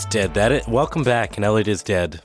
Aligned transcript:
I'm 0.00 0.08
dead. 0.08 0.34
That 0.34 0.50
it, 0.50 0.66
welcome 0.66 1.02
back, 1.04 1.36
and 1.36 1.44
Elliot 1.44 1.68
is 1.68 1.82
dead. 1.82 2.22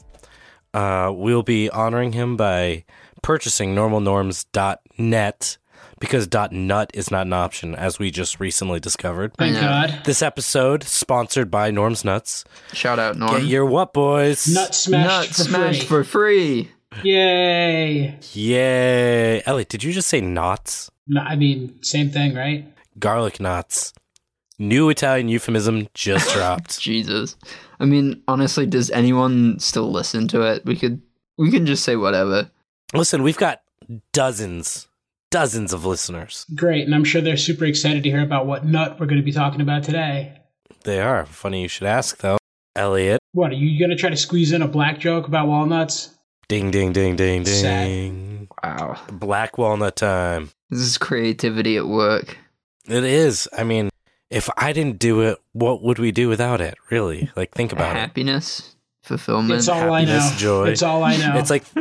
Uh, 0.73 1.11
we'll 1.13 1.43
be 1.43 1.69
honoring 1.69 2.13
him 2.13 2.37
by 2.37 2.85
purchasing 3.21 3.75
normalnorms.net 3.75 5.57
because 5.99 6.29
.nut 6.51 6.91
is 6.93 7.11
not 7.11 7.25
an 7.25 7.33
option, 7.33 7.75
as 7.75 7.99
we 7.99 8.11
just 8.11 8.39
recently 8.39 8.79
discovered. 8.79 9.33
Thank 9.37 9.55
know. 9.55 9.61
God. 9.61 10.01
This 10.05 10.21
episode 10.21 10.83
sponsored 10.83 11.51
by 11.51 11.69
Norm's 11.69 12.05
Nuts. 12.05 12.45
Shout 12.71 12.97
out 12.97 13.17
Norm. 13.17 13.41
Get 13.41 13.43
your 13.45 13.65
what, 13.65 13.91
boys? 13.91 14.47
Nut 14.47 14.73
smashed 14.73 15.07
Nut 15.07 15.27
for 15.27 15.43
smashed 15.43 15.79
free. 15.81 15.87
for 15.87 16.03
free. 16.05 16.71
Yay! 17.03 18.17
Yay! 18.33 19.43
Elliot, 19.45 19.67
did 19.67 19.83
you 19.83 19.91
just 19.91 20.07
say 20.07 20.21
knots? 20.21 20.89
No, 21.07 21.21
I 21.21 21.35
mean, 21.35 21.83
same 21.83 22.09
thing, 22.09 22.35
right? 22.35 22.65
Garlic 22.97 23.41
knots. 23.41 23.91
New 24.57 24.87
Italian 24.87 25.27
euphemism 25.27 25.89
just 25.93 26.29
dropped. 26.33 26.79
Jesus. 26.79 27.35
I 27.79 27.85
mean, 27.85 28.23
honestly, 28.27 28.65
does 28.65 28.89
anyone 28.91 29.59
still 29.59 29.91
listen 29.91 30.27
to 30.29 30.41
it? 30.41 30.65
We 30.65 30.75
could 30.75 31.01
we 31.37 31.51
can 31.51 31.65
just 31.65 31.83
say 31.83 31.95
whatever. 31.95 32.49
Listen, 32.93 33.23
we've 33.23 33.37
got 33.37 33.61
dozens, 34.13 34.87
dozens 35.31 35.73
of 35.73 35.85
listeners. 35.85 36.45
Great, 36.55 36.85
and 36.85 36.95
I'm 36.95 37.03
sure 37.03 37.21
they're 37.21 37.37
super 37.37 37.65
excited 37.65 38.03
to 38.03 38.09
hear 38.09 38.21
about 38.21 38.45
what 38.45 38.65
nut 38.65 38.99
we're 38.99 39.05
going 39.05 39.19
to 39.19 39.25
be 39.25 39.31
talking 39.31 39.61
about 39.61 39.83
today. 39.83 40.39
They 40.83 41.01
are. 41.01 41.25
Funny 41.25 41.63
you 41.63 41.67
should 41.67 41.87
ask, 41.87 42.17
though. 42.17 42.37
Elliot. 42.75 43.19
What 43.33 43.51
are 43.51 43.55
you 43.55 43.79
going 43.79 43.89
to 43.89 43.95
try 43.95 44.09
to 44.09 44.17
squeeze 44.17 44.51
in 44.51 44.61
a 44.61 44.67
black 44.67 44.99
joke 44.99 45.27
about 45.27 45.47
walnuts? 45.47 46.15
Ding, 46.47 46.69
ding, 46.71 46.93
ding, 46.93 47.15
ding, 47.15 47.45
Sad. 47.45 47.87
ding. 47.87 48.47
Wow. 48.63 48.99
Black 49.11 49.57
walnut 49.57 49.95
time. 49.95 50.51
This 50.69 50.81
is 50.81 50.97
creativity 50.97 51.77
at 51.77 51.87
work. 51.87 52.37
It 52.87 53.03
is. 53.03 53.49
I 53.57 53.63
mean, 53.63 53.89
if 54.29 54.49
I 54.57 54.73
didn't 54.73 54.99
do 54.99 55.21
it, 55.21 55.37
what 55.53 55.81
would 55.83 55.99
we 55.99 56.11
do 56.11 56.27
without 56.29 56.61
it? 56.61 56.75
Really? 56.89 57.29
Like, 57.35 57.51
think 57.51 57.71
about 57.71 57.95
it. 57.95 57.99
Happiness, 57.99 58.75
fulfillment. 59.03 59.59
It's 59.59 59.67
all 59.67 59.93
I 59.93 60.03
know. 60.05 60.11
happiness, 60.13 60.39
joy. 60.39 60.69
It's 60.69 60.81
all 60.83 61.03
I 61.03 61.17
know. 61.17 61.37
It's 61.37 61.49
like, 61.49 61.63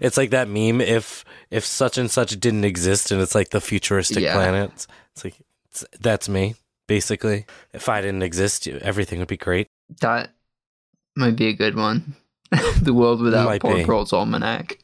it's 0.00 0.16
like 0.16 0.30
that 0.30 0.48
meme. 0.48 0.80
If 0.80 1.24
if 1.50 1.64
such 1.64 1.98
and 1.98 2.10
such 2.10 2.38
didn't 2.40 2.64
exist, 2.64 3.10
and 3.10 3.20
it's 3.20 3.34
like 3.34 3.50
the 3.50 3.60
futuristic 3.60 4.20
Yeah. 4.22 4.34
planet. 4.34 4.86
It's 5.14 5.24
like 5.24 5.34
it's, 5.70 5.84
that's 6.00 6.28
me, 6.28 6.54
basically. 6.86 7.46
If 7.72 7.88
I 7.88 8.00
didn't 8.00 8.22
exist, 8.22 8.66
everything 8.66 9.18
would 9.18 9.28
be 9.28 9.36
great. 9.36 9.68
that 10.00 10.30
might 11.16 11.36
be 11.36 11.48
a 11.48 11.52
good 11.52 11.74
one. 11.76 12.14
the 12.80 12.94
world 12.94 13.20
without 13.20 13.44
Might 13.46 13.60
Poor 13.60 13.74
be. 13.76 13.84
Proles 13.84 14.12
Almanac. 14.12 14.78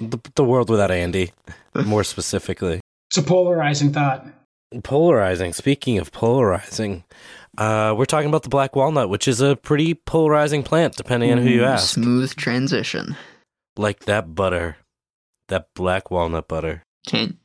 The, 0.00 0.18
the 0.34 0.44
world 0.44 0.68
without 0.68 0.90
Andy, 0.90 1.32
more 1.86 2.04
specifically. 2.04 2.80
it's 3.08 3.16
a 3.18 3.22
polarizing 3.22 3.92
thought. 3.92 4.26
Polarizing. 4.82 5.52
Speaking 5.52 5.98
of 5.98 6.10
polarizing, 6.12 7.04
uh, 7.58 7.94
we're 7.96 8.04
talking 8.06 8.28
about 8.28 8.42
the 8.42 8.48
black 8.48 8.74
walnut, 8.74 9.08
which 9.10 9.28
is 9.28 9.40
a 9.40 9.56
pretty 9.56 9.94
polarizing 9.94 10.62
plant, 10.62 10.96
depending 10.96 11.30
on 11.32 11.38
who 11.38 11.48
you 11.50 11.64
ask. 11.64 11.94
Smooth 11.94 12.34
transition. 12.36 13.16
Like 13.76 14.00
that 14.06 14.34
butter, 14.34 14.76
that 15.48 15.68
black 15.74 16.10
walnut 16.10 16.48
butter. 16.48 16.84
Can 17.06 17.38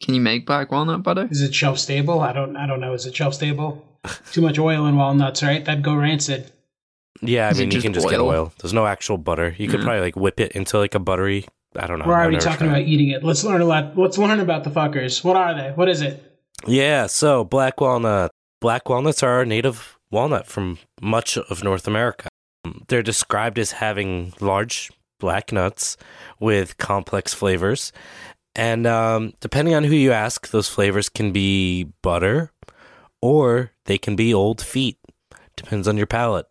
can 0.00 0.14
you 0.14 0.20
make 0.20 0.46
black 0.46 0.70
walnut 0.70 1.02
butter? 1.02 1.28
Is 1.30 1.40
it 1.42 1.54
shelf 1.54 1.78
stable? 1.78 2.20
I 2.20 2.32
don't. 2.32 2.56
I 2.56 2.66
don't 2.66 2.80
know. 2.80 2.92
Is 2.92 3.06
it 3.06 3.14
shelf 3.16 3.34
stable? 3.34 3.84
Too 4.32 4.40
much 4.42 4.58
oil 4.58 4.86
in 4.86 4.96
walnuts, 4.96 5.42
right? 5.42 5.64
That'd 5.64 5.82
go 5.82 5.94
rancid. 5.94 6.50
Yeah, 7.22 7.48
I 7.48 7.50
Is 7.50 7.58
mean, 7.58 7.70
you 7.70 7.80
can 7.80 7.92
just 7.94 8.08
get 8.08 8.20
oil? 8.20 8.28
oil. 8.28 8.52
There's 8.60 8.74
no 8.74 8.86
actual 8.86 9.16
butter. 9.18 9.54
You 9.58 9.68
could 9.68 9.80
Mm. 9.80 9.84
probably 9.84 10.00
like 10.02 10.16
whip 10.16 10.38
it 10.38 10.52
into 10.52 10.78
like 10.78 10.94
a 10.94 10.98
buttery. 10.98 11.46
I 11.78 11.86
don't 11.86 11.98
know. 11.98 12.06
We're 12.06 12.14
already 12.14 12.38
talking 12.38 12.68
tried. 12.68 12.78
about 12.78 12.88
eating 12.88 13.08
it. 13.08 13.22
Let's 13.24 13.44
learn 13.44 13.60
a 13.60 13.64
lot. 13.64 13.96
Let's 13.96 14.18
learn 14.18 14.40
about 14.40 14.64
the 14.64 14.70
fuckers. 14.70 15.22
What 15.22 15.36
are 15.36 15.54
they? 15.54 15.70
What 15.70 15.88
is 15.88 16.02
it? 16.02 16.22
Yeah, 16.66 17.06
so 17.06 17.44
black 17.44 17.80
walnut. 17.80 18.30
Black 18.60 18.88
walnuts 18.88 19.22
are 19.22 19.42
a 19.42 19.46
native 19.46 19.98
walnut 20.10 20.46
from 20.46 20.78
much 21.00 21.36
of 21.36 21.62
North 21.62 21.86
America. 21.86 22.28
They're 22.88 23.02
described 23.02 23.58
as 23.58 23.72
having 23.72 24.32
large 24.40 24.90
black 25.20 25.52
nuts 25.52 25.96
with 26.40 26.78
complex 26.78 27.34
flavors. 27.34 27.92
And 28.54 28.86
um, 28.86 29.34
depending 29.40 29.74
on 29.74 29.84
who 29.84 29.94
you 29.94 30.12
ask, 30.12 30.48
those 30.48 30.68
flavors 30.68 31.08
can 31.08 31.32
be 31.32 31.92
butter 32.02 32.50
or 33.20 33.72
they 33.84 33.98
can 33.98 34.16
be 34.16 34.32
old 34.32 34.62
feet. 34.62 34.98
Depends 35.56 35.86
on 35.86 35.96
your 35.96 36.06
palate. 36.06 36.46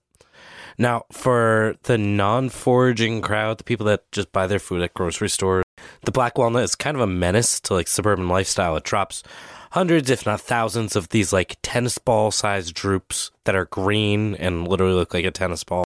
Now, 0.78 1.06
for 1.12 1.76
the 1.84 1.98
non 1.98 2.50
foraging 2.50 3.22
crowd, 3.22 3.60
the 3.60 3.64
people 3.64 3.86
that 3.88 4.12
just 4.12 4.32
buy 4.32 4.48
their 4.48 4.60
food 4.60 4.82
at 4.82 4.94
grocery 4.94 5.30
stores, 5.30 5.64
the 6.04 6.12
black 6.12 6.38
walnut 6.38 6.64
is 6.64 6.76
kind 6.76 6.96
of 6.96 7.02
a 7.02 7.08
menace 7.08 7.60
to 7.62 7.74
like 7.74 7.88
suburban 7.88 8.28
lifestyle. 8.28 8.76
It 8.76 8.84
drops 8.84 9.24
hundreds, 9.72 10.10
if 10.10 10.26
not 10.26 10.42
thousands, 10.42 10.96
of 10.96 11.10
these 11.10 11.32
like 11.32 11.58
tennis 11.62 11.98
ball 11.98 12.32
sized 12.32 12.74
drupes 12.74 13.32
that 13.46 13.56
are 13.56 13.66
green 13.66 14.36
and 14.36 14.68
literally 14.68 14.94
look 14.94 15.14
like 15.14 15.26
a 15.26 15.32
tennis 15.32 15.64
ball. 15.64 15.86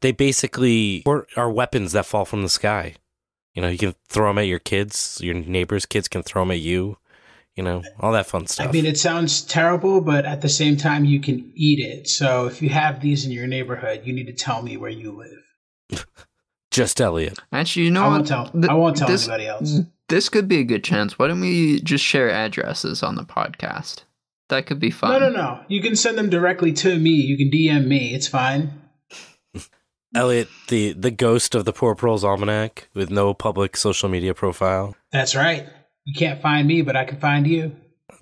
They 0.00 0.12
basically 0.12 1.02
are- 1.06 1.26
are 1.36 1.50
weapons 1.50 1.92
that 1.92 2.06
fall 2.06 2.24
from 2.24 2.42
the 2.42 2.48
sky. 2.48 2.96
You 3.54 3.62
know, 3.62 3.68
you 3.68 3.78
can 3.78 3.94
throw 4.08 4.28
them 4.28 4.38
at 4.38 4.48
your 4.48 4.58
kids, 4.58 5.20
your 5.22 5.34
neighbors' 5.34 5.86
kids 5.86 6.08
can 6.08 6.22
throw 6.22 6.42
them 6.42 6.50
at 6.50 6.58
you. 6.58 6.98
You 7.56 7.62
know, 7.62 7.82
all 8.00 8.12
that 8.12 8.26
fun 8.26 8.48
stuff. 8.48 8.68
I 8.68 8.72
mean, 8.72 8.84
it 8.84 8.98
sounds 8.98 9.42
terrible, 9.42 10.00
but 10.00 10.26
at 10.26 10.40
the 10.40 10.48
same 10.48 10.76
time, 10.76 11.04
you 11.04 11.20
can 11.20 11.52
eat 11.54 11.78
it. 11.78 12.08
So 12.08 12.46
if 12.46 12.60
you 12.60 12.68
have 12.70 13.00
these 13.00 13.24
in 13.24 13.30
your 13.30 13.46
neighborhood, 13.46 14.02
you 14.04 14.12
need 14.12 14.26
to 14.26 14.32
tell 14.32 14.62
me 14.62 14.76
where 14.76 14.90
you 14.90 15.12
live. 15.90 16.06
Just 16.72 17.00
Elliot. 17.00 17.38
Actually, 17.52 17.84
you 17.84 17.92
know 17.92 18.02
I 18.02 18.08
what? 18.08 18.12
won't 18.14 18.26
tell. 18.26 18.48
Th- 18.48 18.64
I 18.68 18.74
won't 18.74 18.96
tell 18.96 19.06
this, 19.06 19.28
anybody 19.28 19.46
else. 19.46 19.80
This 20.08 20.28
could 20.28 20.48
be 20.48 20.58
a 20.58 20.64
good 20.64 20.82
chance. 20.82 21.16
Why 21.16 21.28
don't 21.28 21.40
we 21.40 21.80
just 21.80 22.04
share 22.04 22.28
addresses 22.28 23.02
on 23.02 23.14
the 23.14 23.22
podcast? 23.22 24.02
That 24.48 24.66
could 24.66 24.80
be 24.80 24.90
fun. 24.90 25.12
No, 25.12 25.30
no, 25.30 25.30
no. 25.30 25.60
You 25.68 25.80
can 25.80 25.94
send 25.94 26.18
them 26.18 26.28
directly 26.28 26.72
to 26.72 26.98
me. 26.98 27.10
You 27.10 27.38
can 27.38 27.50
DM 27.50 27.86
me. 27.86 28.12
It's 28.12 28.26
fine. 28.26 28.82
Elliot, 30.14 30.48
the, 30.68 30.92
the 30.92 31.12
ghost 31.12 31.54
of 31.54 31.64
the 31.64 31.72
Poor 31.72 31.94
Proles 31.94 32.24
Almanac 32.24 32.88
with 32.92 33.08
no 33.08 33.34
public 33.34 33.76
social 33.76 34.08
media 34.08 34.34
profile. 34.34 34.96
That's 35.12 35.34
right. 35.34 35.68
You 36.04 36.14
can't 36.14 36.40
find 36.40 36.66
me, 36.68 36.82
but 36.82 36.96
I 36.96 37.04
can 37.04 37.18
find 37.18 37.46
you. 37.46 37.74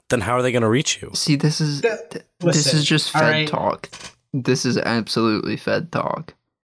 Then 0.08 0.20
how 0.20 0.34
are 0.34 0.42
they 0.42 0.52
going 0.52 0.62
to 0.62 0.68
reach 0.68 1.00
you? 1.02 1.10
See, 1.14 1.36
this 1.36 1.60
is 1.60 1.82
Yeah, 1.82 1.96
th- 2.10 2.24
this 2.40 2.72
is 2.72 2.84
just 2.84 3.10
Fed 3.10 3.22
right. 3.22 3.48
talk. 3.48 3.88
This 4.32 4.64
is 4.64 4.76
absolutely 4.78 5.56
Fed 5.56 5.90
talk. 5.92 6.34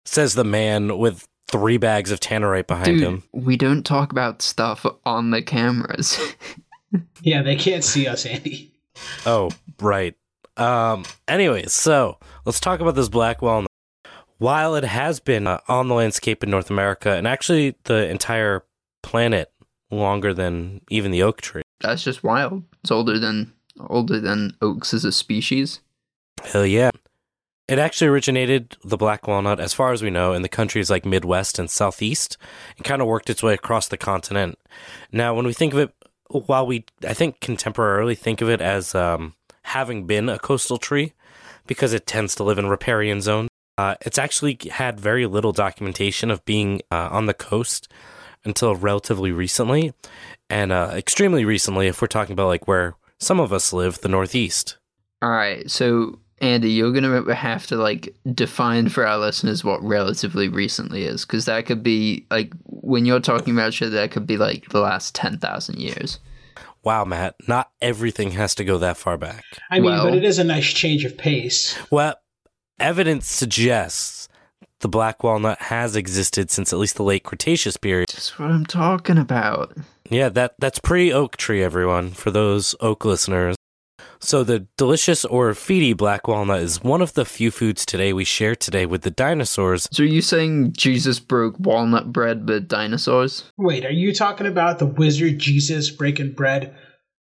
Says 0.05 0.33
the 0.35 0.43
man 0.43 0.97
with 0.97 1.27
three 1.49 1.77
bags 1.77 2.11
of 2.11 2.19
Tannerite 2.19 2.67
behind 2.67 2.85
Dude, 2.85 3.01
him. 3.01 3.23
we 3.31 3.57
don't 3.57 3.83
talk 3.83 4.11
about 4.11 4.41
stuff 4.41 4.85
on 5.05 5.31
the 5.31 5.41
cameras. 5.41 6.19
Yeah, 7.23 7.41
they 7.41 7.55
can't 7.55 7.83
see 7.83 8.07
us, 8.07 8.23
Andy. 8.23 8.71
Oh, 9.25 9.49
right. 9.81 10.13
Um. 10.57 11.05
Anyways, 11.27 11.73
so 11.73 12.19
let's 12.45 12.59
talk 12.59 12.81
about 12.81 12.93
this 12.93 13.09
black 13.09 13.41
walnut. 13.41 13.67
While 14.37 14.75
it 14.75 14.83
has 14.83 15.19
been 15.19 15.47
uh, 15.47 15.59
on 15.67 15.87
the 15.87 15.95
landscape 15.95 16.43
in 16.43 16.51
North 16.51 16.69
America 16.69 17.09
and 17.13 17.25
actually 17.27 17.73
the 17.85 18.07
entire 18.09 18.63
planet 19.01 19.51
longer 19.97 20.33
than 20.33 20.81
even 20.89 21.11
the 21.11 21.23
oak 21.23 21.41
tree. 21.41 21.63
That's 21.81 22.03
just 22.03 22.23
wild. 22.23 22.63
It's 22.81 22.91
older 22.91 23.19
than 23.19 23.53
older 23.89 24.19
than 24.19 24.55
oaks 24.61 24.93
as 24.93 25.05
a 25.05 25.11
species. 25.11 25.79
Hell 26.43 26.65
yeah. 26.65 26.91
It 27.67 27.79
actually 27.79 28.07
originated 28.07 28.75
the 28.83 28.97
black 28.97 29.25
walnut, 29.25 29.59
as 29.59 29.73
far 29.73 29.93
as 29.93 30.03
we 30.03 30.09
know, 30.09 30.33
in 30.33 30.41
the 30.41 30.49
countries 30.49 30.89
like 30.89 31.05
Midwest 31.05 31.57
and 31.57 31.71
Southeast, 31.71 32.37
and 32.77 32.85
kind 32.85 33.01
of 33.01 33.07
worked 33.07 33.29
its 33.29 33.41
way 33.41 33.53
across 33.53 33.87
the 33.87 33.97
continent. 33.97 34.59
Now, 35.13 35.33
when 35.33 35.45
we 35.45 35.53
think 35.53 35.73
of 35.73 35.79
it, 35.79 35.93
while 36.29 36.67
we, 36.67 36.85
I 37.07 37.13
think, 37.13 37.39
contemporarily 37.39 38.17
think 38.17 38.41
of 38.41 38.49
it 38.49 38.59
as 38.59 38.93
um, 38.93 39.35
having 39.63 40.05
been 40.05 40.27
a 40.27 40.39
coastal 40.39 40.77
tree, 40.77 41.13
because 41.65 41.93
it 41.93 42.05
tends 42.05 42.35
to 42.35 42.43
live 42.43 42.59
in 42.59 42.67
riparian 42.67 43.21
zones, 43.21 43.49
uh, 43.77 43.95
it's 44.01 44.17
actually 44.17 44.59
had 44.71 44.99
very 44.99 45.25
little 45.25 45.53
documentation 45.53 46.29
of 46.29 46.43
being 46.45 46.81
uh, 46.91 47.07
on 47.11 47.27
the 47.27 47.33
coast 47.33 47.87
until 48.45 48.75
relatively 48.75 49.31
recently, 49.31 49.93
and 50.49 50.71
uh, 50.71 50.91
extremely 50.93 51.45
recently, 51.45 51.87
if 51.87 52.01
we're 52.01 52.07
talking 52.07 52.33
about 52.33 52.47
like 52.47 52.67
where 52.67 52.95
some 53.19 53.39
of 53.39 53.53
us 53.53 53.73
live, 53.73 53.99
the 54.01 54.09
Northeast. 54.09 54.77
All 55.21 55.29
right, 55.31 55.69
so 55.71 56.19
Andy, 56.41 56.71
you're 56.71 56.91
gonna 56.91 57.33
have 57.33 57.65
to 57.67 57.77
like 57.77 58.13
define 58.33 58.89
for 58.89 59.07
our 59.07 59.17
listeners 59.17 59.63
what 59.63 59.81
relatively 59.81 60.49
recently 60.49 61.05
is, 61.05 61.25
because 61.25 61.45
that 61.45 61.65
could 61.65 61.81
be 61.83 62.25
like 62.29 62.51
when 62.65 63.05
you're 63.05 63.21
talking 63.21 63.53
about 63.53 63.73
shit, 63.73 63.91
that 63.91 64.11
could 64.11 64.27
be 64.27 64.37
like 64.37 64.67
the 64.69 64.81
last 64.81 65.15
ten 65.15 65.37
thousand 65.37 65.79
years. 65.79 66.19
Wow, 66.83 67.05
Matt, 67.05 67.35
not 67.47 67.71
everything 67.81 68.31
has 68.31 68.55
to 68.55 68.65
go 68.65 68.77
that 68.79 68.97
far 68.97 69.17
back. 69.17 69.45
I 69.71 69.75
mean, 69.75 69.85
Well- 69.85 70.03
but 70.05 70.15
it 70.15 70.25
is 70.25 70.37
a 70.37 70.43
nice 70.43 70.73
change 70.73 71.05
of 71.05 71.17
pace. 71.17 71.77
Well, 71.89 72.15
evidence 72.77 73.25
suggests 73.27 74.22
the 74.83 74.89
black 74.89 75.23
walnut 75.23 75.59
has 75.59 75.95
existed 75.95 76.51
since 76.51 76.71
at 76.71 76.77
least 76.77 76.97
the 76.97 77.03
late 77.03 77.23
Cretaceous 77.23 77.77
period. 77.77 78.09
That's 78.09 78.37
what 78.37 78.51
I'm 78.51 78.65
talking 78.65 79.17
about. 79.17 79.75
Yeah, 80.09 80.29
that 80.29 80.55
that's 80.59 80.77
pre-oak 80.77 81.37
tree, 81.37 81.63
everyone, 81.63 82.11
for 82.11 82.29
those 82.29 82.75
oak 82.81 83.05
listeners. 83.05 83.55
So 84.19 84.43
the 84.43 84.67
delicious 84.77 85.23
or 85.25 85.51
feety 85.51 85.95
black 85.95 86.27
walnut 86.27 86.59
is 86.59 86.83
one 86.83 87.01
of 87.01 87.13
the 87.13 87.25
few 87.25 87.49
foods 87.49 87.85
today 87.85 88.11
we 88.13 88.25
share 88.25 88.55
today 88.55 88.85
with 88.85 89.03
the 89.03 89.11
dinosaurs. 89.11 89.87
So 89.91 90.03
are 90.03 90.05
you 90.05 90.21
saying 90.21 90.73
Jesus 90.73 91.19
broke 91.19 91.57
walnut 91.59 92.11
bread 92.11 92.47
with 92.47 92.67
dinosaurs? 92.67 93.49
Wait, 93.57 93.85
are 93.85 93.91
you 93.91 94.13
talking 94.13 94.47
about 94.47 94.79
the 94.79 94.85
wizard 94.85 95.39
Jesus 95.39 95.89
breaking 95.89 96.33
bread 96.33 96.75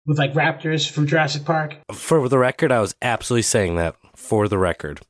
with 0.08 0.18
like 0.18 0.34
raptors 0.34 0.90
from 0.90 1.08
Jurassic 1.08 1.46
Park? 1.46 1.78
For 1.92 2.28
the 2.28 2.40
record, 2.40 2.72
I 2.72 2.80
was 2.80 2.96
absolutely 3.02 3.44
saying 3.44 3.76
that 3.76 3.96
for 4.16 4.48
the 4.48 4.58
record. 4.58 5.02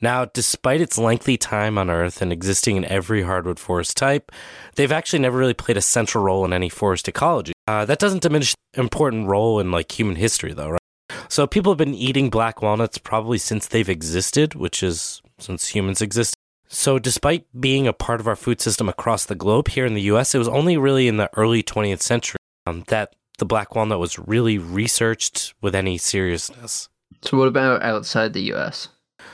Now, 0.00 0.24
despite 0.24 0.80
its 0.80 0.98
lengthy 0.98 1.36
time 1.36 1.78
on 1.78 1.90
Earth 1.90 2.22
and 2.22 2.32
existing 2.32 2.76
in 2.76 2.84
every 2.84 3.22
hardwood 3.22 3.58
forest 3.58 3.96
type, 3.96 4.32
they've 4.76 4.92
actually 4.92 5.20
never 5.20 5.38
really 5.38 5.54
played 5.54 5.76
a 5.76 5.82
central 5.82 6.24
role 6.24 6.44
in 6.44 6.52
any 6.52 6.68
forest 6.68 7.08
ecology. 7.08 7.52
Uh, 7.66 7.84
that 7.84 7.98
doesn't 7.98 8.22
diminish 8.22 8.54
important 8.74 9.28
role 9.28 9.60
in 9.60 9.70
like 9.70 9.98
human 9.98 10.16
history, 10.16 10.52
though, 10.52 10.70
right? 10.70 10.80
So 11.28 11.46
people 11.46 11.72
have 11.72 11.78
been 11.78 11.94
eating 11.94 12.30
black 12.30 12.62
walnuts 12.62 12.98
probably 12.98 13.38
since 13.38 13.66
they've 13.66 13.88
existed, 13.88 14.54
which 14.54 14.82
is 14.82 15.22
since 15.38 15.68
humans 15.68 16.02
existed. 16.02 16.36
So, 16.68 16.98
despite 16.98 17.46
being 17.58 17.86
a 17.86 17.92
part 17.92 18.20
of 18.20 18.26
our 18.26 18.34
food 18.34 18.60
system 18.60 18.88
across 18.88 19.26
the 19.26 19.34
globe, 19.34 19.68
here 19.68 19.86
in 19.86 19.94
the 19.94 20.02
US, 20.02 20.34
it 20.34 20.38
was 20.38 20.48
only 20.48 20.76
really 20.76 21.06
in 21.06 21.18
the 21.18 21.30
early 21.36 21.62
20th 21.62 22.00
century 22.00 22.38
um, 22.66 22.84
that 22.88 23.14
the 23.38 23.44
black 23.44 23.74
walnut 23.74 23.98
was 23.98 24.18
really 24.18 24.58
researched 24.58 25.54
with 25.60 25.74
any 25.74 25.98
seriousness. 25.98 26.88
So, 27.22 27.38
what 27.38 27.48
about 27.48 27.82
outside 27.82 28.32
the 28.32 28.52
US? 28.54 28.88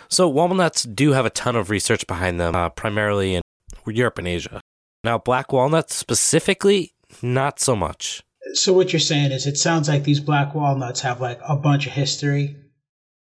So, 0.09 0.29
walnuts 0.29 0.83
do 0.85 1.13
have 1.13 1.27
a 1.27 1.31
ton 1.31 1.57
of 1.57 1.71
research 1.71 2.07
behind 2.07 2.41
them, 2.41 2.55
uh, 2.55 2.71
primarily 2.71 3.35
in 3.35 3.43
Europe 3.87 4.19
and 4.19 4.29
Asia. 4.29 4.61
Now, 5.05 5.19
black 5.19 5.53
walnuts 5.53 5.95
specifically, 5.95 6.93
not 7.23 7.61
so 7.61 7.75
much. 7.77 8.23
So, 8.55 8.73
what 8.73 8.93
you're 8.93 9.01
saying 9.01 9.33
is 9.33 9.47
it 9.47 9.57
sounds 9.57 9.89
like 9.89 10.05
these 10.05 10.21
black 10.21 10.55
walnuts 10.55 11.01
have 11.01 11.21
like 11.21 11.41
a 11.49 11.57
bunch 11.57 11.87
of 11.87 11.93
history, 11.93 12.57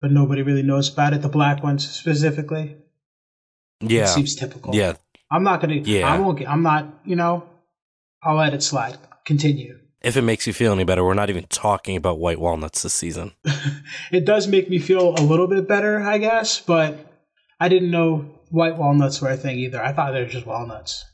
but 0.01 0.11
nobody 0.11 0.41
really 0.41 0.63
knows 0.63 0.91
about 0.91 1.13
it, 1.13 1.21
the 1.21 1.29
black 1.29 1.63
ones 1.63 1.89
specifically. 1.89 2.77
Yeah. 3.81 4.03
It 4.03 4.07
seems 4.09 4.35
typical. 4.35 4.75
Yeah. 4.75 4.94
I'm 5.31 5.44
not 5.44 5.61
gonna. 5.61 5.75
Yeah. 5.75 6.11
I 6.13 6.19
won't. 6.19 6.39
get- 6.39 6.50
I'm 6.50 6.63
not. 6.63 6.85
You 7.06 7.15
know. 7.15 7.44
I'll 8.21 8.35
let 8.35 8.53
it 8.53 8.61
slide. 8.63 8.97
Continue. 9.25 9.79
If 10.01 10.16
it 10.16 10.22
makes 10.22 10.48
you 10.48 10.54
feel 10.54 10.72
any 10.72 10.86
better, 10.86 11.04
we're 11.04 11.13
not 11.13 11.30
even 11.30 11.46
talking 11.50 11.98
about 11.98 12.19
white 12.19 12.40
walnuts 12.40 12.84
this 12.84 12.94
season. 12.94 13.34
it 14.12 14.25
does 14.25 14.48
make 14.48 14.69
me 14.69 14.80
feel 14.80 15.13
a 15.16 15.22
little 15.22 15.48
bit 15.48 15.68
better, 15.68 16.01
I 16.01 16.18
guess. 16.18 16.60
But 16.62 16.98
I 17.60 17.68
didn't 17.68 17.92
know 17.92 18.40
white 18.50 18.78
walnuts 18.78 19.22
were 19.22 19.30
a 19.30 19.38
thing 19.38 19.60
either. 19.60 19.84
I 19.84 19.92
thought 19.92 20.13
they 20.13 20.22
were 20.22 20.30
just 20.30 20.46
walnuts. 20.46 21.06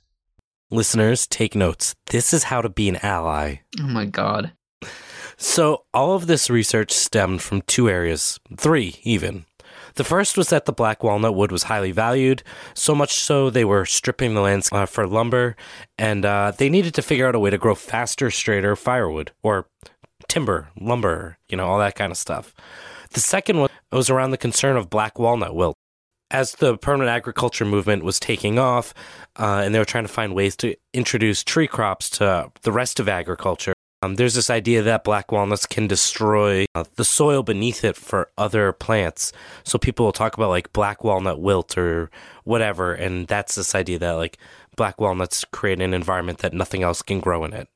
Listeners, 0.70 1.26
take 1.28 1.56
notes. 1.56 1.96
This 2.08 2.34
is 2.34 2.44
how 2.44 2.62
to 2.62 2.70
be 2.70 2.90
an 2.90 2.98
ally. 2.98 3.58
Oh 3.80 3.88
my 3.88 4.06
god. 4.06 4.52
So, 5.38 5.84
all 5.94 6.16
of 6.16 6.28
this 6.28 6.50
research 6.50 6.92
stemmed 6.92 7.42
from 7.42 7.62
two 7.64 7.90
areas, 7.90 8.40
three 8.56 8.96
even. 9.04 9.46
The 9.96 10.04
first 10.04 10.38
was 10.38 10.50
that 10.50 10.66
the 10.66 10.74
black 10.74 11.04
walnut 11.04 11.36
wood 11.36 11.54
was 11.54 11.64
highly 11.64 11.92
valued, 11.92 12.44
so 12.74 12.94
much 12.94 13.14
so 13.14 13.50
they 13.50 13.64
were 13.64 13.86
stripping 13.86 14.34
the 14.34 14.42
lands 14.42 14.70
uh, 14.72 14.86
for 14.86 15.08
lumber, 15.08 15.56
and 15.98 16.26
uh, 16.26 16.52
they 16.58 16.70
needed 16.70 16.94
to 16.96 17.02
figure 17.02 17.28
out 17.28 17.36
a 17.36 17.40
way 17.40 17.50
to 17.50 17.58
grow 17.58 17.76
faster, 17.76 18.30
straighter 18.30 18.76
firewood 18.76 19.32
or 19.42 19.68
timber, 20.28 20.68
lumber, 20.80 21.38
you 21.48 21.56
know, 21.56 21.66
all 21.66 21.80
that 21.80 21.96
kind 21.96 22.12
of 22.12 22.18
stuff. 22.18 22.54
The 23.12 23.22
second 23.22 23.60
one 23.60 23.70
was 23.92 24.10
around 24.10 24.32
the 24.32 24.38
concern 24.38 24.76
of 24.76 24.90
black 24.90 25.18
walnut 25.18 25.56
wilt. 25.56 25.76
As 26.30 26.54
the 26.54 26.78
permanent 26.78 27.16
agriculture 27.16 27.66
movement 27.66 28.04
was 28.04 28.20
taking 28.20 28.60
off, 28.60 28.94
uh, 29.40 29.62
and 29.64 29.74
they 29.74 29.80
were 29.80 29.86
trying 29.86 30.04
to 30.04 30.12
find 30.12 30.36
ways 30.36 30.58
to 30.58 30.76
introduce 30.94 31.44
tree 31.44 31.68
crops 31.68 32.10
to 32.12 32.52
the 32.64 32.72
rest 32.72 33.00
of 33.00 33.08
agriculture, 33.08 33.75
um, 34.06 34.16
there's 34.16 34.36
this 34.36 34.50
idea 34.50 34.82
that 34.84 35.04
black 35.04 35.32
walnuts 35.32 35.66
can 35.66 35.88
destroy 35.88 36.66
uh, 36.76 36.84
the 36.96 37.06
soil 37.06 37.44
beneath 37.44 37.84
it 37.84 37.96
for 37.96 38.30
other 38.38 38.72
plants. 38.72 39.32
So 39.64 39.78
people 39.78 40.06
will 40.06 40.14
talk 40.14 40.36
about 40.36 40.50
like 40.50 40.72
black 40.74 41.04
walnut 41.04 41.42
wilt 41.42 41.78
or 41.78 42.12
whatever, 42.44 42.94
and 42.94 43.28
that's 43.28 43.56
this 43.56 43.74
idea 43.74 44.00
that 44.00 44.12
like 44.12 44.38
black 44.76 45.02
walnuts 45.02 45.44
create 45.52 45.82
an 45.82 45.94
environment 45.94 46.40
that 46.40 46.54
nothing 46.54 46.84
else 46.84 47.02
can 47.02 47.20
grow 47.20 47.44
in 47.44 47.54
it. 47.54 47.68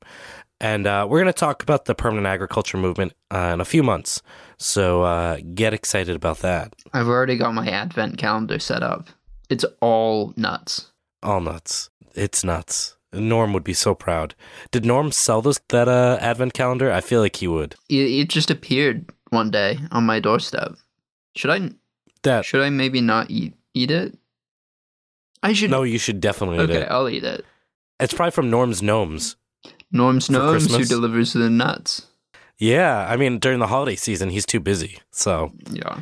And 0.60 0.86
uh, 0.86 1.06
we're 1.08 1.20
going 1.20 1.32
to 1.32 1.38
talk 1.38 1.62
about 1.62 1.86
the 1.86 1.94
permanent 1.94 2.26
agriculture 2.26 2.76
movement 2.76 3.14
uh, 3.30 3.50
in 3.54 3.60
a 3.60 3.64
few 3.64 3.82
months. 3.82 4.22
So 4.58 5.02
uh, 5.02 5.38
get 5.54 5.72
excited 5.72 6.14
about 6.14 6.40
that. 6.40 6.74
I've 6.92 7.08
already 7.08 7.38
got 7.38 7.54
my 7.54 7.66
advent 7.66 8.18
calendar 8.18 8.58
set 8.58 8.82
up. 8.82 9.08
It's 9.48 9.64
all 9.80 10.34
nuts. 10.36 10.92
All 11.22 11.40
nuts. 11.40 11.88
It's 12.14 12.44
nuts. 12.44 12.96
Norm 13.12 13.52
would 13.52 13.64
be 13.64 13.74
so 13.74 13.94
proud. 13.94 14.34
Did 14.70 14.84
Norm 14.84 15.10
sell 15.12 15.42
this 15.42 15.60
that 15.68 15.88
uh, 15.88 16.18
advent 16.20 16.54
calendar? 16.54 16.92
I 16.92 17.00
feel 17.00 17.20
like 17.20 17.36
he 17.36 17.48
would. 17.48 17.74
It, 17.88 17.94
it 18.10 18.28
just 18.28 18.50
appeared 18.50 19.10
one 19.30 19.50
day 19.50 19.78
on 19.90 20.04
my 20.04 20.20
doorstep. 20.20 20.72
Should 21.36 21.50
I 21.50 21.70
That 22.22 22.44
should 22.44 22.62
I 22.62 22.70
maybe 22.70 23.00
not 23.00 23.30
eat 23.30 23.54
eat 23.74 23.90
it? 23.90 24.16
I 25.42 25.52
should 25.52 25.70
no, 25.70 25.82
you 25.82 25.98
should 25.98 26.20
definitely 26.20 26.58
eat 26.64 26.70
Okay. 26.70 26.86
I'll 26.86 27.08
eat 27.08 27.24
it. 27.24 27.44
It's 27.98 28.14
probably 28.14 28.30
from 28.32 28.50
Norm's 28.50 28.82
Gnomes. 28.82 29.36
Norm's 29.92 30.30
Gnomes 30.30 30.74
who 30.74 30.84
delivers 30.84 31.32
the 31.32 31.50
nuts. 31.50 32.06
Yeah, 32.58 33.06
I 33.08 33.16
mean 33.16 33.38
during 33.38 33.58
the 33.58 33.66
holiday 33.68 33.96
season 33.96 34.30
he's 34.30 34.46
too 34.46 34.60
busy, 34.60 34.98
so 35.10 35.52
Yeah. 35.70 36.00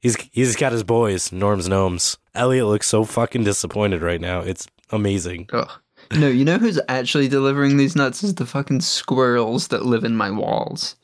he's 0.00 0.16
he's 0.32 0.56
got 0.56 0.72
his 0.72 0.84
boys, 0.84 1.32
Norm's 1.32 1.68
Gnomes. 1.68 2.18
Elliot 2.34 2.66
looks 2.66 2.88
so 2.88 3.04
fucking 3.04 3.44
disappointed 3.44 4.02
right 4.02 4.20
now. 4.20 4.40
It's 4.40 4.66
amazing. 4.90 5.48
Ugh. 5.52 5.70
No, 6.12 6.28
you 6.28 6.44
know 6.44 6.58
who's 6.58 6.80
actually 6.88 7.28
delivering 7.28 7.76
these 7.76 7.94
nuts 7.94 8.22
is 8.24 8.34
the 8.34 8.46
fucking 8.46 8.80
squirrels 8.80 9.68
that 9.68 9.84
live 9.86 10.04
in 10.04 10.16
my 10.16 10.30
walls. 10.30 10.96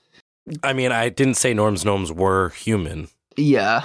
I 0.63 0.73
mean, 0.73 0.93
I 0.93 1.09
didn't 1.09 1.35
say 1.37 1.55
Norm's 1.55 1.85
Gnomes 1.85 2.13
were 2.13 2.51
human. 2.51 3.09
Yeah. 3.37 3.85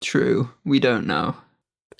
True. 0.00 0.50
We 0.64 0.80
don't 0.80 1.06
know. 1.06 1.36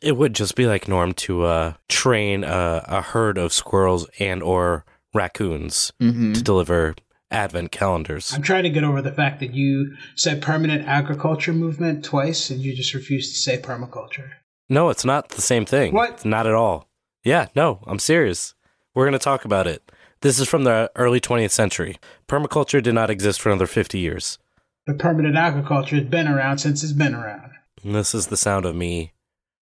It 0.03 0.17
would 0.17 0.35
just 0.35 0.55
be 0.57 0.67
like 0.67 0.89
Norm 0.89 1.13
to 1.15 1.45
uh, 1.45 1.73
train 1.89 2.43
a, 2.43 2.83
a 2.89 3.01
herd 3.03 3.37
of 3.37 3.53
squirrels 3.53 4.09
and 4.19 4.43
or 4.43 4.85
raccoons 5.13 5.93
Mm-hmm. 6.01 6.33
to 6.33 6.43
deliver 6.43 6.95
advent 7.31 7.71
calendars. 7.71 8.33
I'm 8.33 8.43
trying 8.43 8.63
to 8.65 8.71
get 8.71 8.83
over 8.85 9.03
the 9.03 9.13
fact 9.13 9.41
that 9.41 9.55
you 9.55 9.95
said 10.17 10.41
permanent 10.43 10.89
agriculture 10.89 11.53
movement 11.53 12.05
twice, 12.05 12.51
and 12.51 12.61
you 12.61 12.75
just 12.75 12.95
refused 12.95 13.33
to 13.35 13.39
say 13.41 13.59
permaculture. 13.59 14.31
No, 14.69 14.89
it's 14.89 15.05
not 15.05 15.29
the 15.31 15.43
same 15.43 15.65
thing. 15.67 15.93
What? 15.93 16.11
It's 16.11 16.25
not 16.25 16.47
at 16.47 16.55
all. 16.55 16.89
Yeah, 17.23 17.49
no, 17.55 17.81
I'm 17.87 17.99
serious. 17.99 18.55
We're 18.95 19.05
going 19.05 19.19
to 19.19 19.19
talk 19.19 19.45
about 19.45 19.67
it. 19.67 19.91
This 20.23 20.39
is 20.39 20.49
from 20.49 20.65
the 20.65 20.91
early 20.97 21.21
20th 21.21 21.51
century. 21.51 21.97
Permaculture 22.29 22.83
did 22.83 22.95
not 22.95 23.11
exist 23.11 23.41
for 23.41 23.51
another 23.51 23.67
50 23.67 23.99
years. 23.99 24.39
But 24.87 24.99
permanent 24.99 25.37
agriculture 25.37 25.97
has 25.97 26.07
been 26.07 26.29
around 26.29 26.59
since 26.59 26.83
it's 26.83 26.93
been 26.93 27.15
around. 27.15 27.53
And 27.83 27.95
this 27.95 28.15
is 28.15 28.27
the 28.27 28.37
sound 28.37 28.67
of 28.67 28.75
me 28.75 29.13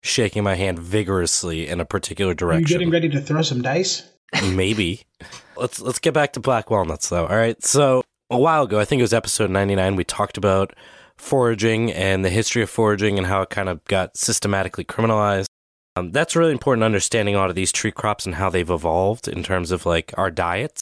shaking 0.02 0.44
my 0.44 0.56
hand 0.56 0.78
vigorously 0.78 1.68
in 1.68 1.80
a 1.80 1.86
particular 1.86 2.34
direction. 2.34 2.66
Are 2.66 2.68
you 2.68 2.76
getting 2.76 2.92
ready 2.92 3.10
to 3.10 3.22
throw 3.22 3.42
some 3.42 3.62
dice? 3.62 4.04
Maybe. 4.44 5.04
Let's 5.58 5.80
let's 5.80 6.00
get 6.00 6.14
back 6.14 6.34
to 6.34 6.42
black 6.42 6.70
walnuts 6.70 7.08
though. 7.08 7.26
All 7.26 7.38
right. 7.38 7.64
So 7.64 8.04
a 8.30 8.38
while 8.38 8.64
ago, 8.64 8.78
I 8.78 8.84
think 8.84 9.00
it 9.00 9.04
was 9.04 9.14
episode 9.14 9.50
99, 9.50 9.96
we 9.96 10.04
talked 10.04 10.38
about 10.38 10.76
foraging 11.16 11.94
and 11.94 12.26
the 12.26 12.30
history 12.30 12.62
of 12.62 12.70
foraging 12.70 13.18
and 13.18 13.26
how 13.26 13.42
it 13.42 13.50
kind 13.50 13.70
of 13.70 13.82
got 13.86 14.18
systematically 14.18 14.84
criminalized. 14.84 15.46
Um, 15.96 16.12
that's 16.12 16.36
really 16.36 16.52
important 16.52 16.84
understanding 16.84 17.36
a 17.36 17.38
lot 17.38 17.50
of 17.50 17.56
these 17.56 17.72
tree 17.72 17.92
crops 17.92 18.26
and 18.26 18.36
how 18.36 18.50
they've 18.50 18.70
evolved 18.70 19.28
in 19.28 19.44
terms 19.44 19.72
of 19.72 19.86
like 19.86 20.14
our 20.18 20.30
diets. 20.30 20.82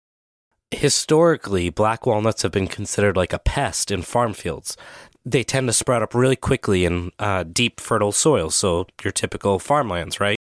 Historically, 0.72 1.70
black 1.70 2.05
walnuts 2.08 2.41
have 2.41 2.51
been 2.51 2.67
considered 2.67 3.15
like 3.15 3.32
a 3.32 3.39
pest 3.39 3.91
in 3.91 4.01
farm 4.01 4.34
fields. 4.34 4.75
They 5.24 5.43
tend 5.43 5.67
to 5.67 5.74
sprout 5.74 6.01
up 6.01 6.15
really 6.15 6.36
quickly 6.36 6.84
in 6.84 7.12
uh, 7.20 7.43
deep, 7.43 7.79
fertile 7.79 8.12
soil, 8.12 8.50
so 8.50 8.88
your 9.03 9.12
typical 9.12 9.60
farmlands, 9.60 10.20
right? 10.20 10.36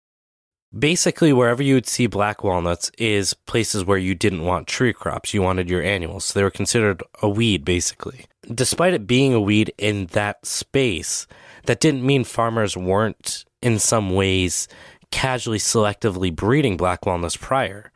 Basically, 0.77 1.31
wherever 1.31 1.61
you 1.61 1.75
would 1.75 1.85
see 1.85 2.07
black 2.07 2.43
walnuts 2.43 2.89
is 2.97 3.35
places 3.35 3.85
where 3.85 3.99
you 3.99 4.15
didn't 4.15 4.43
want 4.43 4.67
tree 4.67 4.91
crops. 4.91 5.31
You 5.31 5.43
wanted 5.43 5.69
your 5.69 5.83
annuals. 5.83 6.25
So 6.25 6.39
they 6.39 6.43
were 6.43 6.49
considered 6.49 7.03
a 7.21 7.29
weed, 7.29 7.63
basically. 7.63 8.25
Despite 8.53 8.95
it 8.95 9.05
being 9.05 9.35
a 9.35 9.39
weed 9.39 9.71
in 9.77 10.07
that 10.07 10.47
space, 10.47 11.27
that 11.65 11.79
didn't 11.79 12.03
mean 12.03 12.23
farmers 12.23 12.75
weren't, 12.75 13.45
in 13.63 13.79
some 13.79 14.11
ways, 14.11 14.67
casually 15.09 15.57
selectively 15.57 16.35
breeding 16.35 16.77
black 16.77 17.05
walnuts 17.05 17.37
prior. 17.37 17.91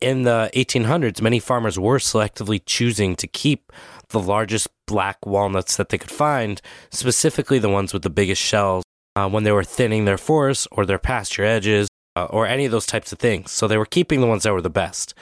In 0.00 0.22
the 0.22 0.50
1800s, 0.54 1.22
many 1.22 1.38
farmers 1.38 1.78
were 1.78 1.98
selectively 1.98 2.60
choosing 2.64 3.16
to 3.16 3.26
keep 3.26 3.72
the 4.08 4.20
largest 4.20 4.68
black 4.86 5.24
walnuts 5.24 5.76
that 5.76 5.88
they 5.88 5.98
could 5.98 6.10
find, 6.10 6.60
specifically 6.90 7.58
the 7.58 7.68
ones 7.68 7.92
with 7.92 8.02
the 8.02 8.10
biggest 8.10 8.42
shells, 8.42 8.84
uh, 9.16 9.28
when 9.28 9.44
they 9.44 9.52
were 9.52 9.64
thinning 9.64 10.04
their 10.04 10.18
forests 10.18 10.68
or 10.70 10.84
their 10.84 10.98
pasture 10.98 11.44
edges 11.44 11.88
uh, 12.16 12.26
or 12.26 12.46
any 12.46 12.64
of 12.64 12.72
those 12.72 12.86
types 12.86 13.12
of 13.12 13.18
things. 13.18 13.50
So 13.52 13.66
they 13.66 13.78
were 13.78 13.86
keeping 13.86 14.20
the 14.20 14.26
ones 14.26 14.42
that 14.42 14.52
were 14.52 14.60
the 14.60 14.70
best. 14.70 15.14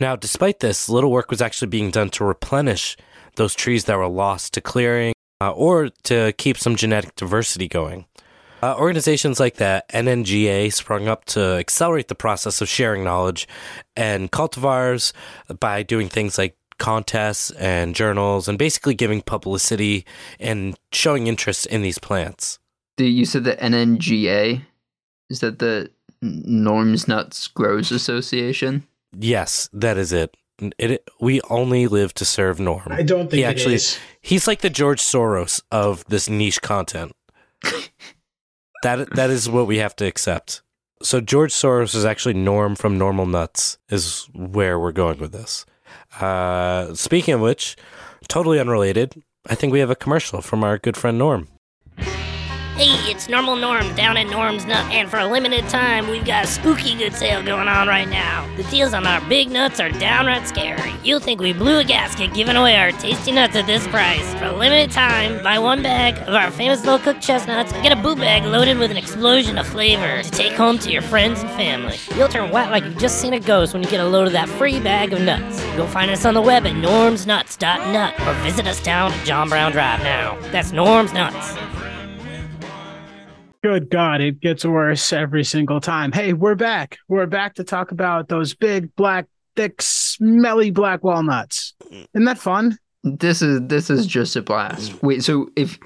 Now, 0.00 0.16
despite 0.16 0.60
this, 0.60 0.88
little 0.88 1.12
work 1.12 1.30
was 1.30 1.42
actually 1.42 1.68
being 1.68 1.90
done 1.90 2.10
to 2.10 2.24
replenish 2.24 2.96
those 3.36 3.54
trees 3.54 3.84
that 3.84 3.96
were 3.96 4.08
lost 4.08 4.54
to 4.54 4.60
clearing 4.60 5.12
uh, 5.40 5.52
or 5.52 5.90
to 6.04 6.32
keep 6.38 6.58
some 6.58 6.76
genetic 6.76 7.14
diversity 7.14 7.68
going. 7.68 8.06
Uh, 8.62 8.76
organizations 8.78 9.40
like 9.40 9.56
that, 9.56 9.88
NNGA, 9.88 10.72
sprung 10.72 11.08
up 11.08 11.24
to 11.24 11.40
accelerate 11.40 12.06
the 12.06 12.14
process 12.14 12.60
of 12.60 12.68
sharing 12.68 13.02
knowledge, 13.02 13.48
and 13.96 14.30
cultivars 14.30 15.12
by 15.58 15.82
doing 15.82 16.08
things 16.08 16.38
like 16.38 16.56
contests 16.78 17.50
and 17.52 17.94
journals 17.94 18.48
and 18.48 18.58
basically 18.58 18.94
giving 18.94 19.20
publicity 19.20 20.04
and 20.38 20.76
showing 20.92 21.26
interest 21.26 21.66
in 21.66 21.82
these 21.82 21.98
plants. 21.98 22.58
The, 22.98 23.08
you 23.08 23.24
said 23.24 23.44
the 23.44 23.56
NNGA? 23.56 24.62
Is 25.28 25.40
that 25.40 25.58
the 25.58 25.90
Norms 26.20 27.08
Nuts 27.08 27.48
Grows 27.48 27.90
Association? 27.90 28.86
Yes, 29.18 29.68
that 29.72 29.96
is 29.98 30.12
it. 30.12 30.36
It, 30.78 31.08
we 31.20 31.40
only 31.50 31.88
live 31.88 32.14
to 32.14 32.24
serve 32.24 32.60
Norm. 32.60 32.86
I 32.90 33.02
don't 33.02 33.22
think 33.30 33.32
He 33.34 33.42
it 33.42 33.46
actually- 33.46 33.74
is. 33.74 33.98
He's 34.20 34.46
like 34.46 34.60
the 34.60 34.70
George 34.70 35.00
Soros 35.00 35.60
of 35.72 36.04
this 36.06 36.28
niche 36.28 36.62
content. 36.62 37.12
that 38.82 39.14
that 39.14 39.30
is 39.30 39.48
what 39.48 39.66
we 39.66 39.78
have 39.78 39.96
to 39.96 40.06
accept. 40.06 40.62
So 41.02 41.20
George 41.20 41.52
Soros 41.52 41.94
is 41.94 42.04
actually 42.04 42.34
Norm 42.34 42.76
from 42.76 42.96
Normal 42.96 43.26
Nuts, 43.26 43.78
is 43.88 44.28
where 44.32 44.78
we're 44.78 44.92
going 44.92 45.18
with 45.18 45.32
this. 45.32 45.66
Uh, 46.20 46.94
speaking 46.94 47.34
of 47.34 47.40
which, 47.40 47.76
totally 48.28 48.60
unrelated, 48.60 49.22
I 49.48 49.56
think 49.56 49.72
we 49.72 49.80
have 49.80 49.90
a 49.90 49.96
commercial 49.96 50.40
from 50.40 50.62
our 50.62 50.78
good 50.78 50.96
friend 50.96 51.18
Norm. 51.18 51.48
Hey, 52.74 53.10
it's 53.10 53.28
Normal 53.28 53.56
Norm 53.56 53.94
down 53.94 54.16
at 54.16 54.28
Norm's 54.28 54.64
Nut, 54.64 54.90
and 54.90 55.08
for 55.10 55.18
a 55.18 55.26
limited 55.26 55.68
time, 55.68 56.08
we've 56.08 56.24
got 56.24 56.44
a 56.44 56.46
spooky 56.46 56.96
good 56.96 57.12
sale 57.12 57.42
going 57.44 57.68
on 57.68 57.86
right 57.86 58.08
now. 58.08 58.48
The 58.56 58.64
deals 58.64 58.94
on 58.94 59.06
our 59.06 59.20
big 59.28 59.50
nuts 59.50 59.78
are 59.78 59.90
downright 59.90 60.48
scary. 60.48 60.94
You'll 61.04 61.20
think 61.20 61.38
we 61.38 61.52
blew 61.52 61.80
a 61.80 61.84
gasket 61.84 62.32
giving 62.32 62.56
away 62.56 62.76
our 62.76 62.90
tasty 62.92 63.30
nuts 63.30 63.56
at 63.56 63.66
this 63.66 63.86
price. 63.88 64.34
For 64.36 64.46
a 64.46 64.52
limited 64.56 64.90
time, 64.90 65.42
buy 65.44 65.58
one 65.58 65.82
bag 65.82 66.16
of 66.26 66.34
our 66.34 66.50
famous 66.50 66.80
slow 66.80 66.98
cooked 66.98 67.20
chestnuts 67.20 67.74
and 67.74 67.82
get 67.82 67.92
a 67.92 68.02
boot 68.02 68.16
bag 68.16 68.44
loaded 68.44 68.78
with 68.78 68.90
an 68.90 68.96
explosion 68.96 69.58
of 69.58 69.66
flavor 69.66 70.22
to 70.22 70.30
take 70.30 70.54
home 70.54 70.78
to 70.78 70.90
your 70.90 71.02
friends 71.02 71.40
and 71.40 71.50
family. 71.50 71.98
You'll 72.16 72.28
turn 72.28 72.50
white 72.50 72.70
like 72.70 72.84
you've 72.84 72.98
just 72.98 73.20
seen 73.20 73.34
a 73.34 73.40
ghost 73.40 73.74
when 73.74 73.82
you 73.82 73.90
get 73.90 74.00
a 74.00 74.08
load 74.08 74.26
of 74.26 74.32
that 74.32 74.48
free 74.48 74.80
bag 74.80 75.12
of 75.12 75.20
nuts. 75.20 75.62
Go 75.76 75.86
find 75.86 76.10
us 76.10 76.24
on 76.24 76.32
the 76.32 76.40
web 76.40 76.64
at 76.66 76.72
normsnuts.nut 76.72 78.20
or 78.26 78.32
visit 78.42 78.66
us 78.66 78.82
down 78.82 79.12
at 79.12 79.26
John 79.26 79.50
Brown 79.50 79.72
Drive 79.72 80.02
now. 80.02 80.38
That's 80.50 80.72
Norm's 80.72 81.12
Nuts. 81.12 81.54
Good 83.62 83.90
God, 83.90 84.20
it 84.20 84.40
gets 84.40 84.64
worse 84.64 85.12
every 85.12 85.44
single 85.44 85.80
time. 85.80 86.10
Hey, 86.10 86.32
we're 86.32 86.56
back. 86.56 86.98
We're 87.08 87.26
back 87.26 87.54
to 87.54 87.64
talk 87.64 87.92
about 87.92 88.28
those 88.28 88.54
big, 88.54 88.94
black, 88.96 89.26
thick, 89.54 89.80
smelly 89.80 90.72
black 90.72 91.04
walnuts. 91.04 91.74
Isn't 91.90 92.24
that 92.24 92.38
fun? 92.38 92.76
This 93.04 93.40
is 93.40 93.60
this 93.68 93.88
is 93.88 94.06
just 94.06 94.34
a 94.34 94.42
blast. 94.42 95.00
Wait, 95.02 95.22
so 95.22 95.48
if 95.54 95.78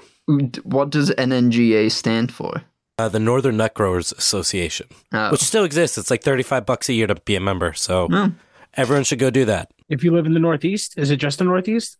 what 0.63 0.89
does 0.89 1.11
NNGA 1.11 1.91
stand 1.91 2.31
for? 2.31 2.63
Uh, 2.97 3.09
the 3.09 3.19
Northern 3.19 3.57
Nut 3.57 3.75
Growers 3.75 4.11
Association, 4.11 4.87
Oh. 5.13 5.29
which 5.31 5.41
still 5.41 5.63
exists. 5.63 5.99
It's 5.99 6.09
like 6.09 6.23
35 6.23 6.65
bucks 6.65 6.89
a 6.89 6.93
year 6.93 7.05
to 7.05 7.13
be 7.15 7.35
a 7.35 7.39
member. 7.39 7.73
So 7.73 8.07
Oh. 8.11 8.31
everyone 8.73 9.03
should 9.03 9.19
go 9.19 9.29
do 9.29 9.45
that. 9.45 9.69
If 9.87 10.03
you 10.03 10.11
live 10.11 10.25
in 10.25 10.33
the 10.33 10.39
Northeast, 10.39 10.97
is 10.97 11.11
it 11.11 11.17
just 11.17 11.37
the 11.37 11.45
Northeast? 11.45 11.97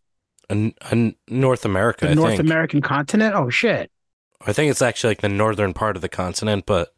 In, 0.50 0.74
in 0.92 1.16
North 1.28 1.66
America, 1.66 2.06
The 2.06 2.12
I 2.12 2.16
North 2.16 2.30
think. 2.32 2.42
American 2.42 2.82
continent? 2.82 3.36
Oh, 3.36 3.50
shit. 3.52 3.92
I 4.46 4.54
think 4.54 4.70
it's 4.72 4.82
actually 4.82 5.12
like 5.12 5.22
the 5.22 5.30
northern 5.30 5.74
part 5.74 5.96
of 5.96 6.02
the 6.02 6.10
continent, 6.10 6.66
but 6.66 6.94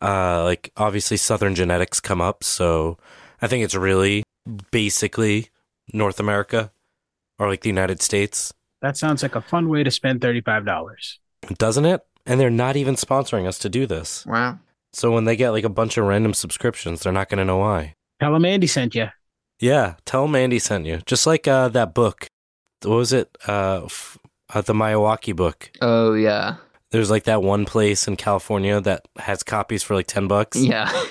uh, 0.00 0.44
like 0.44 0.72
obviously 0.76 1.16
southern 1.16 1.54
genetics 1.54 2.00
come 2.00 2.20
up. 2.20 2.44
So 2.44 2.98
I 3.42 3.46
think 3.48 3.64
it's 3.64 3.74
really 3.74 4.22
basically 4.70 5.48
North 5.92 6.20
America 6.20 6.70
or 7.38 7.48
like 7.48 7.62
the 7.62 7.68
United 7.68 8.00
States, 8.00 8.52
That 8.80 8.96
sounds 8.96 9.22
like 9.22 9.34
a 9.34 9.40
fun 9.40 9.68
way 9.68 9.82
to 9.82 9.90
spend 9.90 10.20
$35. 10.20 11.18
doesn't 11.58 11.84
it? 11.84 12.00
And 12.26 12.40
they're 12.40 12.48
not 12.50 12.76
even 12.76 12.94
sponsoring 12.94 13.46
us 13.46 13.58
to 13.58 13.68
do 13.68 13.86
this. 13.86 14.24
Wow. 14.24 14.58
So 14.92 15.10
when 15.10 15.24
they 15.24 15.36
get 15.36 15.50
like 15.50 15.64
a 15.64 15.68
bunch 15.68 15.98
of 15.98 16.06
random 16.06 16.32
subscriptions, 16.32 17.00
they're 17.00 17.12
not 17.12 17.28
going 17.28 17.38
to 17.38 17.44
know 17.44 17.58
why. 17.58 17.94
Tell 18.20 18.32
them 18.32 18.44
Andy 18.44 18.66
sent 18.68 18.94
you. 18.94 19.08
Yeah, 19.60 19.94
tell 20.04 20.26
them 20.26 20.34
Andy 20.36 20.58
sent 20.58 20.86
you. 20.86 21.00
Just 21.06 21.26
like 21.26 21.48
uh, 21.48 21.68
that 21.70 21.92
book. 21.94 22.26
What 22.82 22.96
was 22.96 23.12
it? 23.12 23.36
Uh, 23.46 23.82
f- 23.84 24.18
uh, 24.52 24.60
the 24.60 24.72
Miyawaki 24.72 25.34
book. 25.34 25.70
Oh 25.80 26.14
yeah. 26.14 26.56
There's 26.94 27.10
like 27.10 27.24
that 27.24 27.42
one 27.42 27.64
place 27.64 28.06
in 28.06 28.14
California 28.14 28.80
that 28.80 29.08
has 29.16 29.42
copies 29.42 29.82
for 29.82 29.96
like 29.96 30.06
10 30.06 30.28
bucks. 30.28 30.56
Yeah. 30.56 30.90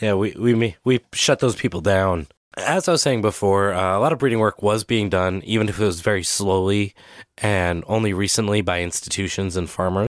Yeah, 0.00 0.14
we 0.14 0.32
we 0.32 0.76
we 0.84 1.00
shut 1.12 1.38
those 1.38 1.54
people 1.54 1.80
down. 1.80 2.26
As 2.56 2.88
I 2.88 2.92
was 2.92 3.00
saying 3.00 3.22
before, 3.22 3.72
uh, 3.72 3.96
a 3.96 4.00
lot 4.00 4.12
of 4.12 4.18
breeding 4.18 4.40
work 4.40 4.60
was 4.60 4.82
being 4.82 5.08
done, 5.08 5.40
even 5.44 5.68
if 5.68 5.78
it 5.78 5.84
was 5.84 6.00
very 6.00 6.24
slowly 6.24 6.96
and 7.38 7.84
only 7.86 8.12
recently 8.12 8.60
by 8.60 8.82
institutions 8.82 9.56
and 9.56 9.70
farmers. 9.70 10.08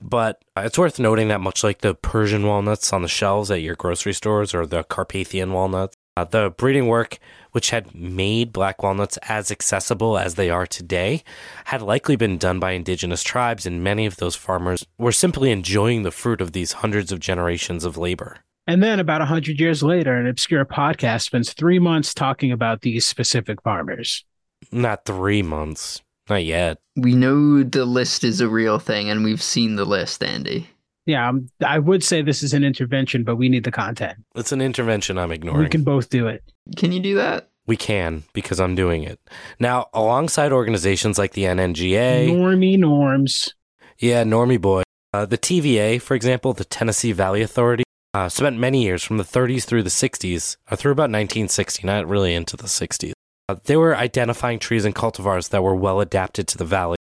But 0.00 0.42
it's 0.56 0.76
worth 0.76 0.98
noting 0.98 1.28
that 1.28 1.40
much 1.40 1.62
like 1.62 1.78
the 1.78 1.94
Persian 1.94 2.44
walnuts 2.44 2.92
on 2.92 3.02
the 3.02 3.08
shelves 3.08 3.52
at 3.52 3.62
your 3.62 3.76
grocery 3.76 4.14
stores 4.14 4.52
or 4.52 4.66
the 4.66 4.82
Carpathian 4.82 5.52
walnuts, 5.52 5.96
uh, 6.16 6.24
the 6.24 6.50
breeding 6.50 6.86
work, 6.86 7.18
which 7.52 7.70
had 7.70 7.94
made 7.94 8.52
black 8.52 8.82
walnuts 8.82 9.16
as 9.28 9.50
accessible 9.50 10.18
as 10.18 10.34
they 10.34 10.50
are 10.50 10.66
today, 10.66 11.22
had 11.66 11.82
likely 11.82 12.16
been 12.16 12.38
done 12.38 12.60
by 12.60 12.72
indigenous 12.72 13.22
tribes, 13.22 13.66
and 13.66 13.82
many 13.82 14.06
of 14.06 14.16
those 14.16 14.36
farmers 14.36 14.86
were 14.98 15.12
simply 15.12 15.50
enjoying 15.50 16.02
the 16.02 16.10
fruit 16.10 16.40
of 16.40 16.52
these 16.52 16.72
hundreds 16.72 17.12
of 17.12 17.20
generations 17.20 17.84
of 17.84 17.96
labor. 17.96 18.38
And 18.66 18.82
then 18.82 19.00
about 19.00 19.20
100 19.20 19.58
years 19.58 19.82
later, 19.82 20.16
an 20.16 20.28
obscure 20.28 20.64
podcast 20.64 21.22
spends 21.22 21.52
three 21.52 21.78
months 21.78 22.14
talking 22.14 22.52
about 22.52 22.82
these 22.82 23.06
specific 23.06 23.62
farmers. 23.62 24.24
Not 24.70 25.04
three 25.04 25.42
months. 25.42 26.02
Not 26.28 26.44
yet. 26.44 26.78
we 26.94 27.16
know 27.16 27.64
the 27.64 27.84
list 27.84 28.22
is 28.22 28.40
a 28.40 28.48
real 28.48 28.78
thing, 28.78 29.10
and 29.10 29.24
we've 29.24 29.42
seen 29.42 29.74
the 29.74 29.84
list, 29.84 30.22
Andy. 30.22 30.68
Yeah, 31.06 31.28
um, 31.28 31.48
I 31.64 31.78
would 31.78 32.04
say 32.04 32.22
this 32.22 32.42
is 32.42 32.52
an 32.52 32.62
intervention, 32.62 33.24
but 33.24 33.36
we 33.36 33.48
need 33.48 33.64
the 33.64 33.72
content. 33.72 34.18
It's 34.34 34.52
an 34.52 34.60
intervention 34.60 35.18
I'm 35.18 35.32
ignoring. 35.32 35.62
We 35.62 35.68
can 35.68 35.82
both 35.82 36.10
do 36.10 36.26
it. 36.26 36.42
Can 36.76 36.92
you 36.92 37.00
do 37.00 37.14
that? 37.16 37.48
We 37.66 37.76
can, 37.76 38.24
because 38.32 38.60
I'm 38.60 38.74
doing 38.74 39.02
it. 39.04 39.20
Now, 39.58 39.88
alongside 39.94 40.52
organizations 40.52 41.18
like 41.18 41.32
the 41.32 41.44
NNGA, 41.44 42.28
Normie 42.30 42.78
norms. 42.78 43.54
yeah, 43.98 44.24
Normie 44.24 44.60
Boy, 44.60 44.82
uh, 45.12 45.26
the 45.26 45.38
TVA, 45.38 46.00
for 46.00 46.14
example, 46.14 46.52
the 46.52 46.64
Tennessee 46.64 47.12
Valley 47.12 47.42
Authority, 47.42 47.84
uh, 48.12 48.28
spent 48.28 48.58
many 48.58 48.82
years 48.82 49.04
from 49.04 49.18
the 49.18 49.24
30s 49.24 49.64
through 49.64 49.82
the 49.84 49.90
60s, 49.90 50.56
or 50.70 50.76
through 50.76 50.92
about 50.92 51.04
1960, 51.04 51.86
not 51.86 52.08
really 52.08 52.34
into 52.34 52.56
the 52.56 52.64
60s. 52.64 53.12
Uh, 53.48 53.56
they 53.64 53.76
were 53.76 53.96
identifying 53.96 54.58
trees 54.58 54.84
and 54.84 54.94
cultivars 54.94 55.50
that 55.50 55.62
were 55.62 55.74
well 55.74 56.00
adapted 56.00 56.48
to 56.48 56.58
the 56.58 56.64
valley 56.64 56.96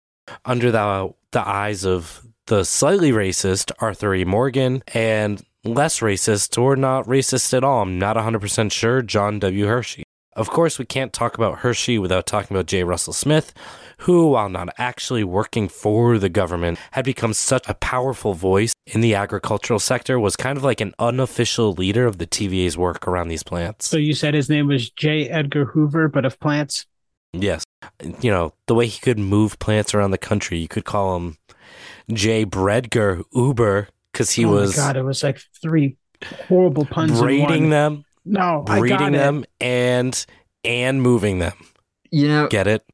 under 0.44 0.70
the, 0.70 1.14
the 1.32 1.46
eyes 1.48 1.84
of 1.84 2.26
the 2.48 2.64
slightly 2.64 3.12
racist 3.12 3.70
Arthur 3.78 4.14
E. 4.14 4.24
Morgan 4.24 4.82
and 4.94 5.42
less 5.64 6.00
racist 6.00 6.60
or 6.60 6.76
not 6.76 7.04
racist 7.04 7.52
at 7.54 7.62
all, 7.62 7.82
I'm 7.82 7.98
not 7.98 8.16
100% 8.16 8.72
sure, 8.72 9.02
John 9.02 9.38
W. 9.38 9.66
Hershey. 9.66 10.02
Of 10.34 10.48
course, 10.48 10.78
we 10.78 10.86
can't 10.86 11.12
talk 11.12 11.36
about 11.36 11.58
Hershey 11.58 11.98
without 11.98 12.26
talking 12.26 12.56
about 12.56 12.66
J. 12.66 12.84
Russell 12.84 13.12
Smith, 13.12 13.52
who, 13.98 14.28
while 14.30 14.48
not 14.48 14.70
actually 14.78 15.24
working 15.24 15.68
for 15.68 16.16
the 16.16 16.28
government, 16.30 16.78
had 16.92 17.04
become 17.04 17.34
such 17.34 17.68
a 17.68 17.74
powerful 17.74 18.32
voice 18.32 18.72
in 18.86 19.02
the 19.02 19.14
agricultural 19.14 19.80
sector, 19.80 20.18
was 20.18 20.36
kind 20.36 20.56
of 20.56 20.64
like 20.64 20.80
an 20.80 20.94
unofficial 20.98 21.72
leader 21.72 22.06
of 22.06 22.16
the 22.16 22.26
TVA's 22.26 22.78
work 22.78 23.06
around 23.06 23.28
these 23.28 23.42
plants. 23.42 23.88
So 23.88 23.98
you 23.98 24.14
said 24.14 24.32
his 24.32 24.48
name 24.48 24.68
was 24.68 24.88
J. 24.90 25.28
Edgar 25.28 25.66
Hoover, 25.66 26.08
but 26.08 26.24
of 26.24 26.40
plants? 26.40 26.86
Yes. 27.34 27.64
You 28.22 28.30
know, 28.30 28.54
the 28.68 28.74
way 28.74 28.86
he 28.86 29.00
could 29.00 29.18
move 29.18 29.58
plants 29.58 29.92
around 29.92 30.12
the 30.12 30.18
country, 30.18 30.58
you 30.58 30.68
could 30.68 30.84
call 30.86 31.16
him 31.16 31.36
J. 32.12 32.44
Bredger 32.46 33.22
Uber 33.34 33.88
because 34.12 34.30
he 34.30 34.44
oh 34.44 34.50
was 34.52 34.76
my 34.76 34.82
God, 34.84 34.96
it 34.96 35.02
was 35.02 35.22
like 35.22 35.40
three 35.60 35.96
horrible 36.48 36.84
puns 36.86 37.18
in 37.18 37.24
breeding 37.24 37.62
one. 37.64 37.70
them, 37.70 38.04
No, 38.24 38.64
I 38.66 38.76
got 38.76 38.78
breeding 38.80 39.14
it. 39.14 39.18
them, 39.18 39.44
and 39.60 40.26
and 40.64 41.02
moving 41.02 41.38
them. 41.38 41.52
You 42.10 42.28
know, 42.28 42.48
Get 42.48 42.66
it? 42.66 42.84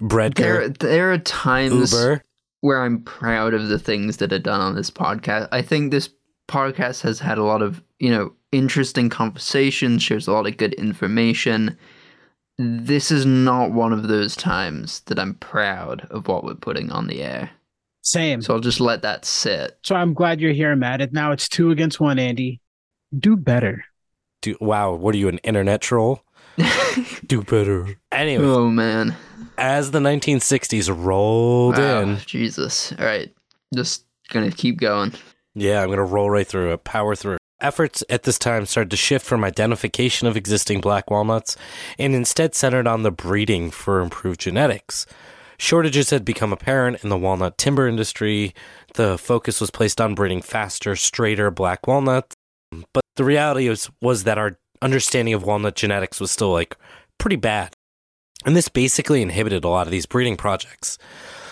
there 0.00 0.08
Bredger 0.08 0.78
there 0.78 1.12
are 1.12 1.18
times 1.18 1.92
Uber. 1.92 2.22
where 2.60 2.82
I'm 2.82 3.02
proud 3.02 3.54
of 3.54 3.68
the 3.68 3.78
things 3.78 4.16
that 4.18 4.32
are 4.32 4.38
done 4.38 4.60
on 4.60 4.74
this 4.74 4.90
podcast. 4.90 5.48
I 5.52 5.62
think 5.62 5.90
this 5.90 6.10
podcast 6.48 7.00
has 7.02 7.20
had 7.20 7.38
a 7.38 7.44
lot 7.44 7.62
of, 7.62 7.82
you 8.00 8.10
know, 8.10 8.32
interesting 8.52 9.08
conversations, 9.08 10.02
shares 10.02 10.26
a 10.26 10.32
lot 10.32 10.46
of 10.46 10.56
good 10.56 10.74
information. 10.74 11.78
This 12.58 13.10
is 13.10 13.24
not 13.24 13.72
one 13.72 13.92
of 13.92 14.08
those 14.08 14.36
times 14.36 15.00
that 15.06 15.18
I'm 15.18 15.34
proud 15.34 16.06
of 16.10 16.28
what 16.28 16.44
we're 16.44 16.54
putting 16.54 16.90
on 16.92 17.06
the 17.06 17.22
air. 17.22 17.50
Same. 18.04 18.42
So 18.42 18.54
I'll 18.54 18.60
just 18.60 18.80
let 18.80 19.02
that 19.02 19.24
sit. 19.24 19.78
So 19.82 19.96
I'm 19.96 20.14
glad 20.14 20.40
you're 20.40 20.52
here, 20.52 20.76
Matt. 20.76 21.00
And 21.00 21.12
now 21.12 21.32
it's 21.32 21.48
two 21.48 21.70
against 21.70 22.00
one, 22.00 22.18
Andy. 22.18 22.60
Do 23.18 23.36
better. 23.36 23.84
Do, 24.42 24.56
wow, 24.60 24.92
what 24.92 25.14
are 25.14 25.18
you, 25.18 25.28
an 25.28 25.38
internet 25.38 25.80
troll? 25.80 26.22
Do 27.26 27.42
better. 27.42 27.96
Anyway, 28.12 28.44
oh 28.44 28.68
man. 28.68 29.16
as 29.58 29.90
the 29.90 29.98
1960s 30.00 30.94
rolled 31.04 31.78
Wow, 31.78 32.00
in, 32.02 32.18
Jesus. 32.18 32.92
All 32.98 33.04
right. 33.06 33.34
Just 33.74 34.04
gonna 34.30 34.50
keep 34.50 34.78
going. 34.78 35.12
Yeah, 35.54 35.80
I'm 35.80 35.86
going 35.86 35.98
to 35.98 36.04
roll 36.04 36.30
right 36.30 36.46
through 36.46 36.72
it, 36.72 36.82
power 36.82 37.14
through. 37.14 37.38
Efforts 37.60 38.02
at 38.10 38.24
this 38.24 38.40
time 38.40 38.66
started 38.66 38.90
to 38.90 38.96
shift 38.96 39.24
from 39.24 39.44
identification 39.44 40.26
of 40.26 40.36
existing 40.36 40.80
black 40.80 41.10
walnuts 41.12 41.56
and 41.96 42.12
instead 42.14 42.56
centered 42.56 42.88
on 42.88 43.04
the 43.04 43.12
breeding 43.12 43.70
for 43.70 44.00
improved 44.00 44.40
genetics. 44.40 45.06
Shortages 45.58 46.10
had 46.10 46.24
become 46.24 46.52
apparent 46.52 47.02
in 47.02 47.10
the 47.10 47.16
walnut 47.16 47.58
timber 47.58 47.86
industry. 47.86 48.54
The 48.94 49.18
focus 49.18 49.60
was 49.60 49.70
placed 49.70 50.00
on 50.00 50.14
breeding 50.14 50.42
faster, 50.42 50.96
straighter 50.96 51.50
black 51.50 51.86
walnuts. 51.86 52.36
But 52.92 53.04
the 53.16 53.24
reality 53.24 53.68
was, 53.68 53.90
was 54.00 54.24
that 54.24 54.38
our 54.38 54.58
understanding 54.82 55.34
of 55.34 55.44
walnut 55.44 55.76
genetics 55.76 56.20
was 56.20 56.30
still 56.30 56.52
like 56.52 56.76
pretty 57.18 57.36
bad. 57.36 57.72
And 58.44 58.56
this 58.56 58.68
basically 58.68 59.22
inhibited 59.22 59.64
a 59.64 59.68
lot 59.68 59.86
of 59.86 59.90
these 59.90 60.06
breeding 60.06 60.36
projects. 60.36 60.98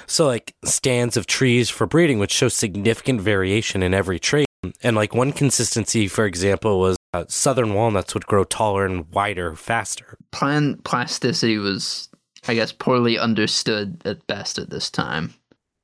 So, 0.07 0.27
like 0.27 0.55
stands 0.65 1.17
of 1.17 1.27
trees 1.27 1.71
for 1.71 1.87
breeding 1.87 2.19
would 2.19 2.31
show 2.31 2.49
significant 2.49 3.21
variation 3.21 3.83
in 3.83 3.95
every 3.95 4.19
trait. 4.19 4.47
And, 4.83 4.95
like, 4.95 5.13
one 5.13 5.33
consistency, 5.33 6.07
for 6.07 6.25
example, 6.25 6.79
was 6.79 6.97
uh, 7.13 7.25
southern 7.29 7.75
walnuts 7.75 8.15
would 8.15 8.27
grow 8.27 8.45
taller 8.45 8.87
and 8.87 9.11
wider 9.13 9.57
faster. 9.57 10.17
Plant 10.31 10.85
plasticity 10.85 11.59
was, 11.59 12.09
I 12.49 12.55
guess, 12.55 12.73
poorly 12.73 13.19
understood 13.19 14.03
at 14.05 14.27
best 14.27 14.59
at 14.59 14.71
this 14.71 14.91
time. 14.91 15.35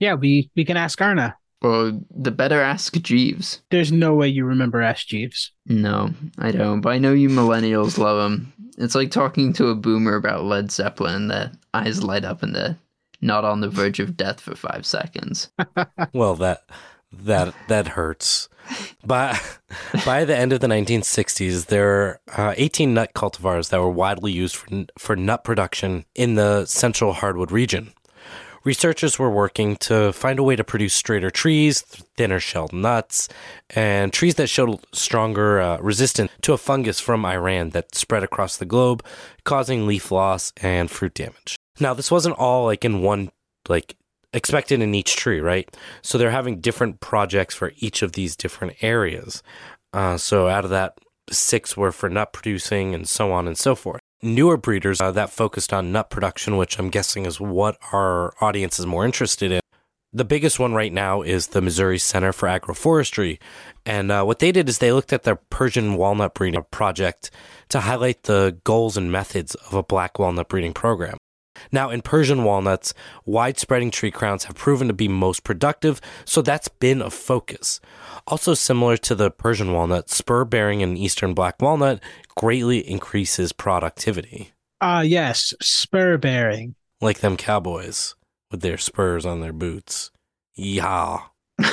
Yeah, 0.00 0.14
we, 0.14 0.50
we 0.56 0.64
can 0.64 0.76
ask 0.76 1.00
Arna. 1.00 1.36
Or 1.60 1.92
the 2.10 2.30
better 2.30 2.60
ask 2.60 2.92
Jeeves. 2.94 3.62
There's 3.70 3.90
no 3.90 4.14
way 4.14 4.28
you 4.28 4.44
remember 4.44 4.80
Ask 4.80 5.08
Jeeves. 5.08 5.50
No, 5.66 6.10
I 6.38 6.52
don't. 6.52 6.80
But 6.82 6.90
I 6.90 6.98
know 6.98 7.12
you 7.12 7.28
millennials 7.28 7.98
love 7.98 8.30
him. 8.30 8.52
It's 8.78 8.94
like 8.94 9.10
talking 9.10 9.52
to 9.54 9.68
a 9.68 9.74
boomer 9.74 10.14
about 10.14 10.44
Led 10.44 10.70
Zeppelin. 10.70 11.26
The 11.26 11.50
eyes 11.74 12.04
light 12.04 12.24
up 12.24 12.44
and 12.44 12.54
they're 12.54 12.76
not 13.20 13.44
on 13.44 13.60
the 13.60 13.68
verge 13.68 13.98
of 13.98 14.16
death 14.16 14.40
for 14.40 14.54
five 14.54 14.86
seconds. 14.86 15.50
Well, 16.12 16.36
that 16.36 16.62
that 17.12 17.54
that 17.66 17.88
hurts. 17.88 18.48
By 19.04 19.38
by 20.04 20.24
the 20.24 20.36
end 20.36 20.52
of 20.52 20.60
the 20.60 20.66
1960s, 20.66 21.66
there 21.66 22.20
are 22.36 22.50
uh, 22.50 22.54
18 22.56 22.94
nut 22.94 23.12
cultivars 23.14 23.70
that 23.70 23.80
were 23.80 23.90
widely 23.90 24.32
used 24.32 24.56
for 24.56 24.86
for 24.98 25.16
nut 25.16 25.44
production 25.44 26.04
in 26.14 26.34
the 26.34 26.66
central 26.66 27.12
hardwood 27.12 27.50
region. 27.50 27.92
Researchers 28.64 29.18
were 29.18 29.30
working 29.30 29.76
to 29.76 30.12
find 30.12 30.38
a 30.38 30.42
way 30.42 30.56
to 30.56 30.64
produce 30.64 30.92
straighter 30.92 31.30
trees, 31.30 31.80
thinner 31.80 32.40
shelled 32.40 32.72
nuts, 32.72 33.28
and 33.70 34.12
trees 34.12 34.34
that 34.34 34.48
showed 34.48 34.84
stronger 34.92 35.60
uh, 35.60 35.78
resistance 35.78 36.30
to 36.42 36.52
a 36.52 36.58
fungus 36.58 37.00
from 37.00 37.24
Iran 37.24 37.70
that 37.70 37.94
spread 37.94 38.22
across 38.22 38.56
the 38.56 38.66
globe, 38.66 39.04
causing 39.44 39.86
leaf 39.86 40.10
loss 40.10 40.52
and 40.58 40.90
fruit 40.90 41.14
damage. 41.14 41.56
Now, 41.80 41.94
this 41.94 42.10
wasn't 42.10 42.36
all 42.36 42.66
like 42.66 42.84
in 42.84 43.00
one 43.00 43.30
like 43.68 43.96
expected 44.32 44.80
in 44.80 44.94
each 44.94 45.16
tree, 45.16 45.40
right? 45.40 45.74
So 46.02 46.18
they're 46.18 46.30
having 46.30 46.60
different 46.60 47.00
projects 47.00 47.54
for 47.54 47.72
each 47.76 48.02
of 48.02 48.12
these 48.12 48.36
different 48.36 48.76
areas. 48.82 49.42
Uh, 49.92 50.16
so 50.18 50.48
out 50.48 50.64
of 50.64 50.70
that, 50.70 50.98
six 51.30 51.76
were 51.76 51.92
for 51.92 52.08
nut 52.08 52.32
producing 52.32 52.94
and 52.94 53.08
so 53.08 53.32
on 53.32 53.46
and 53.46 53.56
so 53.56 53.74
forth. 53.74 54.00
Newer 54.22 54.56
breeders 54.56 55.00
uh, 55.00 55.12
that 55.12 55.30
focused 55.30 55.72
on 55.72 55.92
nut 55.92 56.10
production, 56.10 56.56
which 56.56 56.78
I'm 56.78 56.90
guessing 56.90 57.24
is 57.24 57.40
what 57.40 57.78
our 57.92 58.34
audience 58.42 58.78
is 58.78 58.86
more 58.86 59.04
interested 59.04 59.52
in. 59.52 59.60
The 60.12 60.24
biggest 60.24 60.58
one 60.58 60.72
right 60.72 60.92
now 60.92 61.20
is 61.20 61.48
the 61.48 61.60
Missouri 61.60 61.98
Center 61.98 62.32
for 62.32 62.48
Agroforestry. 62.48 63.38
And 63.84 64.10
uh, 64.10 64.24
what 64.24 64.38
they 64.38 64.52
did 64.52 64.68
is 64.68 64.78
they 64.78 64.92
looked 64.92 65.12
at 65.12 65.24
their 65.24 65.36
Persian 65.36 65.94
walnut 65.94 66.34
breeding 66.34 66.64
project 66.70 67.30
to 67.68 67.80
highlight 67.80 68.22
the 68.22 68.58
goals 68.64 68.96
and 68.96 69.12
methods 69.12 69.54
of 69.54 69.74
a 69.74 69.82
black 69.82 70.18
walnut 70.18 70.48
breeding 70.48 70.72
program. 70.72 71.17
Now, 71.72 71.90
in 71.90 72.02
Persian 72.02 72.44
walnuts, 72.44 72.94
wide 73.24 73.58
spreading 73.58 73.90
tree 73.90 74.10
crowns 74.10 74.44
have 74.44 74.56
proven 74.56 74.88
to 74.88 74.94
be 74.94 75.08
most 75.08 75.44
productive, 75.44 76.00
so 76.24 76.42
that's 76.42 76.68
been 76.68 77.00
a 77.02 77.10
focus. 77.10 77.80
Also, 78.26 78.54
similar 78.54 78.96
to 78.98 79.14
the 79.14 79.30
Persian 79.30 79.72
walnut, 79.72 80.10
spur 80.10 80.44
bearing 80.44 80.80
in 80.80 80.96
eastern 80.96 81.34
black 81.34 81.60
walnut 81.60 82.00
greatly 82.36 82.78
increases 82.88 83.52
productivity. 83.52 84.52
Ah, 84.80 85.00
yes, 85.00 85.54
spur 85.60 86.18
bearing. 86.18 86.74
Like 87.00 87.20
them 87.20 87.36
cowboys 87.36 88.14
with 88.50 88.60
their 88.60 88.78
spurs 88.78 89.24
on 89.26 89.40
their 89.40 89.52
boots. 89.52 90.10
Yeah. 90.54 91.18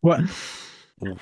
What? 0.00 0.20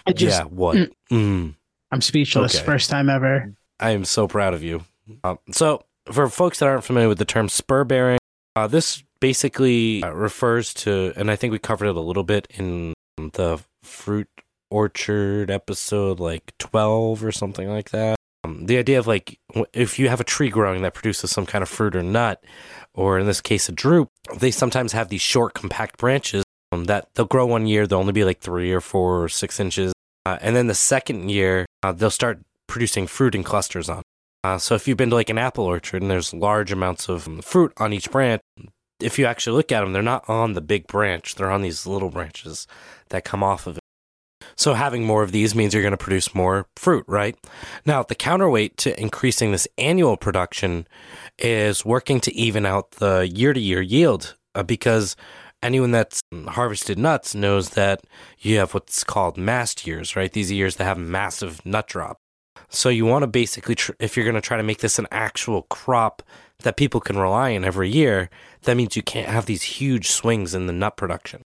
I 0.07 0.13
just- 0.13 0.39
yeah, 0.39 0.45
what? 0.45 0.91
Mm. 1.11 1.55
I'm 1.93 2.01
speechless. 2.01 2.55
Okay. 2.55 2.65
First 2.65 2.89
time 2.89 3.11
ever. 3.11 3.53
I 3.79 3.91
am 3.91 4.05
so 4.05 4.27
proud 4.29 4.55
of 4.55 4.63
you. 4.63 4.85
Um, 5.25 5.39
so, 5.51 5.83
for 6.11 6.29
folks 6.29 6.59
that 6.59 6.69
aren't 6.69 6.85
familiar 6.85 7.09
with 7.09 7.19
the 7.19 7.25
term 7.25 7.49
spur 7.49 7.85
bearing, 7.85 8.19
uh, 8.57 8.67
this 8.67 9.03
basically 9.21 10.03
uh, 10.03 10.11
refers 10.11 10.75
to, 10.75 11.13
and 11.17 11.31
I 11.31 11.37
think 11.37 11.53
we 11.53 11.59
covered 11.59 11.89
it 11.89 11.97
a 11.97 12.01
little 12.01 12.25
bit 12.25 12.47
in 12.51 12.95
the 13.17 13.61
fruit 13.83 14.29
orchard 14.71 15.51
episode, 15.51 16.21
like 16.21 16.53
12 16.59 17.25
or 17.25 17.33
something 17.33 17.69
like 17.69 17.91
that. 17.91 18.17
Um, 18.45 18.67
the 18.67 18.79
idea 18.79 18.99
of 18.99 19.07
like, 19.07 19.39
if 19.73 19.99
you 19.99 20.09
have 20.09 20.21
a 20.21 20.25
tree 20.25 20.49
growing 20.49 20.83
that 20.83 20.95
produces 20.95 21.31
some 21.31 21.47
kind 21.47 21.63
of 21.63 21.69
fruit 21.69 21.95
or 21.95 22.03
nut, 22.03 22.43
or 22.95 23.19
in 23.19 23.27
this 23.27 23.41
case, 23.41 23.69
a 23.69 23.73
drupe, 23.73 24.09
they 24.37 24.51
sometimes 24.51 24.93
have 24.93 25.09
these 25.09 25.21
short, 25.21 25.55
compact 25.55 25.99
branches 25.99 26.45
um, 26.73 26.85
that 26.85 27.09
they'll 27.15 27.27
grow 27.27 27.47
one 27.47 27.67
year, 27.67 27.87
they'll 27.87 27.99
only 27.99 28.13
be 28.13 28.25
like 28.25 28.41
three 28.41 28.73
or 28.73 28.81
four 28.81 29.25
or 29.25 29.29
six 29.29 29.61
inches. 29.61 29.93
Uh, 30.25 30.39
and 30.41 30.57
then 30.57 30.67
the 30.67 30.75
second 30.75 31.31
year, 31.31 31.67
uh, 31.83 31.93
they'll 31.93 32.11
start 32.11 32.41
producing 32.67 33.07
fruit 33.07 33.35
in 33.35 33.43
clusters 33.43 33.89
on. 33.89 34.03
Uh, 34.43 34.59
so 34.59 34.75
if 34.75 34.89
you've 34.89 34.97
been 34.97 35.11
to 35.11 35.17
like 35.17 35.31
an 35.31 35.39
apple 35.39 35.65
orchard 35.65 36.03
and 36.03 36.11
there's 36.11 36.33
large 36.33 36.73
amounts 36.73 37.09
of 37.09 37.29
fruit 37.45 37.73
on 37.77 37.93
each 37.93 38.11
branch, 38.11 38.41
if 39.01 39.19
you 39.19 39.27
actually 39.27 39.57
look 39.57 39.73
at 39.73 39.81
them, 39.81 39.93
they're 39.93 40.03
not 40.03 40.29
on 40.29 40.53
the 40.55 40.61
big 40.61 40.87
branch. 40.87 41.35
They're 41.35 41.51
on 41.51 41.63
these 41.63 41.87
little 41.87 42.11
branches 42.11 42.67
that 43.09 43.25
come 43.25 43.43
off 43.43 43.67
of 43.67 43.77
it. 43.77 43.81
So 44.57 44.75
having 44.75 45.05
more 45.05 45.23
of 45.23 45.33
these 45.33 45.55
means 45.55 45.73
you're 45.73 45.83
going 45.83 45.93
to 45.93 45.97
produce 45.97 46.35
more 46.35 46.67
fruit, 46.77 47.05
right? 47.07 47.37
Now, 47.87 48.03
the 48.03 48.15
counterweight 48.15 48.77
to 48.79 49.01
increasing 49.01 49.53
this 49.53 49.69
annual 49.79 50.17
production 50.17 50.87
is 51.39 51.85
working 51.85 52.21
to 52.21 52.35
even 52.35 52.67
out 52.67 52.93
the 52.93 53.31
year 53.33 53.53
to 53.53 53.61
year 53.61 53.81
yield 53.81 54.37
uh, 54.55 54.63
because 54.63 55.17
anyone 55.63 55.91
that's 55.93 56.21
harvested 56.49 56.99
nuts 56.99 57.35
knows 57.35 57.71
that 57.71 58.05
you 58.39 58.59
have 58.59 58.75
what's 58.75 59.05
called 59.05 59.37
mast 59.37 59.87
years, 59.87 60.17
right? 60.17 60.33
These 60.33 60.53
years 60.53 60.77
that 60.77 60.85
have 60.85 60.99
massive 60.99 61.65
nut 61.65 61.87
drop. 61.87 62.19
So 62.71 62.89
you 62.89 63.05
want 63.05 63.25
to 63.25 63.27
basically, 63.27 63.75
tr- 63.75 63.93
if 63.99 64.17
you're 64.17 64.25
going 64.25 64.35
to 64.35 64.41
try 64.41 64.57
to 64.57 64.63
make 64.63 64.79
this 64.79 64.99
an 64.99 65.09
actual 65.11 65.63
crop 65.63 66.23
that 66.61 66.77
people 66.77 67.01
can 67.01 67.19
rely 67.19 67.55
on 67.55 67.65
every 67.65 67.91
year, 67.91 68.31
that 68.63 68.77
means 68.77 68.97
you 68.97 69.03
can't 69.03 69.29
have 69.29 69.47
these 69.47 69.63
huge 69.63 70.09
swings 70.09 70.55
in 70.55 70.67
the 70.67 70.73
nut 70.73 70.97
production. 70.97 71.43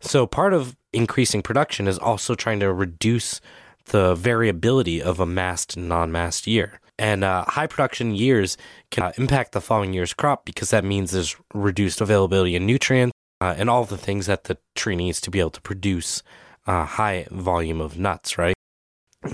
So 0.00 0.26
part 0.26 0.54
of 0.54 0.76
increasing 0.92 1.42
production 1.42 1.88
is 1.88 1.98
also 1.98 2.34
trying 2.34 2.60
to 2.60 2.72
reduce 2.72 3.40
the 3.86 4.14
variability 4.14 5.02
of 5.02 5.18
a 5.18 5.26
massed 5.26 5.76
non-massed 5.76 6.46
year. 6.46 6.80
And 6.98 7.24
uh, 7.24 7.44
high 7.44 7.66
production 7.66 8.14
years 8.14 8.56
can 8.90 9.04
uh, 9.04 9.12
impact 9.16 9.52
the 9.52 9.60
following 9.60 9.92
year's 9.92 10.14
crop 10.14 10.44
because 10.44 10.70
that 10.70 10.84
means 10.84 11.10
there's 11.10 11.36
reduced 11.54 12.00
availability 12.00 12.56
of 12.56 12.62
nutrients 12.62 13.12
uh, 13.40 13.54
and 13.56 13.70
all 13.70 13.84
the 13.84 13.96
things 13.96 14.26
that 14.26 14.44
the 14.44 14.58
tree 14.74 14.96
needs 14.96 15.20
to 15.22 15.30
be 15.30 15.40
able 15.40 15.50
to 15.50 15.60
produce 15.60 16.22
a 16.66 16.84
high 16.84 17.26
volume 17.30 17.80
of 17.80 17.98
nuts, 17.98 18.36
right? 18.36 18.54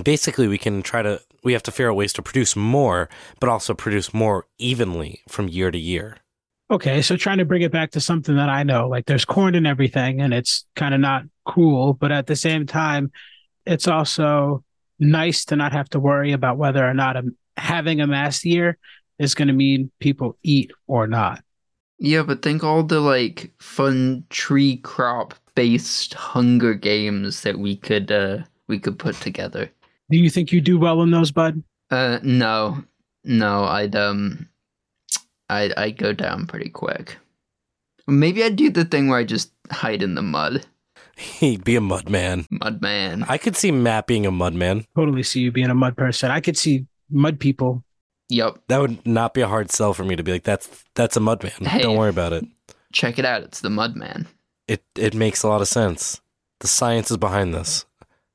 Basically, 0.02 0.46
we 0.46 0.58
can 0.58 0.82
try 0.82 1.02
to, 1.02 1.20
we 1.44 1.52
have 1.52 1.62
to 1.64 1.70
figure 1.70 1.90
out 1.90 1.96
ways 1.96 2.12
to 2.14 2.22
produce 2.22 2.56
more, 2.56 3.08
but 3.38 3.48
also 3.48 3.74
produce 3.74 4.12
more 4.12 4.46
evenly 4.58 5.22
from 5.28 5.48
year 5.48 5.70
to 5.70 5.78
year. 5.78 6.16
Okay, 6.70 7.02
so 7.02 7.16
trying 7.16 7.38
to 7.38 7.44
bring 7.44 7.62
it 7.62 7.70
back 7.70 7.90
to 7.92 8.00
something 8.00 8.34
that 8.36 8.48
I 8.48 8.62
know, 8.62 8.88
like 8.88 9.04
there's 9.04 9.26
corn 9.26 9.54
and 9.54 9.66
everything, 9.66 10.22
and 10.22 10.32
it's 10.32 10.64
kind 10.74 10.94
of 10.94 11.00
not 11.00 11.24
cool, 11.44 11.92
but 11.92 12.10
at 12.10 12.26
the 12.26 12.34
same 12.34 12.66
time, 12.66 13.12
it's 13.66 13.86
also 13.86 14.64
nice 14.98 15.44
to 15.46 15.56
not 15.56 15.72
have 15.72 15.88
to 15.90 16.00
worry 16.00 16.32
about 16.32 16.56
whether 16.56 16.86
or 16.88 16.94
not 16.94 17.16
a, 17.16 17.24
having 17.58 18.00
a 18.00 18.06
mass 18.06 18.44
year 18.44 18.78
is 19.18 19.34
going 19.34 19.48
to 19.48 19.54
mean 19.54 19.90
people 20.00 20.38
eat 20.42 20.72
or 20.86 21.06
not. 21.06 21.42
Yeah, 21.98 22.22
but 22.22 22.42
think 22.42 22.64
all 22.64 22.82
the 22.82 23.00
like 23.00 23.52
fun 23.60 24.24
tree 24.30 24.78
crop 24.78 25.34
based 25.54 26.14
Hunger 26.14 26.74
Games 26.74 27.42
that 27.42 27.58
we 27.58 27.76
could 27.76 28.10
uh 28.10 28.38
we 28.66 28.78
could 28.78 28.98
put 28.98 29.14
together. 29.16 29.70
Do 30.10 30.18
you 30.18 30.30
think 30.30 30.52
you 30.52 30.60
do 30.60 30.78
well 30.78 31.02
in 31.02 31.10
those, 31.10 31.30
bud? 31.30 31.62
Uh 31.90 32.18
no. 32.22 32.84
No, 33.24 33.64
I'd 33.64 33.96
um 33.96 34.48
I'd 35.48 35.72
I'd 35.74 35.96
go 35.96 36.12
down 36.12 36.46
pretty 36.46 36.70
quick. 36.70 37.16
Maybe 38.06 38.44
I'd 38.44 38.56
do 38.56 38.70
the 38.70 38.84
thing 38.84 39.08
where 39.08 39.18
I 39.18 39.24
just 39.24 39.50
hide 39.70 40.02
in 40.02 40.14
the 40.14 40.22
mud. 40.22 40.66
He'd 41.16 41.64
be 41.64 41.76
a 41.76 41.80
mud 41.80 42.08
man. 42.08 42.46
Mud 42.50 42.82
man. 42.82 43.24
I 43.28 43.38
could 43.38 43.56
see 43.56 43.70
Matt 43.70 44.06
being 44.06 44.26
a 44.26 44.30
mud 44.30 44.54
man. 44.54 44.84
Totally 44.94 45.22
see 45.22 45.40
you 45.40 45.52
being 45.52 45.70
a 45.70 45.74
mud 45.74 45.96
person. 45.96 46.30
I 46.30 46.40
could 46.40 46.56
see 46.56 46.86
mud 47.10 47.40
people. 47.40 47.82
Yup. 48.28 48.60
That 48.68 48.80
would 48.80 49.06
not 49.06 49.34
be 49.34 49.42
a 49.42 49.48
hard 49.48 49.70
sell 49.70 49.94
for 49.94 50.04
me 50.04 50.16
to 50.16 50.22
be 50.22 50.32
like, 50.32 50.44
that's 50.44 50.84
that's 50.94 51.16
a 51.16 51.20
mud 51.20 51.42
man. 51.42 51.52
Hey. 51.70 51.82
Don't 51.82 51.96
worry 51.96 52.10
about 52.10 52.32
it. 52.32 52.44
Check 52.92 53.18
it 53.18 53.24
out, 53.24 53.42
it's 53.42 53.60
the 53.60 53.70
mud 53.70 53.96
man. 53.96 54.26
It 54.68 54.82
it 54.96 55.14
makes 55.14 55.42
a 55.42 55.48
lot 55.48 55.60
of 55.60 55.68
sense. 55.68 56.20
The 56.60 56.68
science 56.68 57.10
is 57.10 57.16
behind 57.16 57.54
this. 57.54 57.84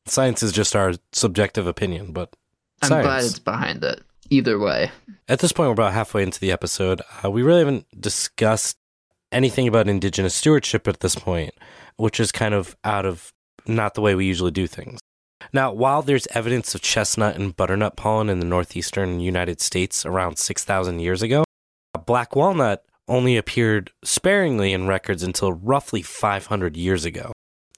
Science 0.10 0.44
is 0.44 0.52
just 0.52 0.76
our 0.76 0.94
subjective 1.12 1.68
opinion, 1.68 2.12
but 2.12 2.36
I'm 2.82 2.90
science. 2.90 3.06
glad 3.06 3.24
it's 3.24 3.40
behind 3.40 3.84
it. 3.84 4.02
Either 4.30 4.60
way. 4.60 4.92
At 5.28 5.40
this 5.40 5.52
point, 5.52 5.70
we're 5.70 5.74
about 5.74 5.94
halfway 5.94 6.24
into 6.24 6.40
the 6.40 6.52
episode. 6.52 7.02
Uh, 7.24 7.32
we 7.32 7.42
really 7.42 7.60
haven't 7.60 7.86
discussed 8.00 8.78
anything 9.32 9.68
about 9.68 9.88
indigenous 9.88 10.36
stewardship 10.36 10.88
at 10.88 11.00
this 11.00 11.16
point, 11.16 11.54
which 11.98 12.20
is 12.20 12.32
kind 12.32 12.54
of 12.54 12.76
out 12.84 13.06
of 13.06 13.34
not 13.68 13.94
the 13.94 14.02
way 14.02 14.16
we 14.16 14.26
usually 14.26 14.52
do 14.52 14.68
things. 14.68 15.00
Now, 15.54 15.72
while 15.72 16.02
there's 16.02 16.28
evidence 16.32 16.76
of 16.76 16.82
chestnut 16.82 17.36
and 17.36 17.56
butternut 17.56 17.96
pollen 17.96 18.30
in 18.30 18.40
the 18.40 18.46
northeastern 18.46 19.20
United 19.20 19.62
States 19.62 20.06
around 20.06 20.38
6,000 20.38 21.00
years 21.00 21.22
ago, 21.22 21.44
black 22.06 22.36
walnut 22.36 22.84
only 23.08 23.38
appeared 23.38 23.92
sparingly 24.04 24.74
in 24.74 24.88
records 24.88 25.24
until 25.24 25.54
roughly 25.54 26.02
500 26.02 26.78
years 26.78 27.06
ago, 27.06 27.32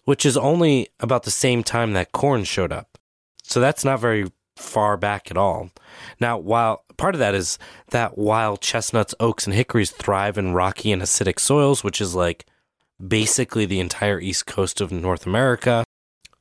which 0.05 0.25
is 0.25 0.37
only 0.37 0.87
about 0.99 1.23
the 1.23 1.31
same 1.31 1.63
time 1.63 1.93
that 1.93 2.11
corn 2.11 2.43
showed 2.43 2.71
up. 2.71 2.97
So 3.43 3.59
that's 3.59 3.85
not 3.85 3.99
very 3.99 4.31
far 4.57 4.97
back 4.97 5.31
at 5.31 5.37
all. 5.37 5.69
Now, 6.19 6.37
while 6.37 6.83
part 6.97 7.15
of 7.15 7.19
that 7.19 7.35
is 7.35 7.57
that 7.89 8.17
while 8.17 8.57
chestnuts, 8.57 9.15
oaks, 9.19 9.45
and 9.45 9.53
hickories 9.55 9.91
thrive 9.91 10.37
in 10.37 10.53
rocky 10.53 10.91
and 10.91 11.01
acidic 11.01 11.39
soils, 11.39 11.83
which 11.83 12.01
is 12.01 12.15
like 12.15 12.45
basically 13.05 13.65
the 13.65 13.79
entire 13.79 14.19
east 14.19 14.45
coast 14.45 14.81
of 14.81 14.91
North 14.91 15.25
America, 15.25 15.83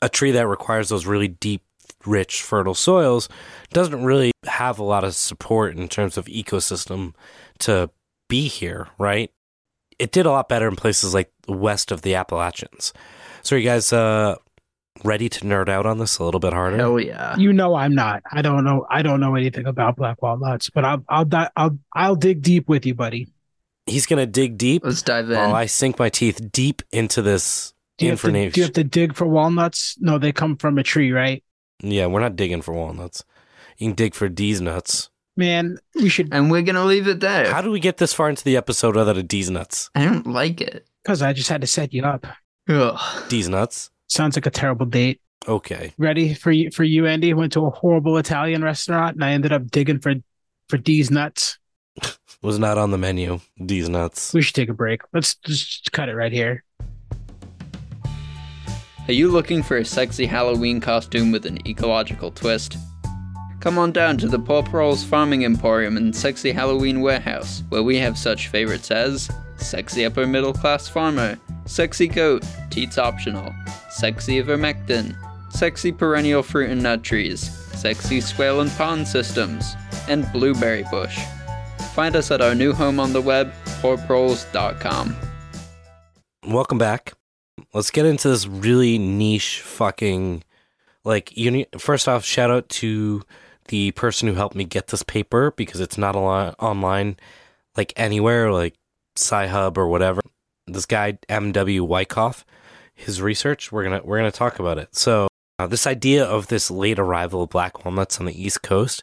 a 0.03 0.09
tree 0.09 0.31
that 0.33 0.47
requires 0.47 0.89
those 0.89 1.07
really 1.07 1.29
deep, 1.29 1.63
rich, 2.07 2.43
fertile 2.43 2.75
soils 2.75 3.29
doesn't 3.73 4.05
really 4.05 4.33
have 4.45 4.79
a 4.79 4.85
lot 4.85 5.05
of 5.05 5.15
support 5.15 5.77
in 5.77 5.89
terms 5.89 6.17
of 6.17 6.27
ecosystem 6.27 7.15
to 7.59 7.91
be 8.29 8.49
here, 8.49 8.89
right? 8.99 9.31
it 10.01 10.13
did 10.13 10.25
a 10.25 10.31
lot 10.31 10.49
better 10.49 10.67
in 10.67 10.77
places 10.77 11.13
like 11.13 11.31
west 11.47 11.93
of 11.93 12.01
the 12.01 12.15
Appalachians. 12.15 12.95
So, 13.43 13.57
are 13.57 13.59
you 13.59 13.65
guys 13.69 13.93
uh, 13.93 14.37
ready 15.05 15.29
to 15.29 15.41
nerd 15.45 15.69
out 15.69 15.87
on 15.87 15.99
this 15.99 16.19
a 16.19 16.25
little 16.25 16.41
bit 16.41 16.53
harder? 16.53 16.77
Hell 16.77 17.01
yeah. 17.01 17.37
You 17.37 17.53
know 17.53 17.75
I'm 17.75 17.95
not. 17.95 18.23
I 18.31 18.43
don't 18.43 18.65
know. 18.65 18.87
I 18.91 19.03
don't 19.03 19.21
know 19.21 19.35
anything 19.35 19.67
about 19.67 19.97
black 19.97 20.21
walnuts, 20.23 20.71
but 20.71 20.85
I'll 20.85 21.05
I'll 21.09 21.25
di- 21.25 21.51
I'll 21.57 21.79
I'll 21.95 22.17
dig 22.17 22.43
deep 22.43 22.69
with 22.69 22.85
you, 22.87 22.95
buddy. 22.95 23.29
He's 23.87 24.07
gonna 24.07 24.27
dig 24.27 24.57
deep 24.59 24.85
Let's 24.85 25.03
dive 25.03 25.31
in. 25.31 25.37
while 25.37 25.55
I 25.55 25.67
sink 25.67 25.99
my 25.99 26.11
teeth 26.11 26.53
deep 26.53 26.83
into 26.93 27.23
this 27.23 27.73
Do 27.99 28.05
you, 28.05 28.11
have 28.13 28.21
to, 28.21 28.29
information. 28.29 28.53
do 28.53 28.61
you 28.61 28.65
have 28.65 28.75
to 28.75 28.85
dig 28.85 29.15
for 29.15 29.27
walnuts? 29.27 29.97
No, 29.99 30.19
they 30.19 30.33
come 30.33 30.57
from 30.57 30.79
a 30.79 30.83
tree, 30.83 31.11
right? 31.13 31.43
Yeah, 31.83 32.07
we're 32.07 32.21
not 32.21 32.37
digging 32.37 32.63
for 32.63 32.73
walnuts. 32.75 33.25
You 33.79 33.89
can 33.89 33.95
dig 33.97 34.15
for 34.15 34.29
D's 34.29 34.61
nuts. 34.61 35.09
Man, 35.37 35.79
we 35.95 36.09
should 36.11 36.29
and 36.33 36.51
we're 36.51 36.63
gonna 36.63 36.85
leave 36.85 37.09
it 37.09 37.21
there. 37.21 37.51
How 37.51 37.63
do 37.63 37.71
we 37.71 37.81
get 37.81 37.97
this 37.97 38.13
far 38.13 38.29
into 38.29 38.45
the 38.45 38.57
episode 38.57 38.95
without 38.95 39.17
a 39.17 39.23
D's 39.23 39.49
nuts? 39.51 39.91
I 39.95 40.05
don't 40.05 40.27
like 40.27 40.61
it. 40.61 40.87
because 41.03 41.23
I 41.23 41.33
just 41.33 41.49
had 41.49 41.63
to 41.63 41.67
set 41.67 41.95
you 41.95 42.05
up. 42.05 42.27
Ugh. 42.69 43.29
D's 43.29 43.49
nuts? 43.49 43.91
Sounds 44.09 44.37
like 44.37 44.47
a 44.47 44.51
terrible 44.51 44.87
date. 44.87 45.21
Okay. 45.49 45.93
Ready 45.97 46.35
for 46.35 46.53
you 46.53 46.71
for 46.71 46.85
you, 46.85 47.07
Andy? 47.07 47.33
Went 47.33 47.53
to 47.55 47.65
a 47.65 47.71
horrible 47.71 48.19
Italian 48.19 48.63
restaurant 48.63 49.17
and 49.17 49.25
I 49.25 49.33
ended 49.33 49.53
up 49.53 49.71
digging 49.71 50.01
for 50.01 50.15
for 50.69 50.77
D's 50.77 51.11
nuts. 51.11 51.59
Was 52.43 52.59
not 52.59 52.79
on 52.79 52.91
the 52.91 52.99
menu. 52.99 53.41
D's 53.65 53.89
nuts. 53.89 54.33
We 54.33 54.43
should 54.43 54.55
take 54.55 54.69
a 54.69 54.75
break. 54.75 55.03
Let's 55.13 55.35
just 55.35 55.93
cut 55.93 56.09
it 56.09 56.15
right 56.15 56.33
here. 56.33 56.65
Are 59.09 59.13
you 59.13 59.29
looking 59.29 59.63
for 59.63 59.79
a 59.79 59.85
sexy 59.85 60.27
Halloween 60.27 60.81
costume 60.81 61.33
with 61.33 61.45
an 61.45 61.67
ecological 61.67 62.31
twist? 62.31 62.77
Come 63.61 63.77
on 63.77 63.93
down 63.93 64.17
to 64.19 64.29
the 64.29 64.39
Poor 64.39 64.63
Proles' 64.63 65.05
Farming 65.05 65.45
Emporium 65.45 65.97
and 65.97 66.15
Sexy 66.15 66.53
Halloween 66.53 67.01
Warehouse, 67.01 67.63
where 67.69 67.83
we 67.83 67.99
have 67.99 68.17
such 68.17 68.49
favorites 68.49 68.91
as 68.91 69.29
Sexy 69.61 70.05
Upper 70.05 70.27
Middle 70.27 70.53
Class 70.53 70.89
Farmer, 70.89 71.39
Sexy 71.67 72.09
Goat, 72.09 72.45
Teats 72.71 72.99
Optional, 72.99 73.53
Sexy 73.91 74.43
Ivermectin, 74.43 75.15
Sexy 75.53 75.93
Perennial 75.93 76.43
Fruit 76.43 76.71
and 76.71 76.83
Nut 76.83 77.03
Trees, 77.03 77.51
Sexy 77.79 78.21
Swale 78.21 78.61
and 78.61 78.71
Pond 78.73 79.07
Systems, 79.07 79.75
and 80.09 80.31
Blueberry 80.33 80.85
Bush. 80.91 81.19
Find 81.95 82.17
us 82.17 82.31
at 82.31 82.41
our 82.41 82.55
new 82.55 82.73
home 82.73 82.99
on 82.99 83.13
the 83.13 83.21
web, 83.21 83.53
poorproles.com. 83.81 85.17
Welcome 86.47 86.79
back. 86.79 87.15
Let's 87.75 87.91
get 87.91 88.07
into 88.07 88.29
this 88.29 88.47
really 88.47 88.99
niche 88.99 89.61
fucking 89.61 90.43
like 91.05 91.37
uni- 91.37 91.67
first 91.79 92.09
off 92.09 92.25
shout 92.25 92.51
out 92.51 92.69
to 92.69 93.23
the 93.69 93.93
person 93.93 94.29
who 94.29 94.35
helped 94.35 94.57
me 94.57 94.65
get 94.65 94.89
this 94.89 95.03
paper 95.03 95.53
because 95.57 95.81
it's 95.81 95.97
not 95.99 96.15
a 96.15 96.21
lot 96.21 96.55
online 96.59 97.17
like 97.77 97.93
anywhere 97.97 98.53
like 98.53 98.75
Sci-Hub 99.21 99.79
or 99.79 99.89
whatever. 99.89 100.21
This 100.67 100.87
guy 100.87 101.19
MW 101.29 101.81
Wykoff, 101.81 102.45
his 102.95 103.21
research, 103.21 103.73
we're 103.73 103.85
to 103.89 104.07
we're 104.07 104.23
to 104.23 104.31
talk 104.31 104.59
about 104.59 104.79
it. 104.79 104.95
So, 104.95 105.29
uh, 105.59 105.67
this 105.67 105.87
idea 105.87 106.25
of 106.25 106.49
this 106.49 106.71
late 106.71 106.99
arrival 106.99 107.43
of 107.43 107.51
black 107.51 107.85
walnuts 107.85 108.19
on 108.21 108.27
the 108.27 108.43
East 108.43 108.63
Coast 108.63 109.03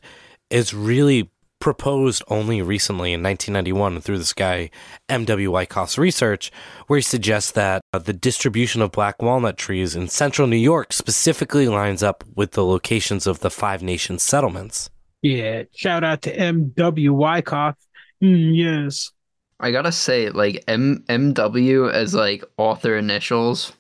is 0.49 0.73
really 0.73 1.29
proposed 1.59 2.23
only 2.27 2.61
recently 2.61 3.13
in 3.13 3.23
1991 3.23 4.01
through 4.01 4.17
this 4.17 4.33
guy 4.33 4.69
M.W. 5.09 5.51
Wykoff's 5.51 5.97
research, 5.97 6.51
where 6.87 6.97
he 6.97 7.03
suggests 7.03 7.51
that 7.51 7.81
uh, 7.93 7.99
the 7.99 8.13
distribution 8.13 8.81
of 8.81 8.91
black 8.91 9.21
walnut 9.21 9.57
trees 9.57 9.95
in 9.95 10.07
central 10.07 10.47
New 10.47 10.55
York 10.55 10.93
specifically 10.93 11.67
lines 11.67 12.03
up 12.03 12.23
with 12.35 12.51
the 12.51 12.63
locations 12.63 13.25
of 13.27 13.39
the 13.39 13.49
Five 13.49 13.81
Nations 13.81 14.23
settlements. 14.23 14.89
Yeah. 15.21 15.63
Shout 15.75 16.03
out 16.03 16.21
to 16.23 16.35
M.W. 16.35 17.13
Wykoff. 17.13 17.75
Mm, 18.23 18.55
yes. 18.55 19.11
I 19.59 19.71
gotta 19.71 19.91
say, 19.91 20.29
like 20.29 20.63
M 20.67 21.03
MW 21.09 21.91
as 21.91 22.13
like 22.13 22.43
author 22.57 22.95
initials, 22.97 23.73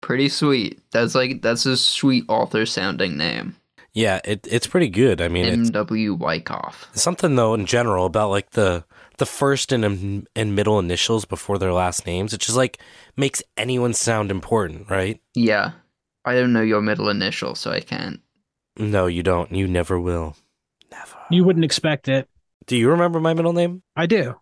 pretty 0.00 0.28
sweet. 0.28 0.80
That's 0.92 1.14
like 1.14 1.42
that's 1.42 1.66
a 1.66 1.76
sweet 1.76 2.24
author 2.28 2.66
sounding 2.66 3.16
name. 3.16 3.56
Yeah, 3.94 4.20
it, 4.24 4.46
it's 4.50 4.66
pretty 4.66 4.88
good. 4.88 5.20
I 5.20 5.28
mean, 5.28 5.44
it's 5.44 5.70
MW 5.70 6.18
Wykoff. 6.18 6.86
something 6.96 7.34
though 7.36 7.54
in 7.54 7.66
general 7.66 8.06
about 8.06 8.30
like 8.30 8.50
the 8.50 8.84
the 9.18 9.26
first 9.26 9.72
and 9.72 9.84
um, 9.84 10.26
and 10.34 10.54
middle 10.54 10.78
initials 10.78 11.24
before 11.24 11.58
their 11.58 11.72
last 11.72 12.06
names. 12.06 12.32
It 12.32 12.40
just 12.40 12.56
like 12.56 12.78
makes 13.16 13.42
anyone 13.56 13.94
sound 13.94 14.30
important, 14.30 14.88
right? 14.88 15.20
Yeah, 15.34 15.72
I 16.24 16.34
don't 16.34 16.52
know 16.52 16.62
your 16.62 16.80
middle 16.80 17.08
initial, 17.08 17.54
so 17.54 17.70
I 17.70 17.80
can't. 17.80 18.20
No, 18.78 19.06
you 19.06 19.22
don't. 19.22 19.52
You 19.52 19.68
never 19.68 20.00
will. 20.00 20.36
Never. 20.90 21.16
You 21.30 21.44
wouldn't 21.44 21.64
expect 21.64 22.08
it. 22.08 22.28
Do 22.66 22.76
you 22.76 22.90
remember 22.90 23.20
my 23.20 23.34
middle 23.34 23.52
name? 23.52 23.82
I 23.96 24.06
do. 24.06 24.36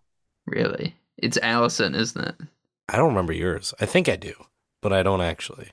Really, 0.51 0.95
it's 1.17 1.37
Allison, 1.41 1.95
isn't 1.95 2.21
it? 2.23 2.35
I 2.89 2.97
don't 2.97 3.09
remember 3.09 3.33
yours. 3.33 3.73
I 3.79 3.85
think 3.85 4.09
I 4.09 4.15
do, 4.15 4.33
but 4.81 4.91
I 4.93 5.01
don't 5.03 5.21
actually. 5.21 5.69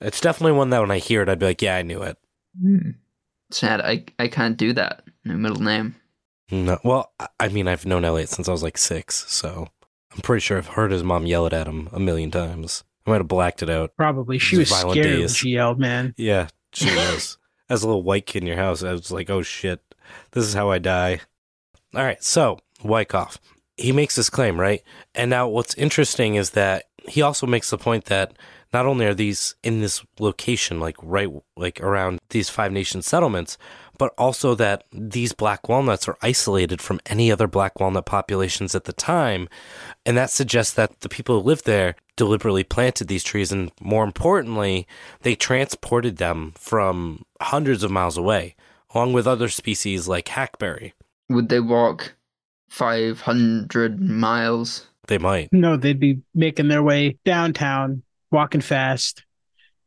It's 0.00 0.20
definitely 0.20 0.52
one 0.52 0.70
that 0.70 0.80
when 0.80 0.90
I 0.90 0.98
hear 0.98 1.22
it, 1.22 1.28
I'd 1.28 1.38
be 1.38 1.46
like, 1.46 1.62
yeah, 1.62 1.76
I 1.76 1.82
knew 1.82 2.02
it. 2.02 2.16
Hmm. 2.60 2.90
Sad. 3.50 3.80
I 3.82 4.04
I 4.18 4.28
can't 4.28 4.56
do 4.56 4.72
that. 4.72 5.04
No 5.24 5.34
middle 5.34 5.62
name. 5.62 5.96
No, 6.50 6.78
well, 6.84 7.12
I- 7.20 7.28
I 7.40 7.48
mean, 7.48 7.68
I've 7.68 7.86
known 7.86 8.04
Elliot 8.04 8.28
since 8.28 8.48
I 8.48 8.52
was 8.52 8.62
like 8.62 8.76
six, 8.78 9.24
so 9.30 9.68
I'm 10.12 10.20
pretty 10.22 10.40
sure 10.40 10.58
I've 10.58 10.66
heard 10.68 10.90
his 10.90 11.02
mom 11.04 11.26
yell 11.26 11.46
it 11.46 11.52
at 11.52 11.66
him 11.66 11.88
a 11.92 12.00
million 12.00 12.30
times. 12.30 12.84
I 13.06 13.10
might 13.10 13.18
have 13.20 13.28
blacked 13.28 13.62
it 13.62 13.70
out. 13.70 13.96
Probably. 13.96 14.38
She 14.38 14.56
was 14.58 14.70
violent 14.70 15.00
scared 15.00 15.18
when 15.18 15.28
she 15.28 15.50
yelled, 15.50 15.78
man. 15.78 16.14
Yeah, 16.16 16.48
she 16.72 16.86
was. 16.96 17.38
As 17.68 17.82
a 17.82 17.86
little 17.86 18.02
white 18.02 18.26
kid 18.26 18.42
in 18.42 18.46
your 18.46 18.56
house, 18.56 18.82
I 18.82 18.92
was 18.92 19.10
like, 19.10 19.30
oh 19.30 19.42
shit, 19.42 19.80
this 20.32 20.44
is 20.44 20.54
how 20.54 20.70
I 20.70 20.78
die. 20.78 21.20
All 21.94 22.02
right, 22.04 22.22
so 22.22 22.58
Wykoff, 22.82 23.38
he 23.82 23.92
makes 23.92 24.14
this 24.14 24.30
claim, 24.30 24.60
right? 24.60 24.82
And 25.14 25.28
now 25.28 25.48
what's 25.48 25.74
interesting 25.74 26.36
is 26.36 26.50
that 26.50 26.84
he 27.08 27.20
also 27.20 27.46
makes 27.46 27.70
the 27.70 27.78
point 27.78 28.04
that 28.06 28.38
not 28.72 28.86
only 28.86 29.04
are 29.06 29.14
these 29.14 29.56
in 29.62 29.80
this 29.80 30.04
location, 30.18 30.80
like 30.80 30.96
right, 31.02 31.28
like 31.56 31.80
around 31.80 32.20
these 32.30 32.48
Five 32.48 32.72
Nation 32.72 33.02
settlements, 33.02 33.58
but 33.98 34.14
also 34.16 34.54
that 34.54 34.84
these 34.92 35.32
black 35.32 35.68
walnuts 35.68 36.08
are 36.08 36.16
isolated 36.22 36.80
from 36.80 37.00
any 37.06 37.30
other 37.30 37.46
black 37.46 37.80
walnut 37.80 38.06
populations 38.06 38.74
at 38.74 38.84
the 38.84 38.92
time. 38.92 39.48
And 40.06 40.16
that 40.16 40.30
suggests 40.30 40.72
that 40.74 41.00
the 41.00 41.08
people 41.08 41.40
who 41.40 41.46
lived 41.46 41.66
there 41.66 41.96
deliberately 42.16 42.64
planted 42.64 43.08
these 43.08 43.24
trees. 43.24 43.52
And 43.52 43.72
more 43.80 44.04
importantly, 44.04 44.86
they 45.22 45.34
transported 45.34 46.16
them 46.16 46.54
from 46.56 47.24
hundreds 47.40 47.82
of 47.82 47.90
miles 47.90 48.16
away, 48.16 48.54
along 48.94 49.12
with 49.12 49.26
other 49.26 49.48
species 49.48 50.08
like 50.08 50.28
hackberry. 50.28 50.94
Would 51.28 51.48
they 51.48 51.60
walk 51.60 52.14
five 52.72 53.20
hundred 53.20 54.00
miles? 54.00 54.86
They 55.06 55.18
might. 55.18 55.52
No, 55.52 55.76
they'd 55.76 56.00
be 56.00 56.20
making 56.34 56.68
their 56.68 56.82
way 56.82 57.18
downtown, 57.24 58.02
walking 58.30 58.60
fast. 58.60 59.24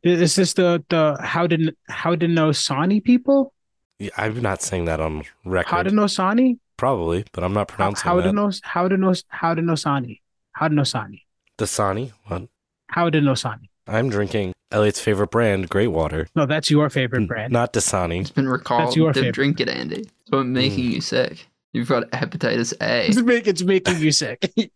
Is 0.02 0.36
this 0.36 0.52
the 0.52 0.84
the 0.88 1.18
Haudenosaunee 1.20 3.02
people? 3.02 3.52
Yeah, 3.98 4.10
I'm 4.16 4.40
not 4.40 4.62
saying 4.62 4.84
that 4.84 5.00
on 5.00 5.24
record. 5.44 5.86
Haudenosaunee? 5.86 6.58
Probably, 6.76 7.24
but 7.32 7.42
I'm 7.42 7.54
not 7.54 7.68
pronouncing 7.68 8.06
it. 8.06 8.12
how, 8.12 8.20
to 8.20 8.32
no 8.32 8.50
how 8.62 8.88
that. 8.88 8.94
Haudenos 8.94 9.24
Haudenos 9.24 9.24
Haudenosaunee. 9.34 10.20
Haudenosaunee. 10.60 11.22
Dasani? 11.58 12.12
What? 12.26 12.48
Haudenosaunee. 12.94 13.68
I'm 13.88 14.10
drinking 14.10 14.52
Elliot's 14.70 15.00
favorite 15.00 15.30
brand, 15.30 15.68
Great 15.70 15.88
Water. 15.88 16.28
No, 16.36 16.44
that's 16.44 16.70
your 16.70 16.90
favorite 16.90 17.26
brand. 17.26 17.52
Not 17.52 17.72
Dasani. 17.72 18.20
It's 18.20 18.30
been 18.30 18.48
recalled. 18.48 18.82
That's 18.82 18.96
your 18.96 19.12
Don't 19.12 19.22
favorite. 19.22 19.34
drink 19.34 19.60
it, 19.60 19.68
Andy. 19.68 20.00
It's 20.00 20.30
what 20.30 20.44
making 20.44 20.84
hmm. 20.84 20.90
you 20.90 21.00
sick. 21.00 21.46
You've 21.72 21.88
got 21.88 22.10
hepatitis 22.10 22.72
A. 22.80 23.06
It's, 23.08 23.20
make, 23.20 23.46
it's 23.46 23.62
making 23.62 23.98
you 23.98 24.12
sick. 24.12 24.50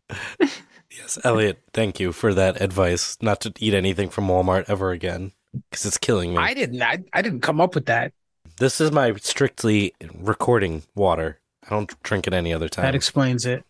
Yes, 0.99 1.19
Elliot, 1.23 1.61
thank 1.73 2.01
you 2.01 2.11
for 2.11 2.35
that 2.35 2.61
advice 2.61 3.17
not 3.23 3.41
to 3.43 3.53
eat 3.61 3.75
anything 3.75 4.09
from 4.09 4.27
Walmart 4.27 4.65
ever 4.69 4.91
again 4.91 5.31
because 5.71 5.87
it's 5.87 5.99
killing 5.99 6.33
me. 6.33 6.39
I 6.39 6.53
didn't. 6.53 6.83
I, 6.83 6.99
I 7.13 7.23
didn't 7.23 7.41
come 7.43 7.61
up 7.61 7.77
with 7.77 7.87
that. 7.87 8.13
this 8.59 8.81
is 8.81 8.91
my 8.91 9.15
strictly 9.15 9.95
recording 10.13 10.83
water. 10.97 11.39
I 11.65 11.71
don't 11.71 12.03
drink 12.03 12.27
it 12.27 12.35
any 12.35 12.53
other 12.53 12.69
time. 12.69 12.85
That 12.87 12.97
explains 12.97 13.47
it. 13.47 13.65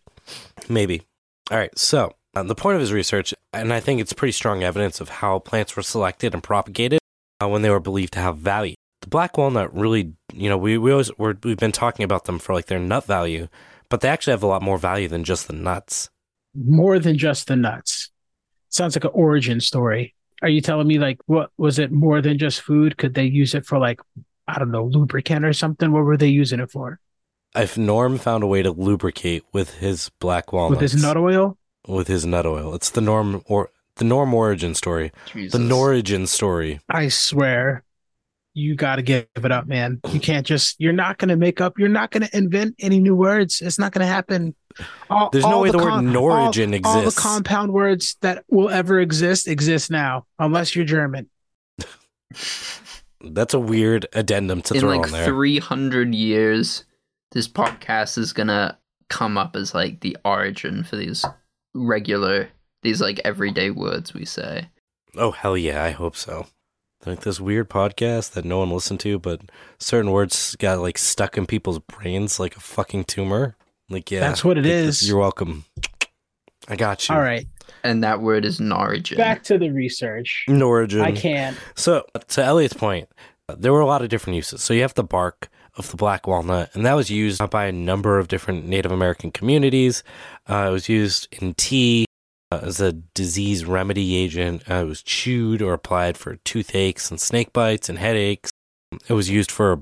Maybe. 0.67 1.03
All 1.51 1.57
right. 1.59 1.77
So, 1.77 2.15
uh, 2.35 2.41
the 2.41 2.55
point 2.55 2.75
of 2.75 2.81
his 2.81 2.91
research, 2.91 3.35
and 3.53 3.71
I 3.71 3.79
think 3.79 4.01
it's 4.01 4.13
pretty 4.13 4.31
strong 4.31 4.63
evidence 4.63 4.99
of 4.99 5.09
how 5.09 5.37
plants 5.39 5.75
were 5.75 5.83
selected 5.83 6.33
and 6.33 6.41
propagated 6.41 6.99
uh, 7.41 7.47
when 7.47 7.61
they 7.61 7.69
were 7.69 7.79
believed 7.79 8.13
to 8.13 8.19
have 8.19 8.37
value. 8.39 8.73
The 9.01 9.09
black 9.09 9.37
walnut 9.37 9.73
really, 9.75 10.13
you 10.33 10.49
know, 10.49 10.57
we, 10.57 10.77
we 10.77 10.91
always, 10.91 11.11
we're, 11.17 11.35
we've 11.43 11.57
been 11.57 11.71
talking 11.71 12.03
about 12.03 12.25
them 12.25 12.39
for 12.39 12.53
like 12.53 12.65
their 12.67 12.79
nut 12.79 13.05
value, 13.05 13.47
but 13.89 14.01
they 14.01 14.09
actually 14.09 14.31
have 14.31 14.43
a 14.43 14.47
lot 14.47 14.61
more 14.61 14.77
value 14.77 15.07
than 15.07 15.23
just 15.23 15.47
the 15.47 15.53
nuts. 15.53 16.09
More 16.55 16.99
than 16.99 17.17
just 17.17 17.47
the 17.47 17.55
nuts. 17.55 18.09
Sounds 18.69 18.95
like 18.95 19.03
an 19.05 19.11
origin 19.13 19.59
story. 19.61 20.15
Are 20.41 20.49
you 20.49 20.61
telling 20.61 20.87
me 20.87 20.97
like 20.97 21.19
what 21.27 21.51
was 21.57 21.77
it 21.79 21.91
more 21.91 22.21
than 22.21 22.37
just 22.37 22.61
food? 22.61 22.97
Could 22.97 23.13
they 23.13 23.25
use 23.25 23.53
it 23.53 23.65
for 23.65 23.77
like 23.77 23.99
I 24.47 24.57
don't 24.59 24.71
know 24.71 24.85
lubricant 24.85 25.45
or 25.45 25.53
something? 25.53 25.91
What 25.91 26.03
were 26.03 26.17
they 26.17 26.27
using 26.29 26.59
it 26.59 26.71
for? 26.71 26.99
If 27.55 27.77
Norm 27.77 28.17
found 28.17 28.43
a 28.43 28.47
way 28.47 28.63
to 28.63 28.71
lubricate 28.71 29.43
with 29.53 29.75
his 29.75 30.09
black 30.19 30.51
walnuts, 30.51 30.81
With 30.81 30.91
his 30.91 31.01
nut 31.03 31.17
oil? 31.17 31.57
with 31.87 32.07
his 32.07 32.25
nut 32.25 32.45
oil, 32.45 32.73
it's 32.75 32.89
the 32.89 33.01
Norm 33.01 33.43
or 33.45 33.69
the 33.97 34.05
Norm 34.05 34.33
origin 34.33 34.73
story, 34.73 35.11
Jesus. 35.33 35.51
the 35.51 35.59
Norigin 35.59 36.27
story. 36.27 36.79
I 36.89 37.09
swear, 37.09 37.83
you 38.53 38.75
got 38.75 38.97
to 38.97 39.01
give 39.01 39.27
it 39.35 39.51
up, 39.51 39.67
man. 39.67 39.99
You 40.11 40.19
can't 40.19 40.45
just. 40.45 40.79
You're 40.79 40.93
not 40.93 41.17
going 41.17 41.29
to 41.29 41.35
make 41.35 41.61
up. 41.61 41.79
You're 41.79 41.89
not 41.89 42.11
going 42.11 42.27
to 42.27 42.37
invent 42.37 42.75
any 42.79 42.99
new 42.99 43.15
words. 43.15 43.61
It's 43.61 43.79
not 43.79 43.93
going 43.93 44.05
to 44.05 44.11
happen. 44.11 44.55
All, 45.09 45.29
There's 45.29 45.45
no 45.45 45.59
way 45.59 45.71
the 45.71 45.77
word 45.77 46.01
Norwegian 46.01 46.73
all, 46.85 46.97
All 46.97 47.01
the 47.03 47.11
compound 47.11 47.73
words 47.73 48.17
that 48.21 48.43
will 48.49 48.69
ever 48.69 48.99
exist 48.99 49.47
exist 49.47 49.91
now, 49.91 50.25
unless 50.39 50.75
you're 50.75 50.85
German. 50.85 51.29
That's 53.23 53.53
a 53.53 53.59
weird 53.59 54.07
addendum 54.13 54.61
to 54.63 54.73
In 54.73 54.79
throw 54.79 54.89
like 54.89 55.07
on 55.07 55.11
there. 55.11 55.25
300 55.25 56.15
years, 56.15 56.85
this 57.31 57.47
podcast 57.47 58.17
is 58.17 58.33
gonna 58.33 58.77
come 59.09 59.37
up 59.37 59.55
as 59.55 59.73
like 59.73 59.99
the 59.99 60.17
origin 60.25 60.83
for 60.83 60.95
these 60.95 61.25
regular, 61.73 62.49
these 62.81 63.01
like 63.01 63.19
everyday 63.23 63.69
words 63.69 64.13
we 64.13 64.25
say. 64.25 64.69
Oh 65.15 65.31
hell 65.31 65.57
yeah, 65.57 65.83
I 65.83 65.91
hope 65.91 66.15
so. 66.15 66.47
Like 67.05 67.21
this 67.21 67.39
weird 67.39 67.69
podcast 67.69 68.33
that 68.33 68.45
no 68.45 68.59
one 68.59 68.69
listened 68.69 68.99
to, 69.01 69.17
but 69.17 69.41
certain 69.79 70.11
words 70.11 70.55
got 70.57 70.79
like 70.79 70.97
stuck 70.99 71.37
in 71.37 71.47
people's 71.47 71.79
brains 71.79 72.39
like 72.39 72.55
a 72.55 72.59
fucking 72.59 73.05
tumor. 73.05 73.55
Like 73.89 74.11
yeah, 74.11 74.19
That's 74.19 74.43
what 74.45 74.57
it 74.57 74.63
take 74.63 74.71
is. 74.71 75.07
You're 75.07 75.19
welcome. 75.19 75.65
I 76.67 76.75
got 76.75 77.09
you. 77.09 77.15
All 77.15 77.21
right, 77.21 77.47
And 77.83 78.03
that 78.03 78.21
word 78.21 78.45
is 78.45 78.59
Norwegian. 78.59 79.17
back 79.17 79.43
to 79.43 79.57
the 79.57 79.71
research. 79.71 80.45
Norwegian. 80.47 81.01
I 81.01 81.11
can't. 81.11 81.57
So, 81.75 82.05
to 82.29 82.43
Elliot's 82.43 82.75
point, 82.75 83.09
there 83.57 83.73
were 83.73 83.81
a 83.81 83.85
lot 83.87 84.03
of 84.03 84.09
different 84.09 84.35
uses. 84.35 84.61
So, 84.61 84.73
you 84.73 84.83
have 84.83 84.93
the 84.93 85.03
bark 85.03 85.49
of 85.75 85.89
the 85.89 85.97
black 85.97 86.27
walnut, 86.27 86.69
and 86.75 86.85
that 86.85 86.93
was 86.93 87.09
used 87.09 87.41
by 87.49 87.65
a 87.65 87.71
number 87.71 88.19
of 88.19 88.27
different 88.27 88.67
Native 88.67 88.91
American 88.91 89.31
communities. 89.31 90.03
Uh, 90.47 90.67
it 90.69 90.71
was 90.71 90.87
used 90.87 91.27
in 91.41 91.55
tea 91.55 92.05
uh, 92.05 92.10
as 92.51 92.81
a 92.81 92.91
disease 92.91 93.65
remedy 93.65 94.15
agent. 94.15 94.63
Uh, 94.69 94.75
it 94.75 94.87
was 94.87 95.03
chewed 95.03 95.61
or 95.61 95.73
applied 95.73 96.17
for 96.17 96.35
toothaches 96.37 97.11
and 97.11 97.19
snake 97.19 97.53
bites 97.53 97.89
and 97.89 97.97
headaches. 97.97 98.49
It 99.07 99.13
was 99.13 99.29
used 99.29 99.51
for 99.51 99.81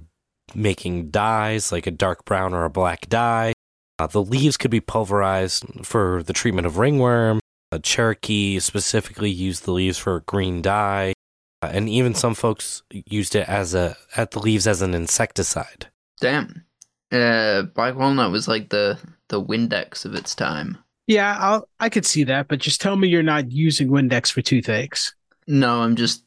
making 0.54 1.12
dyes, 1.12 1.72
like 1.72 1.88
a 1.88 1.92
dark 1.92 2.26
brown 2.26 2.54
or 2.54 2.66
a 2.66 2.70
black 2.70 3.08
dye. 3.10 3.54
Uh, 3.98 4.08
the 4.08 4.24
leaves 4.24 4.58
could 4.58 4.72
be 4.72 4.80
pulverized 4.80 5.66
for 5.84 6.24
the 6.24 6.34
treatment 6.34 6.66
of 6.66 6.78
ringworm. 6.78 7.40
Uh, 7.72 7.80
Cherokee 7.80 8.60
specifically 8.60 9.30
used 9.30 9.66
the 9.66 9.72
leaves 9.72 9.98
for 9.98 10.16
a 10.16 10.22
green 10.22 10.62
dye. 10.62 11.14
Uh, 11.62 11.70
and 11.74 11.90
even 11.90 12.16
some 12.16 12.34
folks 12.34 12.84
used 12.92 13.36
it 13.36 13.48
as 13.50 13.74
a 13.74 13.98
at 14.16 14.32
the 14.32 14.40
leaves 14.40 14.66
as 14.66 14.82
an 14.82 14.94
insecticide. 14.94 15.88
Damn. 16.22 16.66
Uh, 17.12 17.64
Black 17.64 17.96
Walnut 17.96 18.32
was 18.32 18.48
like 18.48 18.70
the, 18.70 18.98
the 19.30 19.44
Windex 19.44 20.06
of 20.06 20.14
its 20.14 20.36
time. 20.36 20.78
Yeah, 21.10 21.36
I'll. 21.40 21.68
I 21.80 21.90
could 21.90 22.06
see 22.06 22.24
that, 22.26 22.48
but 22.48 22.60
just 22.60 22.80
tell 22.82 22.96
me 22.96 23.08
you're 23.08 23.24
not 23.24 23.52
using 23.52 23.90
Windex 23.90 24.32
for 24.32 24.44
toothaches. 24.44 25.16
No, 25.48 25.82
I'm 25.82 25.96
just 25.96 26.24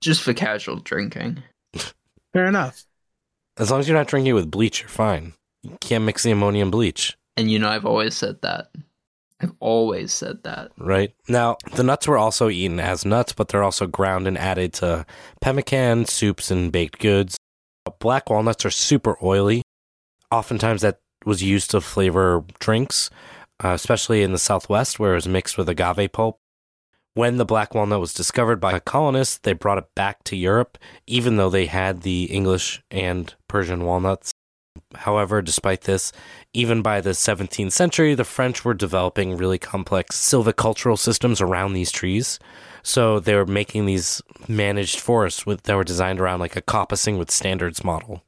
just 0.00 0.22
for 0.22 0.32
casual 0.32 0.76
drinking. 0.76 1.42
Fair 2.32 2.46
enough. 2.46 2.84
As 3.58 3.72
long 3.72 3.80
as 3.80 3.88
you're 3.88 3.98
not 3.98 4.06
drinking 4.06 4.30
it 4.30 4.34
with 4.34 4.48
bleach, 4.48 4.80
you're 4.80 4.88
fine. 4.88 5.32
You 5.64 5.76
can't 5.80 6.04
mix 6.04 6.22
the 6.22 6.30
ammonia 6.30 6.62
and 6.62 6.70
bleach, 6.70 7.16
And 7.36 7.50
you 7.50 7.58
know, 7.58 7.68
I've 7.68 7.84
always 7.84 8.16
said 8.16 8.40
that. 8.42 8.68
I've 9.40 9.52
always 9.58 10.12
said 10.12 10.44
that. 10.44 10.70
right? 10.78 11.12
Now, 11.28 11.56
the 11.74 11.82
nuts 11.82 12.06
were 12.06 12.16
also 12.16 12.48
eaten 12.48 12.78
as 12.78 13.04
nuts, 13.04 13.32
but 13.32 13.48
they're 13.48 13.64
also 13.64 13.88
ground 13.88 14.28
and 14.28 14.38
added 14.38 14.72
to 14.74 15.04
pemmican, 15.40 16.04
soups, 16.04 16.52
and 16.52 16.70
baked 16.70 17.00
goods. 17.00 17.36
Black 17.98 18.30
walnuts 18.30 18.64
are 18.64 18.70
super 18.70 19.16
oily. 19.20 19.62
Oftentimes, 20.30 20.82
that 20.82 21.00
was 21.26 21.42
used 21.42 21.72
to 21.72 21.80
flavor 21.80 22.44
drinks, 22.60 23.10
uh, 23.62 23.70
especially 23.70 24.22
in 24.22 24.32
the 24.32 24.38
Southwest, 24.38 24.98
where 24.98 25.12
it 25.12 25.16
was 25.16 25.28
mixed 25.28 25.56
with 25.56 25.68
agave 25.68 26.12
pulp. 26.12 26.38
When 27.14 27.36
the 27.36 27.44
black 27.44 27.74
walnut 27.74 28.00
was 28.00 28.14
discovered 28.14 28.58
by 28.60 28.78
colonists, 28.80 29.38
they 29.38 29.52
brought 29.52 29.78
it 29.78 29.94
back 29.94 30.24
to 30.24 30.36
Europe, 30.36 30.78
even 31.06 31.36
though 31.36 31.50
they 31.50 31.66
had 31.66 32.02
the 32.02 32.24
English 32.24 32.82
and 32.90 33.34
Persian 33.48 33.84
walnuts. 33.84 34.32
However, 34.94 35.42
despite 35.42 35.82
this, 35.82 36.12
even 36.54 36.80
by 36.80 37.02
the 37.02 37.10
17th 37.10 37.72
century, 37.72 38.14
the 38.14 38.24
French 38.24 38.64
were 38.64 38.72
developing 38.72 39.36
really 39.36 39.58
complex 39.58 40.16
silvicultural 40.16 40.98
systems 40.98 41.40
around 41.40 41.74
these 41.74 41.90
trees. 41.90 42.38
So 42.82 43.20
they 43.20 43.34
were 43.34 43.46
making 43.46 43.84
these 43.86 44.22
managed 44.48 44.98
forests 44.98 45.44
with, 45.44 45.64
that 45.64 45.76
were 45.76 45.84
designed 45.84 46.20
around 46.20 46.40
like 46.40 46.56
a 46.56 46.62
coppicing 46.62 47.18
with 47.18 47.30
standards 47.30 47.84
model. 47.84 48.22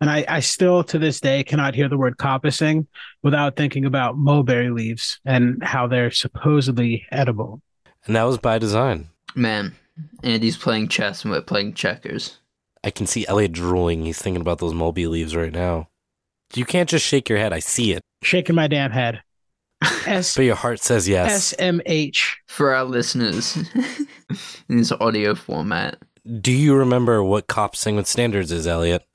And 0.00 0.08
I, 0.08 0.24
I 0.28 0.40
still 0.40 0.82
to 0.84 0.98
this 0.98 1.20
day 1.20 1.44
cannot 1.44 1.74
hear 1.74 1.88
the 1.88 1.98
word 1.98 2.16
coppicing 2.16 2.86
without 3.22 3.56
thinking 3.56 3.84
about 3.84 4.16
mulberry 4.16 4.70
leaves 4.70 5.20
and 5.26 5.62
how 5.62 5.86
they're 5.86 6.10
supposedly 6.10 7.04
edible. 7.12 7.60
And 8.06 8.16
that 8.16 8.22
was 8.24 8.38
by 8.38 8.58
design. 8.58 9.08
Man, 9.34 9.74
Andy's 10.22 10.56
playing 10.56 10.88
chess 10.88 11.22
and 11.22 11.32
we're 11.32 11.42
playing 11.42 11.74
checkers. 11.74 12.38
I 12.82 12.90
can 12.90 13.06
see 13.06 13.26
Elliot 13.26 13.52
drooling. 13.52 14.06
He's 14.06 14.20
thinking 14.20 14.40
about 14.40 14.58
those 14.58 14.72
mulberry 14.72 15.06
leaves 15.06 15.36
right 15.36 15.52
now. 15.52 15.88
You 16.54 16.64
can't 16.64 16.88
just 16.88 17.06
shake 17.06 17.28
your 17.28 17.38
head. 17.38 17.52
I 17.52 17.58
see 17.58 17.92
it. 17.92 18.00
Shaking 18.22 18.56
my 18.56 18.68
damn 18.68 18.90
head. 18.90 19.22
S 20.06 20.34
But 20.34 20.42
your 20.42 20.56
heart 20.56 20.80
says 20.80 21.08
yes. 21.08 21.54
SMH. 21.54 22.22
For 22.48 22.74
our 22.74 22.84
listeners 22.84 23.56
in 24.68 24.78
this 24.78 24.92
audio 24.92 25.34
format, 25.34 25.98
Do 26.40 26.52
you 26.52 26.74
remember 26.74 27.22
what 27.22 27.48
coppicing 27.48 27.96
with 27.96 28.06
standards 28.06 28.50
is, 28.50 28.66
Elliot? 28.66 29.06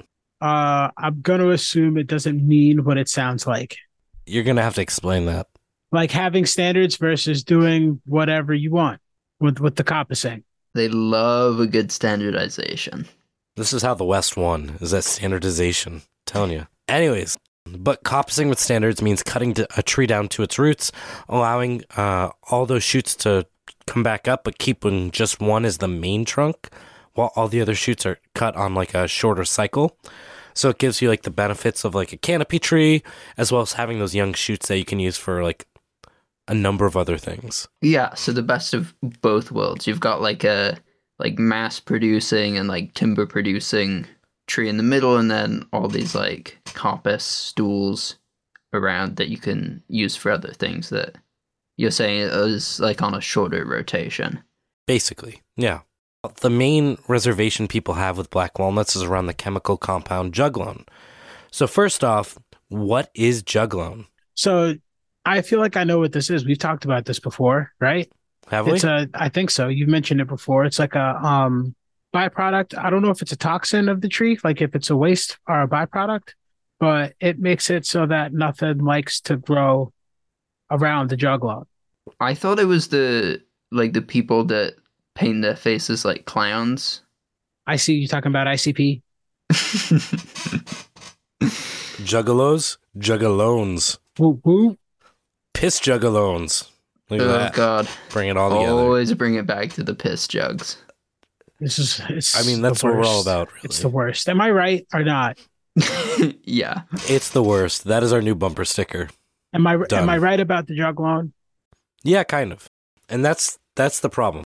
Uh, 0.41 0.89
I'm 0.97 1.21
gonna 1.21 1.49
assume 1.49 1.97
it 1.97 2.07
doesn't 2.07 2.45
mean 2.45 2.83
what 2.83 2.97
it 2.97 3.09
sounds 3.09 3.47
like. 3.47 3.77
You're 4.25 4.43
going 4.43 4.55
to 4.55 4.63
have 4.63 4.75
to 4.75 4.81
explain 4.81 5.27
that. 5.27 5.47
Like 5.91 6.09
having 6.11 6.45
standards 6.47 6.97
versus 6.97 7.43
doing 7.43 8.01
whatever 8.05 8.53
you 8.53 8.71
want 8.71 8.99
with 9.39 9.59
with 9.59 9.75
the 9.75 9.83
coppicing. 9.83 10.43
they 10.73 10.87
love 10.89 11.59
a 11.59 11.67
good 11.67 11.91
standardization. 11.91 13.07
This 13.55 13.71
is 13.71 13.83
how 13.83 13.93
the 13.93 14.03
West 14.03 14.35
won, 14.35 14.77
is 14.81 14.91
that 14.91 15.03
standardization. 15.03 16.01
telling 16.25 16.51
you. 16.51 16.67
Anyways, 16.89 17.37
but 17.65 18.03
coppicing 18.03 18.49
with 18.49 18.59
standards 18.59 19.01
means 19.01 19.23
cutting 19.23 19.55
a 19.77 19.81
tree 19.83 20.07
down 20.07 20.27
to 20.29 20.43
its 20.43 20.59
roots, 20.59 20.91
allowing 21.29 21.83
uh, 21.95 22.29
all 22.49 22.65
those 22.65 22.83
shoots 22.83 23.15
to 23.17 23.45
come 23.87 24.03
back 24.03 24.27
up, 24.27 24.43
but 24.43 24.57
keeping 24.57 25.11
just 25.11 25.39
one 25.39 25.65
as 25.65 25.77
the 25.77 25.87
main 25.87 26.25
trunk, 26.25 26.69
while 27.15 27.31
all 27.35 27.47
the 27.47 27.61
other 27.61 27.75
shoots 27.75 28.05
are 28.05 28.19
cut 28.35 28.55
on 28.55 28.75
like 28.75 28.93
a 28.93 29.07
shorter 29.07 29.45
cycle. 29.45 29.97
So 30.53 30.69
it 30.69 30.77
gives 30.77 31.01
you 31.01 31.09
like 31.09 31.23
the 31.23 31.31
benefits 31.31 31.83
of 31.83 31.95
like 31.95 32.13
a 32.13 32.17
canopy 32.17 32.59
tree, 32.59 33.03
as 33.37 33.51
well 33.51 33.61
as 33.61 33.73
having 33.73 33.99
those 33.99 34.15
young 34.15 34.33
shoots 34.33 34.67
that 34.67 34.77
you 34.77 34.85
can 34.85 34.99
use 34.99 35.17
for 35.17 35.43
like 35.43 35.65
a 36.47 36.53
number 36.53 36.85
of 36.85 36.95
other 36.95 37.17
things. 37.17 37.67
Yeah, 37.81 38.13
so 38.13 38.31
the 38.31 38.43
best 38.43 38.73
of 38.73 38.93
both 39.21 39.51
worlds. 39.51 39.87
You've 39.87 39.99
got 39.99 40.21
like 40.21 40.43
a 40.43 40.77
like 41.17 41.39
mass 41.39 41.79
producing 41.79 42.57
and 42.57 42.67
like 42.67 42.93
timber 42.93 43.25
producing 43.25 44.05
tree 44.47 44.69
in 44.69 44.77
the 44.77 44.83
middle 44.83 45.17
and 45.17 45.31
then 45.31 45.65
all 45.73 45.87
these 45.87 46.13
like 46.13 46.59
coppice 46.65 47.21
stools 47.21 48.15
around 48.73 49.15
that 49.15 49.29
you 49.29 49.37
can 49.37 49.81
use 49.87 50.15
for 50.15 50.31
other 50.31 50.51
things 50.51 50.89
that 50.89 51.15
you're 51.77 51.91
saying 51.91 52.19
is 52.19 52.79
like 52.79 53.01
on 53.01 53.13
a 53.13 53.21
shorter 53.21 53.65
rotation. 53.65 54.41
Basically, 54.87 55.41
yeah. 55.55 55.81
The 56.27 56.49
main 56.49 56.97
reservation 57.07 57.67
people 57.67 57.95
have 57.95 58.17
with 58.17 58.29
black 58.29 58.59
walnuts 58.59 58.95
is 58.95 59.03
around 59.03 59.27
the 59.27 59.33
chemical 59.33 59.77
compound 59.77 60.33
juglone. 60.33 60.87
So, 61.51 61.67
first 61.67 62.03
off, 62.03 62.37
what 62.69 63.09
is 63.13 63.43
juglone? 63.43 64.07
So 64.35 64.75
I 65.25 65.41
feel 65.41 65.59
like 65.59 65.77
I 65.77 65.83
know 65.83 65.99
what 65.99 66.11
this 66.11 66.29
is. 66.29 66.45
We've 66.45 66.59
talked 66.59 66.85
about 66.85 67.05
this 67.05 67.19
before, 67.19 67.71
right? 67.79 68.11
Have 68.49 68.67
we? 68.67 68.73
It's 68.73 68.83
a 68.83 69.09
I 69.13 69.29
think 69.29 69.49
so. 69.49 69.67
You've 69.67 69.89
mentioned 69.89 70.21
it 70.21 70.27
before. 70.27 70.65
It's 70.65 70.79
like 70.79 70.95
a 70.95 71.19
um 71.23 71.75
byproduct. 72.13 72.77
I 72.77 72.89
don't 72.89 73.01
know 73.01 73.09
if 73.09 73.21
it's 73.21 73.31
a 73.31 73.37
toxin 73.37 73.89
of 73.89 74.01
the 74.01 74.07
tree, 74.07 74.37
like 74.43 74.61
if 74.61 74.75
it's 74.75 74.89
a 74.89 74.95
waste 74.95 75.37
or 75.47 75.61
a 75.61 75.67
byproduct, 75.67 76.33
but 76.79 77.13
it 77.19 77.39
makes 77.39 77.69
it 77.69 77.85
so 77.85 78.05
that 78.05 78.33
nothing 78.33 78.79
likes 78.79 79.19
to 79.21 79.37
grow 79.37 79.91
around 80.69 81.09
the 81.09 81.17
juglone. 81.17 81.65
I 82.19 82.33
thought 82.33 82.59
it 82.59 82.65
was 82.65 82.89
the 82.89 83.41
like 83.71 83.93
the 83.93 84.01
people 84.01 84.43
that 84.45 84.75
paint 85.15 85.41
their 85.41 85.55
faces 85.55 86.05
like 86.05 86.25
clowns. 86.25 87.01
I 87.67 87.77
see 87.77 87.95
you 87.95 88.07
talking 88.07 88.31
about 88.31 88.47
ICP. 88.47 89.01
Juggalos? 92.03 92.77
Juggalones. 92.97 93.97
Woo 94.19 94.39
woo. 94.43 94.77
Piss 95.53 95.79
juggalones. 95.79 96.69
Look 97.09 97.21
at 97.21 97.27
oh 97.27 97.31
that. 97.31 97.53
god. 97.53 97.87
Bring 98.09 98.29
it 98.29 98.37
all 98.37 98.49
together. 98.49 98.71
Always 98.71 99.13
bring 99.13 99.35
it 99.35 99.45
back 99.45 99.71
to 99.73 99.83
the 99.83 99.93
piss 99.93 100.27
jugs. 100.27 100.77
This 101.59 101.79
is 101.79 102.01
it's 102.09 102.37
I 102.37 102.45
mean, 102.45 102.61
that's 102.61 102.83
what 102.83 102.93
we're 102.93 103.05
all 103.05 103.21
about, 103.21 103.51
really. 103.53 103.61
It's 103.63 103.79
the 103.79 103.89
worst. 103.89 104.27
Am 104.27 104.41
I 104.41 104.51
right 104.51 104.85
or 104.93 105.03
not? 105.03 105.39
yeah. 106.43 106.81
It's 107.07 107.29
the 107.29 107.43
worst. 107.43 107.85
That 107.85 108.03
is 108.03 108.11
our 108.11 108.21
new 108.21 108.35
bumper 108.35 108.65
sticker. 108.65 109.09
Am 109.53 109.65
I 109.65 109.77
Done. 109.77 110.03
am 110.03 110.09
I 110.09 110.17
right 110.17 110.39
about 110.39 110.67
the 110.67 110.77
juglone? 110.77 111.31
Yeah, 112.03 112.23
kind 112.23 112.51
of. 112.51 112.69
And 113.07 113.23
that's 113.23 113.57
that's 113.75 114.01
the 114.01 114.09
problem. 114.09 114.43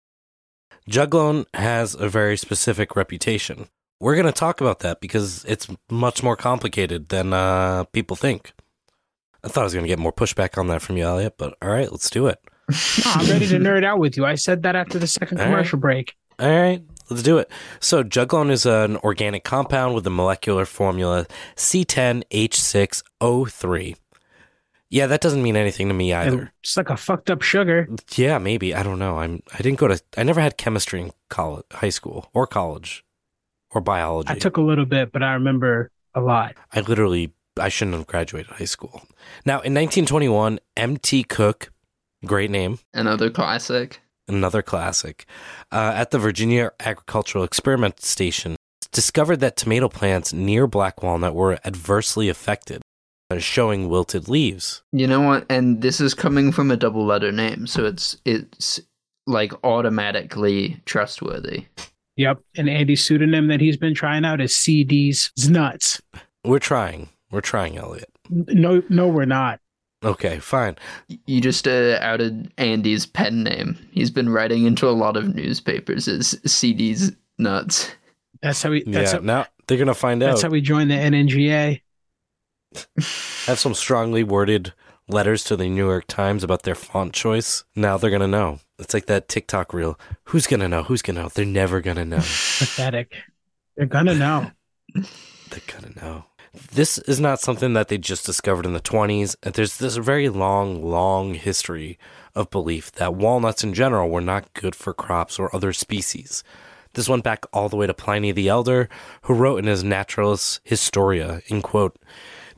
Juglone 0.88 1.46
has 1.54 1.94
a 1.94 2.08
very 2.08 2.36
specific 2.36 2.96
reputation. 2.96 3.68
We're 4.00 4.14
going 4.14 4.26
to 4.26 4.32
talk 4.32 4.60
about 4.60 4.80
that 4.80 5.00
because 5.00 5.44
it's 5.46 5.68
much 5.90 6.22
more 6.22 6.36
complicated 6.36 7.08
than 7.08 7.32
uh, 7.32 7.84
people 7.84 8.16
think. 8.16 8.52
I 9.42 9.48
thought 9.48 9.62
I 9.62 9.64
was 9.64 9.74
going 9.74 9.84
to 9.84 9.88
get 9.88 9.98
more 9.98 10.12
pushback 10.12 10.58
on 10.58 10.66
that 10.68 10.82
from 10.82 10.96
you, 10.96 11.04
Elliot, 11.04 11.34
but 11.38 11.56
all 11.62 11.70
right, 11.70 11.90
let's 11.90 12.10
do 12.10 12.26
it. 12.26 12.38
No, 12.68 12.76
I'm 13.14 13.28
ready 13.28 13.46
to 13.48 13.58
nerd 13.58 13.84
out 13.84 13.98
with 13.98 14.16
you. 14.16 14.24
I 14.24 14.36
said 14.36 14.62
that 14.62 14.74
after 14.74 14.98
the 14.98 15.06
second 15.06 15.38
All 15.38 15.44
right. 15.44 15.50
commercial 15.50 15.78
break. 15.78 16.14
All 16.38 16.48
right, 16.48 16.82
Let's 17.10 17.22
do 17.22 17.36
it. 17.38 17.50
So, 17.80 18.02
juglone 18.02 18.50
is 18.50 18.64
an 18.64 18.96
organic 18.98 19.44
compound 19.44 19.94
with 19.94 20.04
the 20.04 20.10
molecular 20.10 20.64
formula 20.64 21.26
C10H6O3. 21.56 23.96
Yeah, 24.94 25.08
that 25.08 25.20
doesn't 25.20 25.42
mean 25.42 25.56
anything 25.56 25.88
to 25.88 25.94
me 25.94 26.12
either. 26.12 26.52
It's 26.62 26.76
like 26.76 26.88
a 26.88 26.96
fucked 26.96 27.28
up 27.28 27.42
sugar. 27.42 27.88
Yeah, 28.14 28.38
maybe. 28.38 28.76
I 28.76 28.84
don't 28.84 29.00
know. 29.00 29.18
I'm 29.18 29.42
I 29.52 29.56
didn't 29.56 29.80
go 29.80 29.88
to 29.88 30.00
I 30.16 30.22
never 30.22 30.40
had 30.40 30.56
chemistry 30.56 31.00
in 31.00 31.10
college, 31.28 31.64
high 31.72 31.88
school 31.88 32.30
or 32.32 32.46
college 32.46 33.04
or 33.72 33.80
biology. 33.80 34.30
I 34.30 34.38
took 34.38 34.56
a 34.56 34.60
little 34.60 34.84
bit, 34.84 35.10
but 35.10 35.20
I 35.24 35.32
remember 35.32 35.90
a 36.14 36.20
lot. 36.20 36.54
I 36.72 36.78
literally 36.82 37.32
I 37.58 37.70
shouldn't 37.70 37.96
have 37.96 38.06
graduated 38.06 38.52
high 38.52 38.66
school. 38.66 39.02
Now, 39.44 39.54
in 39.54 39.74
1921, 39.74 40.60
MT 40.76 41.24
Cook, 41.24 41.72
great 42.24 42.52
name, 42.52 42.78
Another 42.92 43.30
classic. 43.30 44.00
another 44.28 44.62
classic, 44.62 45.26
uh, 45.72 45.92
at 45.96 46.12
the 46.12 46.20
Virginia 46.20 46.70
Agricultural 46.78 47.42
Experiment 47.42 48.00
Station, 48.00 48.54
discovered 48.92 49.40
that 49.40 49.56
tomato 49.56 49.88
plants 49.88 50.32
near 50.32 50.68
Black 50.68 51.02
Walnut 51.02 51.34
were 51.34 51.58
adversely 51.64 52.28
affected, 52.28 52.80
showing 53.38 53.88
wilted 53.88 54.28
leaves. 54.28 54.82
You 54.92 55.06
know 55.06 55.20
what? 55.20 55.46
And 55.50 55.82
this 55.82 56.00
is 56.00 56.14
coming 56.14 56.52
from 56.52 56.70
a 56.70 56.76
double 56.76 57.04
letter 57.04 57.32
name, 57.32 57.66
so 57.66 57.84
it's 57.84 58.16
it's 58.24 58.80
like 59.26 59.52
automatically 59.64 60.80
trustworthy. 60.84 61.66
Yep. 62.16 62.40
And 62.56 62.68
Andy's 62.68 63.04
pseudonym 63.04 63.48
that 63.48 63.60
he's 63.60 63.76
been 63.76 63.94
trying 63.94 64.24
out 64.24 64.40
is 64.40 64.56
CD's 64.56 65.32
nuts. 65.48 66.00
We're 66.44 66.58
trying. 66.58 67.08
We're 67.30 67.40
trying, 67.40 67.76
Elliot. 67.76 68.10
No, 68.30 68.82
no, 68.88 69.08
we're 69.08 69.24
not. 69.24 69.60
Okay, 70.04 70.38
fine. 70.38 70.76
You 71.26 71.40
just 71.40 71.66
uh, 71.66 71.98
outed 72.00 72.52
Andy's 72.58 73.06
pen 73.06 73.42
name. 73.42 73.76
He's 73.90 74.10
been 74.10 74.28
writing 74.28 74.66
into 74.66 74.86
a 74.86 74.90
lot 74.90 75.16
of 75.16 75.34
newspapers 75.34 76.06
as 76.06 76.38
CD's 76.44 77.12
nuts. 77.38 77.90
That's 78.42 78.62
how 78.62 78.70
we. 78.70 78.84
That's 78.84 79.12
yeah, 79.12 79.18
how, 79.18 79.24
now 79.24 79.46
they're 79.66 79.78
gonna 79.78 79.94
find 79.94 80.20
that's 80.20 80.28
out. 80.28 80.32
That's 80.32 80.42
how 80.42 80.50
we 80.50 80.60
joined 80.60 80.90
the 80.90 80.96
NNGA. 80.96 81.80
Have 83.46 83.58
some 83.58 83.74
strongly 83.74 84.24
worded 84.24 84.72
letters 85.08 85.44
to 85.44 85.56
the 85.56 85.68
New 85.68 85.86
York 85.86 86.06
Times 86.06 86.42
about 86.42 86.62
their 86.62 86.74
font 86.74 87.12
choice. 87.12 87.64
Now 87.76 87.96
they're 87.96 88.10
gonna 88.10 88.28
know. 88.28 88.60
It's 88.78 88.94
like 88.94 89.06
that 89.06 89.28
TikTok 89.28 89.72
reel. 89.72 89.98
Who's 90.24 90.46
gonna 90.46 90.68
know? 90.68 90.82
Who's 90.82 91.02
gonna 91.02 91.22
know? 91.22 91.28
They're 91.28 91.44
never 91.44 91.80
gonna 91.80 92.04
know. 92.04 92.18
Pathetic. 92.18 93.14
They're 93.76 93.86
gonna 93.86 94.14
know. 94.14 94.50
They're 94.94 95.60
gonna 95.66 95.94
know. 95.96 96.24
This 96.72 96.98
is 96.98 97.18
not 97.18 97.40
something 97.40 97.72
that 97.72 97.88
they 97.88 97.98
just 97.98 98.24
discovered 98.24 98.64
in 98.64 98.74
the 98.74 98.80
20s. 98.80 99.36
There's 99.42 99.78
this 99.78 99.96
very 99.96 100.28
long, 100.28 100.84
long 100.84 101.34
history 101.34 101.98
of 102.34 102.50
belief 102.50 102.92
that 102.92 103.14
walnuts 103.14 103.64
in 103.64 103.74
general 103.74 104.08
were 104.08 104.20
not 104.20 104.52
good 104.54 104.76
for 104.76 104.94
crops 104.94 105.38
or 105.38 105.54
other 105.54 105.72
species. 105.72 106.44
This 106.92 107.08
went 107.08 107.24
back 107.24 107.44
all 107.52 107.68
the 107.68 107.76
way 107.76 107.88
to 107.88 107.94
Pliny 107.94 108.30
the 108.30 108.48
Elder, 108.48 108.88
who 109.22 109.34
wrote 109.34 109.58
in 109.58 109.64
his 109.64 109.82
Naturalis 109.82 110.60
Historia, 110.62 111.42
in 111.48 111.60
quote, 111.60 111.98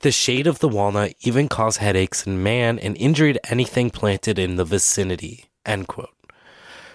The 0.00 0.12
shade 0.12 0.46
of 0.46 0.58
the 0.58 0.68
walnut 0.68 1.14
even 1.20 1.48
caused 1.48 1.78
headaches 1.78 2.26
in 2.26 2.42
man 2.42 2.78
and 2.78 2.96
injured 2.96 3.38
anything 3.48 3.90
planted 3.90 4.38
in 4.38 4.56
the 4.56 4.64
vicinity, 4.64 5.46
end 5.64 5.88
quote. 5.88 6.10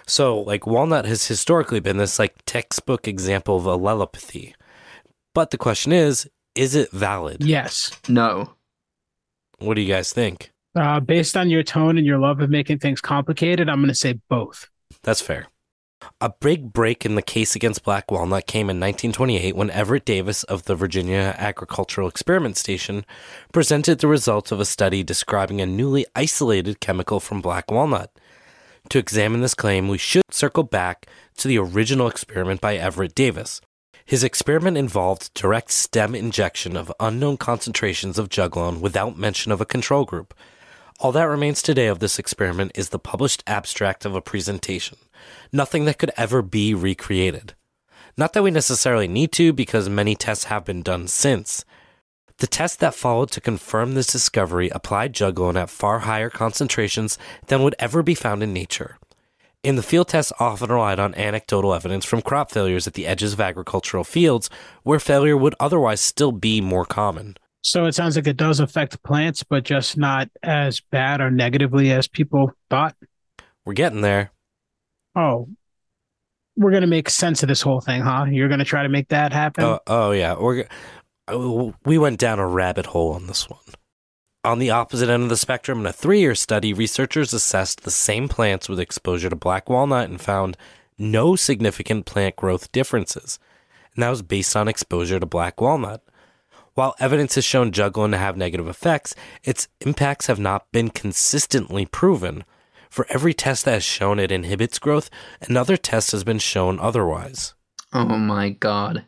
So, 0.06 0.40
like, 0.40 0.66
walnut 0.66 1.04
has 1.04 1.26
historically 1.26 1.80
been 1.80 1.96
this, 1.96 2.18
like, 2.18 2.34
textbook 2.46 3.06
example 3.06 3.56
of 3.56 3.64
allelopathy. 3.64 4.54
But 5.34 5.50
the 5.50 5.58
question 5.58 5.92
is, 5.92 6.28
is 6.54 6.74
it 6.74 6.90
valid? 6.90 7.44
Yes. 7.44 7.90
No. 8.08 8.54
What 9.58 9.74
do 9.74 9.80
you 9.80 9.92
guys 9.92 10.12
think? 10.12 10.50
Uh, 10.74 11.00
based 11.00 11.36
on 11.36 11.50
your 11.50 11.62
tone 11.62 11.98
and 11.98 12.06
your 12.06 12.18
love 12.18 12.40
of 12.40 12.50
making 12.50 12.78
things 12.78 13.00
complicated, 13.00 13.68
I'm 13.68 13.78
going 13.78 13.88
to 13.88 13.94
say 13.94 14.18
both. 14.28 14.68
That's 15.02 15.20
fair. 15.20 15.46
A 16.20 16.30
big 16.30 16.72
break 16.72 17.04
in 17.04 17.14
the 17.14 17.22
case 17.22 17.56
against 17.56 17.84
Black 17.84 18.10
Walnut 18.10 18.46
came 18.46 18.70
in 18.70 18.78
1928 18.80 19.56
when 19.56 19.70
Everett 19.70 20.04
Davis 20.04 20.44
of 20.44 20.64
the 20.64 20.74
Virginia 20.74 21.34
Agricultural 21.38 22.08
Experiment 22.08 22.56
Station 22.56 23.04
presented 23.52 23.98
the 23.98 24.08
results 24.08 24.52
of 24.52 24.60
a 24.60 24.64
study 24.64 25.02
describing 25.02 25.60
a 25.60 25.66
newly 25.66 26.06
isolated 26.14 26.80
chemical 26.80 27.20
from 27.20 27.40
black 27.40 27.70
walnut. 27.70 28.10
To 28.90 28.98
examine 28.98 29.40
this 29.40 29.54
claim, 29.54 29.88
we 29.88 29.98
should 29.98 30.22
circle 30.30 30.64
back 30.64 31.06
to 31.36 31.48
the 31.48 31.58
original 31.58 32.08
experiment 32.08 32.60
by 32.60 32.76
Everett 32.76 33.14
Davis. 33.14 33.60
His 34.04 34.24
experiment 34.24 34.76
involved 34.76 35.32
direct 35.34 35.70
stem 35.70 36.14
injection 36.14 36.76
of 36.76 36.92
unknown 37.00 37.36
concentrations 37.36 38.18
of 38.18 38.28
juglone 38.28 38.80
without 38.80 39.16
mention 39.16 39.52
of 39.52 39.60
a 39.60 39.66
control 39.66 40.04
group. 40.04 40.34
All 41.00 41.12
that 41.12 41.24
remains 41.24 41.62
today 41.62 41.86
of 41.86 41.98
this 41.98 42.18
experiment 42.18 42.72
is 42.74 42.90
the 42.90 42.98
published 42.98 43.42
abstract 43.46 44.04
of 44.04 44.14
a 44.14 44.20
presentation, 44.20 44.98
nothing 45.52 45.84
that 45.84 45.98
could 45.98 46.12
ever 46.16 46.42
be 46.42 46.74
recreated. 46.74 47.54
Not 48.16 48.32
that 48.32 48.42
we 48.42 48.50
necessarily 48.50 49.08
need 49.08 49.32
to, 49.32 49.52
because 49.52 49.88
many 49.88 50.14
tests 50.14 50.44
have 50.44 50.64
been 50.64 50.82
done 50.82 51.08
since. 51.08 51.64
The 52.38 52.46
test 52.46 52.80
that 52.80 52.94
followed 52.94 53.30
to 53.32 53.40
confirm 53.40 53.94
this 53.94 54.06
discovery 54.08 54.68
applied 54.70 55.14
juglone 55.14 55.60
at 55.60 55.70
far 55.70 56.00
higher 56.00 56.28
concentrations 56.28 57.18
than 57.46 57.62
would 57.62 57.76
ever 57.78 58.02
be 58.02 58.14
found 58.14 58.42
in 58.42 58.52
nature. 58.52 58.98
In 59.62 59.76
the 59.76 59.82
field 59.82 60.08
tests 60.08 60.32
often 60.40 60.70
relied 60.70 60.98
on 60.98 61.14
anecdotal 61.14 61.72
evidence 61.72 62.04
from 62.04 62.20
crop 62.20 62.50
failures 62.50 62.88
at 62.88 62.94
the 62.94 63.06
edges 63.06 63.32
of 63.32 63.40
agricultural 63.40 64.02
fields, 64.02 64.50
where 64.82 64.98
failure 64.98 65.36
would 65.36 65.54
otherwise 65.60 66.00
still 66.00 66.32
be 66.32 66.60
more 66.60 66.84
common. 66.84 67.36
So 67.62 67.84
it 67.84 67.94
sounds 67.94 68.16
like 68.16 68.26
it 68.26 68.36
does 68.36 68.58
affect 68.58 69.00
plants, 69.04 69.44
but 69.44 69.62
just 69.62 69.96
not 69.96 70.28
as 70.42 70.80
bad 70.80 71.20
or 71.20 71.30
negatively 71.30 71.92
as 71.92 72.08
people 72.08 72.50
thought. 72.70 72.96
We're 73.64 73.74
getting 73.74 74.00
there. 74.00 74.32
Oh, 75.14 75.48
we're 76.56 76.70
going 76.70 76.82
to 76.82 76.86
make 76.86 77.08
sense 77.10 77.42
of 77.42 77.48
this 77.48 77.62
whole 77.62 77.80
thing, 77.80 78.02
huh? 78.02 78.26
You're 78.30 78.48
going 78.48 78.58
to 78.58 78.64
try 78.64 78.82
to 78.82 78.88
make 78.88 79.08
that 79.08 79.32
happen? 79.32 79.64
Oh, 79.64 79.80
oh 79.86 80.10
yeah, 80.12 80.36
we're, 80.38 80.66
we 81.84 81.98
went 81.98 82.18
down 82.18 82.38
a 82.38 82.46
rabbit 82.46 82.86
hole 82.86 83.12
on 83.12 83.26
this 83.26 83.48
one. 83.48 83.60
On 84.44 84.58
the 84.58 84.70
opposite 84.70 85.08
end 85.08 85.22
of 85.22 85.28
the 85.28 85.36
spectrum, 85.36 85.80
in 85.80 85.86
a 85.86 85.92
three 85.92 86.20
year 86.20 86.34
study, 86.34 86.72
researchers 86.72 87.32
assessed 87.32 87.82
the 87.82 87.90
same 87.90 88.28
plants 88.28 88.68
with 88.68 88.80
exposure 88.80 89.30
to 89.30 89.36
black 89.36 89.70
walnut 89.70 90.10
and 90.10 90.20
found 90.20 90.56
no 90.98 91.36
significant 91.36 92.06
plant 92.06 92.36
growth 92.36 92.72
differences. 92.72 93.38
And 93.94 94.02
that 94.02 94.10
was 94.10 94.22
based 94.22 94.56
on 94.56 94.68
exposure 94.68 95.20
to 95.20 95.26
black 95.26 95.60
walnut. 95.60 96.02
While 96.74 96.96
evidence 96.98 97.34
has 97.34 97.44
shown 97.44 97.70
juglone 97.70 98.12
to 98.12 98.18
have 98.18 98.36
negative 98.36 98.66
effects, 98.66 99.14
its 99.44 99.68
impacts 99.80 100.26
have 100.26 100.40
not 100.40 100.72
been 100.72 100.88
consistently 100.88 101.86
proven. 101.86 102.44
For 102.92 103.06
every 103.08 103.32
test 103.32 103.64
that 103.64 103.72
has 103.72 103.84
shown 103.84 104.18
it 104.18 104.30
inhibits 104.30 104.78
growth, 104.78 105.08
another 105.40 105.78
test 105.78 106.12
has 106.12 106.24
been 106.24 106.38
shown 106.38 106.78
otherwise. 106.78 107.54
Oh 107.94 108.04
my 108.04 108.50
god. 108.50 109.06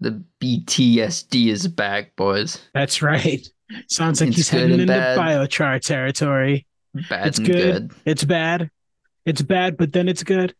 The 0.00 0.20
PTSD 0.40 1.46
is 1.46 1.68
back, 1.68 2.16
boys. 2.16 2.60
That's 2.74 3.02
right. 3.02 3.46
Sounds 3.86 4.20
like 4.20 4.30
It's 4.30 4.36
he's 4.36 4.50
good 4.50 4.60
heading 4.62 4.80
into 4.80 4.92
biochar 4.92 5.80
territory. 5.80 6.66
Bad 7.08 7.28
It's 7.28 7.38
and 7.38 7.46
good. 7.46 7.88
good. 7.90 7.92
It's 8.04 8.24
bad. 8.24 8.68
It's 9.24 9.42
bad, 9.42 9.76
but 9.76 9.92
then 9.92 10.08
it's 10.08 10.24
good. 10.24 10.52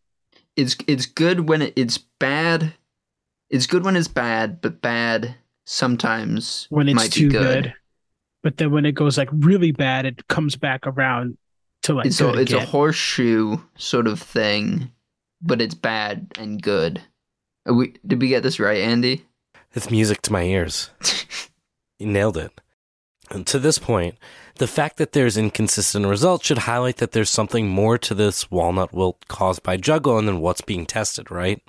It's 0.55 0.77
it's 0.87 1.07
good 1.07 1.49
when 1.49 1.63
it, 1.63 1.73
it's 1.75 1.97
bad. 1.97 2.73
It's 3.49 3.67
good 3.67 3.83
when 3.83 3.97
it's 3.97 4.07
bad, 4.07 4.61
but 4.61 4.79
bad 4.79 5.35
sometimes 5.65 6.67
When 6.69 6.87
it's 6.87 6.95
might 6.95 7.11
too 7.11 7.27
be 7.27 7.33
good. 7.33 7.63
good. 7.65 7.73
But 8.43 8.55
then 8.55 8.71
when 8.71 8.85
it 8.85 8.93
goes 8.93 9.17
like 9.17 9.27
really 9.33 9.73
bad, 9.73 10.05
it 10.05 10.25
comes 10.29 10.55
back 10.55 10.87
around 10.87 11.37
to 11.83 11.93
like 11.93 12.05
It's 12.05 12.21
a 12.21 12.57
a 12.57 12.65
horseshoe 12.65 13.57
sort 13.75 14.07
of 14.07 14.19
thing, 14.19 14.91
but 15.41 15.61
it's 15.61 15.75
bad 15.75 16.27
and 16.37 16.61
good. 16.61 17.01
Are 17.65 17.73
we, 17.73 17.93
did 18.05 18.21
we 18.21 18.29
get 18.29 18.43
this 18.43 18.59
right, 18.59 18.79
Andy? 18.79 19.25
It's 19.73 19.91
music 19.91 20.21
to 20.23 20.31
my 20.31 20.43
ears. 20.43 20.89
You 22.01 22.07
nailed 22.07 22.35
it. 22.37 22.59
And 23.29 23.45
to 23.45 23.59
this 23.59 23.77
point, 23.77 24.17
the 24.55 24.65
fact 24.65 24.97
that 24.97 25.11
there's 25.11 25.37
inconsistent 25.37 26.07
results 26.07 26.47
should 26.47 26.57
highlight 26.59 26.97
that 26.97 27.11
there's 27.11 27.29
something 27.29 27.67
more 27.67 27.99
to 27.99 28.15
this 28.15 28.49
walnut 28.49 28.91
wilt 28.91 29.27
caused 29.27 29.61
by 29.61 29.77
juglone 29.77 30.25
than 30.25 30.41
what's 30.41 30.61
being 30.61 30.87
tested, 30.87 31.29
right? 31.29 31.61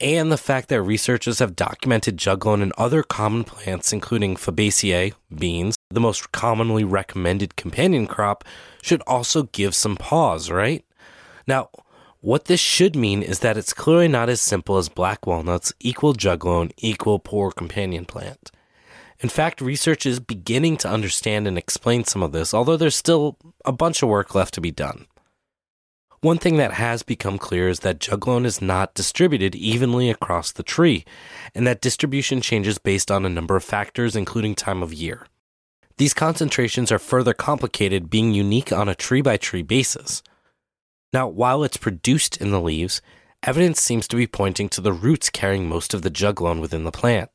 And 0.00 0.30
the 0.30 0.38
fact 0.38 0.68
that 0.68 0.82
researchers 0.82 1.40
have 1.40 1.56
documented 1.56 2.16
juglone 2.16 2.62
in 2.62 2.72
other 2.78 3.02
common 3.02 3.42
plants, 3.42 3.92
including 3.92 4.36
Fabaceae, 4.36 5.14
beans, 5.36 5.74
the 5.94 6.00
most 6.00 6.32
commonly 6.32 6.84
recommended 6.84 7.56
companion 7.56 8.06
crop, 8.06 8.44
should 8.82 9.02
also 9.06 9.44
give 9.44 9.74
some 9.74 9.96
pause, 9.96 10.50
right? 10.50 10.84
Now, 11.46 11.70
what 12.20 12.44
this 12.44 12.60
should 12.60 12.94
mean 12.94 13.22
is 13.22 13.40
that 13.40 13.56
it's 13.56 13.72
clearly 13.72 14.08
not 14.08 14.28
as 14.28 14.40
simple 14.40 14.76
as 14.76 14.88
black 14.88 15.26
walnuts 15.26 15.72
equal 15.80 16.14
juglone 16.14 16.70
equal 16.76 17.18
poor 17.18 17.50
companion 17.50 18.04
plant. 18.04 18.52
In 19.18 19.28
fact, 19.28 19.60
research 19.60 20.06
is 20.06 20.20
beginning 20.20 20.76
to 20.78 20.88
understand 20.88 21.46
and 21.46 21.56
explain 21.56 22.04
some 22.04 22.22
of 22.22 22.32
this, 22.32 22.52
although 22.52 22.76
there's 22.76 22.96
still 22.96 23.36
a 23.64 23.72
bunch 23.72 24.02
of 24.02 24.08
work 24.08 24.34
left 24.34 24.54
to 24.54 24.60
be 24.60 24.70
done. 24.70 25.06
One 26.20 26.38
thing 26.38 26.56
that 26.58 26.74
has 26.74 27.02
become 27.02 27.38
clear 27.38 27.68
is 27.68 27.80
that 27.80 27.98
juglone 27.98 28.44
is 28.44 28.62
not 28.62 28.94
distributed 28.94 29.56
evenly 29.56 30.08
across 30.08 30.52
the 30.52 30.62
tree, 30.62 31.04
and 31.52 31.66
that 31.66 31.80
distribution 31.80 32.40
changes 32.40 32.78
based 32.78 33.10
on 33.10 33.26
a 33.26 33.28
number 33.28 33.56
of 33.56 33.64
factors, 33.64 34.14
including 34.14 34.54
time 34.54 34.84
of 34.84 34.94
year. 34.94 35.26
These 36.02 36.14
concentrations 36.14 36.90
are 36.90 36.98
further 36.98 37.32
complicated, 37.32 38.10
being 38.10 38.34
unique 38.34 38.72
on 38.72 38.88
a 38.88 38.94
tree 38.96 39.20
by 39.20 39.36
tree 39.36 39.62
basis. 39.62 40.20
Now, 41.12 41.28
while 41.28 41.62
it's 41.62 41.76
produced 41.76 42.38
in 42.38 42.50
the 42.50 42.60
leaves, 42.60 43.00
evidence 43.44 43.80
seems 43.80 44.08
to 44.08 44.16
be 44.16 44.26
pointing 44.26 44.68
to 44.70 44.80
the 44.80 44.92
roots 44.92 45.30
carrying 45.30 45.68
most 45.68 45.94
of 45.94 46.02
the 46.02 46.10
juglone 46.10 46.60
within 46.60 46.82
the 46.82 46.90
plant. 46.90 47.30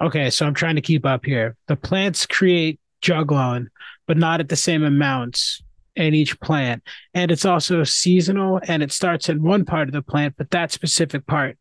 Okay, 0.00 0.30
so 0.30 0.46
I'm 0.46 0.54
trying 0.54 0.76
to 0.76 0.80
keep 0.80 1.04
up 1.04 1.26
here. 1.26 1.54
The 1.66 1.76
plants 1.76 2.24
create 2.24 2.80
juglone, 3.02 3.66
but 4.06 4.16
not 4.16 4.40
at 4.40 4.48
the 4.48 4.56
same 4.56 4.84
amounts 4.84 5.62
in 5.94 6.14
each 6.14 6.40
plant. 6.40 6.82
And 7.12 7.30
it's 7.30 7.44
also 7.44 7.84
seasonal 7.84 8.58
and 8.66 8.82
it 8.82 8.90
starts 8.90 9.28
in 9.28 9.42
one 9.42 9.66
part 9.66 9.86
of 9.86 9.92
the 9.92 10.00
plant, 10.00 10.36
but 10.38 10.50
that 10.52 10.72
specific 10.72 11.26
part 11.26 11.58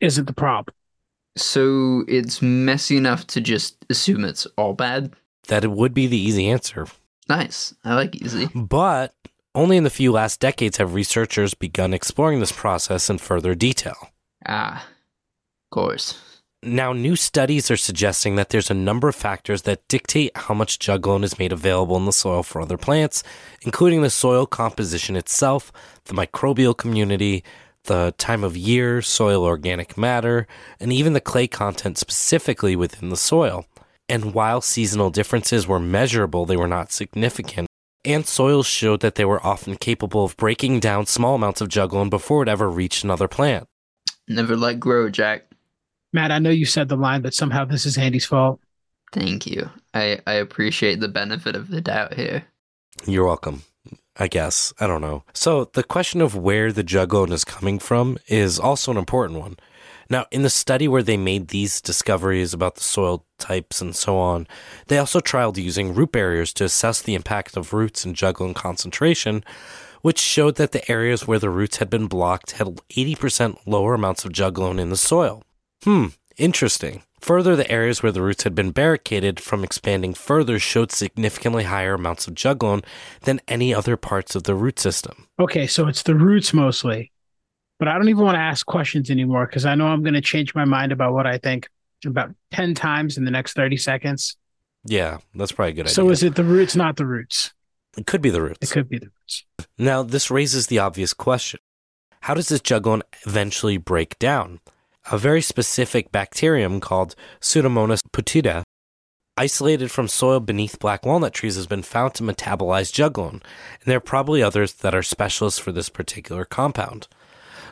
isn't 0.00 0.26
the 0.26 0.34
problem. 0.34 0.74
So 1.38 2.04
it's 2.06 2.42
messy 2.42 2.98
enough 2.98 3.26
to 3.28 3.40
just 3.40 3.82
assume 3.88 4.26
it's 4.26 4.46
all 4.58 4.74
bad. 4.74 5.16
That 5.48 5.64
it 5.64 5.70
would 5.70 5.94
be 5.94 6.06
the 6.06 6.18
easy 6.18 6.48
answer. 6.48 6.86
Nice. 7.28 7.74
I 7.84 7.94
like 7.94 8.16
easy. 8.16 8.48
But 8.54 9.14
only 9.54 9.76
in 9.76 9.84
the 9.84 9.90
few 9.90 10.12
last 10.12 10.40
decades 10.40 10.76
have 10.76 10.94
researchers 10.94 11.54
begun 11.54 11.94
exploring 11.94 12.40
this 12.40 12.52
process 12.52 13.08
in 13.08 13.18
further 13.18 13.54
detail. 13.54 14.10
Ah, 14.46 14.86
of 14.86 15.70
course. 15.70 16.22
Now, 16.62 16.92
new 16.92 17.16
studies 17.16 17.70
are 17.70 17.76
suggesting 17.76 18.36
that 18.36 18.48
there's 18.48 18.70
a 18.70 18.74
number 18.74 19.08
of 19.08 19.14
factors 19.14 19.62
that 19.62 19.86
dictate 19.88 20.36
how 20.36 20.54
much 20.54 20.78
juglone 20.78 21.22
is 21.22 21.38
made 21.38 21.52
available 21.52 21.96
in 21.96 22.06
the 22.06 22.12
soil 22.12 22.42
for 22.42 22.60
other 22.60 22.76
plants, 22.76 23.22
including 23.62 24.02
the 24.02 24.10
soil 24.10 24.46
composition 24.46 25.16
itself, 25.16 25.70
the 26.06 26.14
microbial 26.14 26.76
community, 26.76 27.44
the 27.84 28.14
time 28.18 28.42
of 28.42 28.56
year, 28.56 29.00
soil 29.00 29.44
organic 29.44 29.96
matter, 29.96 30.46
and 30.80 30.92
even 30.92 31.12
the 31.12 31.20
clay 31.20 31.46
content 31.46 31.98
specifically 31.98 32.74
within 32.74 33.10
the 33.10 33.16
soil. 33.16 33.64
And 34.08 34.34
while 34.34 34.60
seasonal 34.60 35.10
differences 35.10 35.66
were 35.66 35.80
measurable, 35.80 36.46
they 36.46 36.56
were 36.56 36.68
not 36.68 36.92
significant. 36.92 37.68
And 38.04 38.26
soils 38.26 38.66
showed 38.66 39.00
that 39.00 39.16
they 39.16 39.24
were 39.24 39.44
often 39.44 39.76
capable 39.76 40.24
of 40.24 40.36
breaking 40.36 40.78
down 40.80 41.06
small 41.06 41.34
amounts 41.34 41.60
of 41.60 41.68
juglone 41.68 42.08
before 42.08 42.42
it 42.42 42.48
ever 42.48 42.70
reached 42.70 43.02
another 43.02 43.26
plant. 43.26 43.66
Never 44.28 44.56
let 44.56 44.78
grow, 44.78 45.10
Jack. 45.10 45.46
Matt, 46.12 46.30
I 46.30 46.38
know 46.38 46.50
you 46.50 46.66
said 46.66 46.88
the 46.88 46.96
line, 46.96 47.22
but 47.22 47.34
somehow 47.34 47.64
this 47.64 47.84
is 47.84 47.98
Andy's 47.98 48.24
fault. 48.24 48.60
Thank 49.12 49.46
you. 49.46 49.70
I, 49.92 50.20
I 50.26 50.34
appreciate 50.34 51.00
the 51.00 51.08
benefit 51.08 51.56
of 51.56 51.68
the 51.68 51.80
doubt 51.80 52.14
here. 52.14 52.44
You're 53.06 53.26
welcome. 53.26 53.62
I 54.16 54.28
guess. 54.28 54.72
I 54.80 54.86
don't 54.86 55.00
know. 55.00 55.24
So, 55.32 55.66
the 55.72 55.84
question 55.84 56.20
of 56.20 56.34
where 56.34 56.72
the 56.72 56.84
juglone 56.84 57.32
is 57.32 57.44
coming 57.44 57.78
from 57.78 58.18
is 58.28 58.58
also 58.58 58.90
an 58.90 58.96
important 58.96 59.40
one. 59.40 59.56
Now, 60.08 60.26
in 60.30 60.42
the 60.42 60.50
study 60.50 60.86
where 60.88 61.02
they 61.02 61.16
made 61.16 61.48
these 61.48 61.80
discoveries 61.80 62.54
about 62.54 62.76
the 62.76 62.82
soil 62.82 63.24
types 63.38 63.80
and 63.80 63.94
so 63.94 64.18
on, 64.18 64.46
they 64.86 64.98
also 64.98 65.20
trialed 65.20 65.56
using 65.56 65.94
root 65.94 66.12
barriers 66.12 66.52
to 66.54 66.64
assess 66.64 67.02
the 67.02 67.14
impact 67.14 67.56
of 67.56 67.72
roots 67.72 68.04
and 68.04 68.14
juglone 68.14 68.54
concentration, 68.54 69.44
which 70.02 70.18
showed 70.18 70.56
that 70.56 70.72
the 70.72 70.88
areas 70.90 71.26
where 71.26 71.38
the 71.38 71.50
roots 71.50 71.78
had 71.78 71.90
been 71.90 72.06
blocked 72.06 72.52
had 72.52 72.68
80% 72.90 73.58
lower 73.66 73.94
amounts 73.94 74.24
of 74.24 74.32
juglone 74.32 74.78
in 74.78 74.90
the 74.90 74.96
soil. 74.96 75.42
Hmm, 75.82 76.06
interesting. 76.36 77.02
Further, 77.20 77.56
the 77.56 77.70
areas 77.70 78.02
where 78.02 78.12
the 78.12 78.22
roots 78.22 78.44
had 78.44 78.54
been 78.54 78.70
barricaded 78.70 79.40
from 79.40 79.64
expanding 79.64 80.14
further 80.14 80.60
showed 80.60 80.92
significantly 80.92 81.64
higher 81.64 81.94
amounts 81.94 82.28
of 82.28 82.34
juglone 82.34 82.84
than 83.22 83.40
any 83.48 83.74
other 83.74 83.96
parts 83.96 84.36
of 84.36 84.44
the 84.44 84.54
root 84.54 84.78
system. 84.78 85.26
Okay, 85.40 85.66
so 85.66 85.88
it's 85.88 86.02
the 86.02 86.14
roots 86.14 86.52
mostly. 86.54 87.10
But 87.78 87.88
I 87.88 87.94
don't 87.94 88.08
even 88.08 88.24
want 88.24 88.36
to 88.36 88.40
ask 88.40 88.64
questions 88.64 89.10
anymore 89.10 89.46
because 89.46 89.66
I 89.66 89.74
know 89.74 89.86
I'm 89.86 90.02
going 90.02 90.14
to 90.14 90.20
change 90.20 90.54
my 90.54 90.64
mind 90.64 90.92
about 90.92 91.12
what 91.12 91.26
I 91.26 91.38
think 91.38 91.68
about 92.04 92.34
10 92.52 92.74
times 92.74 93.18
in 93.18 93.24
the 93.24 93.30
next 93.30 93.52
30 93.54 93.76
seconds. 93.76 94.36
Yeah, 94.84 95.18
that's 95.34 95.52
probably 95.52 95.72
a 95.72 95.74
good 95.74 95.88
So 95.90 96.02
idea. 96.02 96.12
is 96.12 96.22
it 96.22 96.34
the 96.36 96.44
roots, 96.44 96.76
not 96.76 96.96
the 96.96 97.06
roots? 97.06 97.52
it 97.98 98.06
could 98.06 98.20
be 98.22 98.30
the 98.30 98.42
roots. 98.42 98.58
It 98.60 98.72
could 98.72 98.88
be 98.88 98.98
the 98.98 99.06
roots. 99.06 99.44
Now, 99.78 100.02
this 100.02 100.30
raises 100.30 100.66
the 100.68 100.78
obvious 100.78 101.12
question 101.14 101.60
How 102.20 102.34
does 102.34 102.48
this 102.48 102.60
juglone 102.60 103.02
eventually 103.26 103.76
break 103.78 104.18
down? 104.18 104.60
A 105.10 105.18
very 105.18 105.40
specific 105.42 106.10
bacterium 106.12 106.80
called 106.80 107.14
Pseudomonas 107.40 108.02
putida, 108.12 108.62
isolated 109.36 109.90
from 109.90 110.08
soil 110.08 110.40
beneath 110.40 110.78
black 110.78 111.04
walnut 111.06 111.32
trees, 111.34 111.56
has 111.56 111.66
been 111.66 111.82
found 111.82 112.14
to 112.14 112.22
metabolize 112.22 112.90
juglone, 112.92 113.32
and 113.40 113.42
there 113.84 113.98
are 113.98 114.00
probably 114.00 114.42
others 114.42 114.72
that 114.74 114.94
are 114.94 115.02
specialists 115.02 115.60
for 115.60 115.72
this 115.72 115.88
particular 115.88 116.44
compound. 116.44 117.06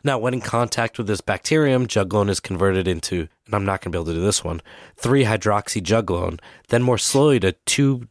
Now, 0.07 0.19
when 0.19 0.35
in 0.35 0.43
contact 0.43 0.99
with 0.99 1.07
this 1.07 1.23
bacterium, 1.23 1.87
juglone 1.87 2.29
is 2.29 2.39
converted 2.39 2.87
into, 2.87 3.27
and 3.47 3.55
I'm 3.55 3.65
not 3.65 3.81
going 3.81 3.91
to 3.91 3.97
be 3.97 3.99
able 3.99 4.13
to 4.13 4.15
do 4.15 4.21
this 4.21 4.45
one, 4.45 4.61
3 4.97 5.25
hydroxyjuglone, 5.25 6.41
then 6.69 6.83
more 6.83 6.99
slowly 6.99 7.41
to 7.41 7.53
2 7.53 8.07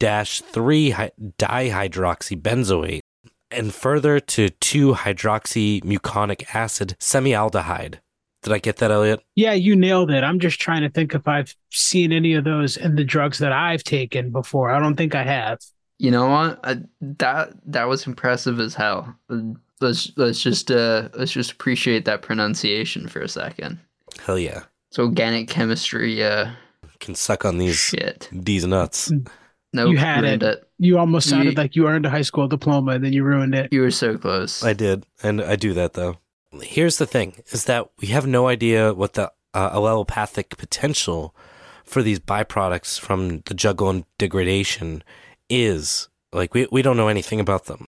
3 0.00 0.94
dihydroxybenzoate, 1.38 3.00
and 3.50 3.74
further 3.74 4.20
to 4.20 4.50
2 4.50 4.92
hydroxymuconic 4.92 6.54
acid 6.54 6.96
semialdehyde. 7.00 7.98
Did 8.42 8.52
I 8.52 8.58
get 8.58 8.76
that, 8.76 8.90
Elliot? 8.90 9.20
Yeah, 9.34 9.54
you 9.54 9.74
nailed 9.74 10.10
it. 10.10 10.22
I'm 10.22 10.38
just 10.38 10.60
trying 10.60 10.82
to 10.82 10.90
think 10.90 11.14
if 11.14 11.26
I've 11.26 11.56
seen 11.70 12.12
any 12.12 12.34
of 12.34 12.44
those 12.44 12.76
in 12.76 12.94
the 12.94 13.04
drugs 13.04 13.38
that 13.38 13.52
I've 13.52 13.82
taken 13.82 14.30
before. 14.30 14.70
I 14.70 14.78
don't 14.78 14.96
think 14.96 15.14
I 15.14 15.24
have. 15.24 15.58
You 15.98 16.12
know 16.12 16.28
what? 16.28 16.60
I, 16.62 16.76
that 17.00 17.50
that 17.66 17.88
was 17.88 18.06
impressive 18.06 18.60
as 18.60 18.74
hell. 18.74 19.16
Let's 19.80 20.10
let's 20.16 20.42
just 20.42 20.70
uh 20.70 21.08
let's 21.14 21.32
just 21.32 21.52
appreciate 21.52 22.04
that 22.06 22.22
pronunciation 22.22 23.08
for 23.08 23.20
a 23.20 23.28
second. 23.28 23.78
Hell 24.24 24.38
yeah. 24.38 24.64
It's 24.90 24.98
organic 24.98 25.48
chemistry 25.48 26.22
uh 26.22 26.50
Can 27.00 27.14
suck 27.14 27.44
on 27.44 27.58
these 27.58 27.76
shit. 27.76 28.28
these 28.32 28.66
nuts. 28.66 29.12
Nope, 29.72 29.90
You 29.90 29.98
had 29.98 30.22
ruined 30.24 30.42
it. 30.42 30.68
You 30.78 30.98
almost 30.98 31.28
sounded 31.28 31.50
You- 31.52 31.62
like 31.62 31.76
you 31.76 31.86
earned 31.88 32.06
a 32.06 32.10
high 32.10 32.22
school 32.22 32.48
diploma 32.48 32.92
and 32.92 33.04
then 33.04 33.12
you 33.12 33.22
ruined 33.22 33.54
it. 33.54 33.68
You 33.72 33.82
were 33.82 33.90
so 33.90 34.16
close. 34.16 34.64
I 34.64 34.72
did, 34.72 35.04
and 35.22 35.42
I 35.42 35.56
do 35.56 35.74
that 35.74 35.92
though. 35.92 36.16
Here's 36.62 36.96
the 36.96 37.06
thing: 37.06 37.42
is 37.52 37.66
that 37.66 37.90
we 38.00 38.08
have 38.08 38.26
no 38.26 38.48
idea 38.48 38.94
what 38.94 39.12
the 39.12 39.30
uh, 39.52 39.70
allelopathic 39.70 40.56
potential 40.56 41.34
for 41.84 42.02
these 42.02 42.18
byproducts 42.18 42.98
from 42.98 43.40
the 43.44 43.54
juglone 43.54 44.04
degradation 44.16 45.02
is. 45.50 46.08
Like 46.32 46.54
we 46.54 46.66
we 46.72 46.80
don't 46.82 46.96
know 46.96 47.08
anything 47.08 47.38
about 47.38 47.66
them. 47.66 47.86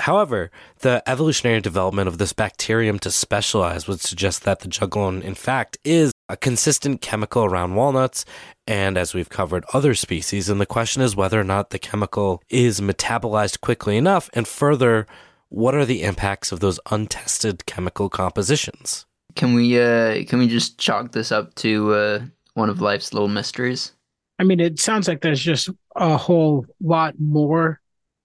However, 0.00 0.50
the 0.80 1.02
evolutionary 1.06 1.60
development 1.60 2.08
of 2.08 2.18
this 2.18 2.32
bacterium 2.32 2.98
to 3.00 3.10
specialize 3.10 3.86
would 3.86 4.00
suggest 4.00 4.44
that 4.44 4.60
the 4.60 4.68
juglone, 4.68 5.22
in 5.22 5.34
fact, 5.34 5.78
is 5.84 6.12
a 6.28 6.36
consistent 6.36 7.00
chemical 7.00 7.44
around 7.44 7.74
walnuts, 7.74 8.24
and 8.66 8.96
as 8.96 9.14
we've 9.14 9.28
covered 9.28 9.64
other 9.72 9.94
species. 9.94 10.48
And 10.48 10.60
the 10.60 10.66
question 10.66 11.02
is 11.02 11.16
whether 11.16 11.40
or 11.40 11.44
not 11.44 11.70
the 11.70 11.78
chemical 11.78 12.42
is 12.48 12.80
metabolized 12.80 13.60
quickly 13.60 13.96
enough, 13.96 14.30
and 14.32 14.46
further, 14.46 15.06
what 15.48 15.74
are 15.74 15.84
the 15.84 16.02
impacts 16.02 16.52
of 16.52 16.60
those 16.60 16.78
untested 16.90 17.66
chemical 17.66 18.08
compositions? 18.08 19.06
Can 19.34 19.54
we 19.54 19.80
uh 19.80 20.24
can 20.24 20.38
we 20.38 20.48
just 20.48 20.78
chalk 20.78 21.12
this 21.12 21.30
up 21.30 21.54
to 21.56 21.92
uh 21.92 22.20
one 22.54 22.70
of 22.70 22.80
life's 22.80 23.12
little 23.12 23.28
mysteries? 23.28 23.92
I 24.38 24.44
mean, 24.44 24.60
it 24.60 24.80
sounds 24.80 25.06
like 25.06 25.20
there's 25.20 25.42
just 25.42 25.68
a 25.96 26.16
whole 26.16 26.66
lot 26.80 27.14
more 27.18 27.79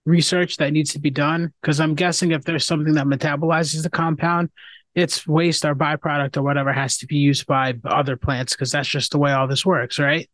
research 0.06 0.58
that 0.58 0.72
needs 0.74 0.94
to 0.94 1.00
be 1.00 1.10
done 1.10 1.54
because 1.62 1.80
I'm 1.80 1.96
guessing 1.96 2.32
if 2.32 2.44
there's 2.44 2.66
something 2.66 2.94
that 2.94 3.08
metabolizes 3.08 3.84
the 3.84 3.90
compound, 3.90 4.50
its 4.94 5.28
waste 5.28 5.66
or 5.66 5.76
byproduct 5.76 6.38
or 6.38 6.44
whatever 6.44 6.72
has 6.72 6.98
to 7.00 7.08
be 7.08 7.18
used 7.18 7.46
by 7.48 7.74
other 7.84 8.16
plants 8.16 8.54
because 8.54 8.72
that's 8.72 8.88
just 8.88 9.12
the 9.12 9.18
way 9.18 9.32
all 9.32 9.48
this 9.48 9.66
works, 9.66 10.00
right? 10.00 10.30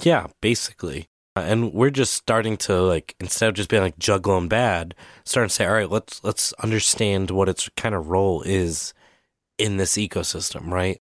Yeah, 0.00 0.28
basically. 0.40 1.08
Uh, 1.36 1.40
And 1.40 1.72
we're 1.74 1.90
just 1.90 2.14
starting 2.14 2.56
to 2.58 2.80
like 2.80 3.14
instead 3.20 3.48
of 3.48 3.54
just 3.54 3.68
being 3.68 3.82
like 3.82 3.98
juglone 3.98 4.48
bad, 4.48 4.94
starting 5.24 5.48
to 5.48 5.54
say, 5.54 5.66
all 5.66 5.74
right, 5.74 5.90
let's 5.90 6.22
let's 6.24 6.52
understand 6.54 7.30
what 7.30 7.48
its 7.48 7.68
kind 7.76 7.94
of 7.94 8.08
role 8.08 8.42
is 8.42 8.94
in 9.58 9.76
this 9.76 9.96
ecosystem, 9.96 10.70
right? 10.70 11.00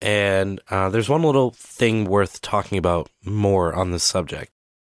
And 0.00 0.60
uh, 0.70 0.90
there's 0.90 1.08
one 1.08 1.22
little 1.22 1.50
thing 1.52 2.04
worth 2.04 2.40
talking 2.42 2.76
about 2.78 3.10
more 3.24 3.72
on 3.74 3.90
this 3.90 4.02
subject. 4.02 4.52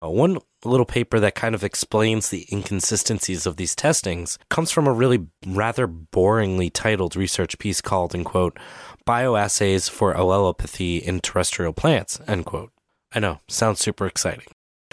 Uh, 0.02 0.08
one 0.08 0.38
little 0.68 0.86
paper 0.86 1.20
that 1.20 1.34
kind 1.34 1.54
of 1.54 1.64
explains 1.64 2.28
the 2.28 2.46
inconsistencies 2.50 3.46
of 3.46 3.56
these 3.56 3.74
testings 3.74 4.38
comes 4.50 4.70
from 4.70 4.86
a 4.86 4.92
really 4.92 5.26
rather 5.46 5.86
boringly 5.86 6.70
titled 6.72 7.16
research 7.16 7.58
piece 7.58 7.80
called, 7.80 8.14
in 8.14 8.24
quote, 8.24 8.58
Bioassays 9.06 9.90
for 9.90 10.14
Allelopathy 10.14 11.00
in 11.00 11.20
Terrestrial 11.20 11.72
Plants, 11.72 12.20
end 12.26 12.46
quote. 12.46 12.72
I 13.12 13.20
know, 13.20 13.40
sounds 13.48 13.80
super 13.80 14.06
exciting. 14.06 14.46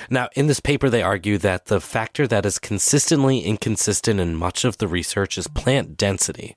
Now, 0.09 0.29
in 0.35 0.47
this 0.47 0.59
paper, 0.59 0.89
they 0.89 1.03
argue 1.03 1.37
that 1.39 1.65
the 1.65 1.81
factor 1.81 2.27
that 2.27 2.45
is 2.45 2.59
consistently 2.59 3.39
inconsistent 3.39 4.19
in 4.19 4.35
much 4.35 4.65
of 4.65 4.77
the 4.77 4.87
research 4.87 5.37
is 5.37 5.47
plant 5.47 5.97
density. 5.97 6.55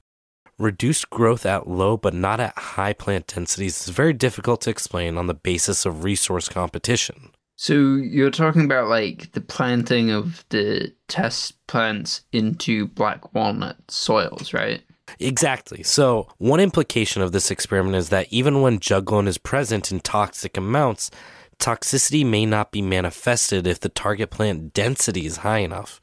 Reduced 0.58 1.10
growth 1.10 1.44
at 1.44 1.68
low 1.68 1.96
but 1.96 2.14
not 2.14 2.40
at 2.40 2.56
high 2.56 2.92
plant 2.92 3.26
densities 3.26 3.82
is 3.82 3.94
very 3.94 4.12
difficult 4.12 4.60
to 4.62 4.70
explain 4.70 5.18
on 5.18 5.26
the 5.26 5.34
basis 5.34 5.84
of 5.84 6.04
resource 6.04 6.48
competition. 6.48 7.32
So 7.56 7.74
you're 7.74 8.30
talking 8.30 8.64
about 8.64 8.88
like 8.88 9.32
the 9.32 9.40
planting 9.40 10.10
of 10.10 10.44
the 10.48 10.92
test 11.08 11.54
plants 11.66 12.22
into 12.32 12.88
black 12.88 13.34
walnut 13.34 13.76
soils, 13.88 14.52
right? 14.52 14.82
Exactly. 15.20 15.82
So, 15.82 16.28
one 16.38 16.60
implication 16.60 17.20
of 17.22 17.32
this 17.32 17.50
experiment 17.50 17.96
is 17.96 18.08
that 18.08 18.26
even 18.30 18.62
when 18.62 18.80
juglone 18.80 19.28
is 19.28 19.38
present 19.38 19.92
in 19.92 20.00
toxic 20.00 20.56
amounts, 20.56 21.10
toxicity 21.58 22.26
may 22.26 22.46
not 22.46 22.72
be 22.72 22.82
manifested 22.82 23.66
if 23.66 23.78
the 23.78 23.90
target 23.90 24.30
plant 24.30 24.72
density 24.72 25.26
is 25.26 25.38
high 25.38 25.58
enough. 25.58 26.00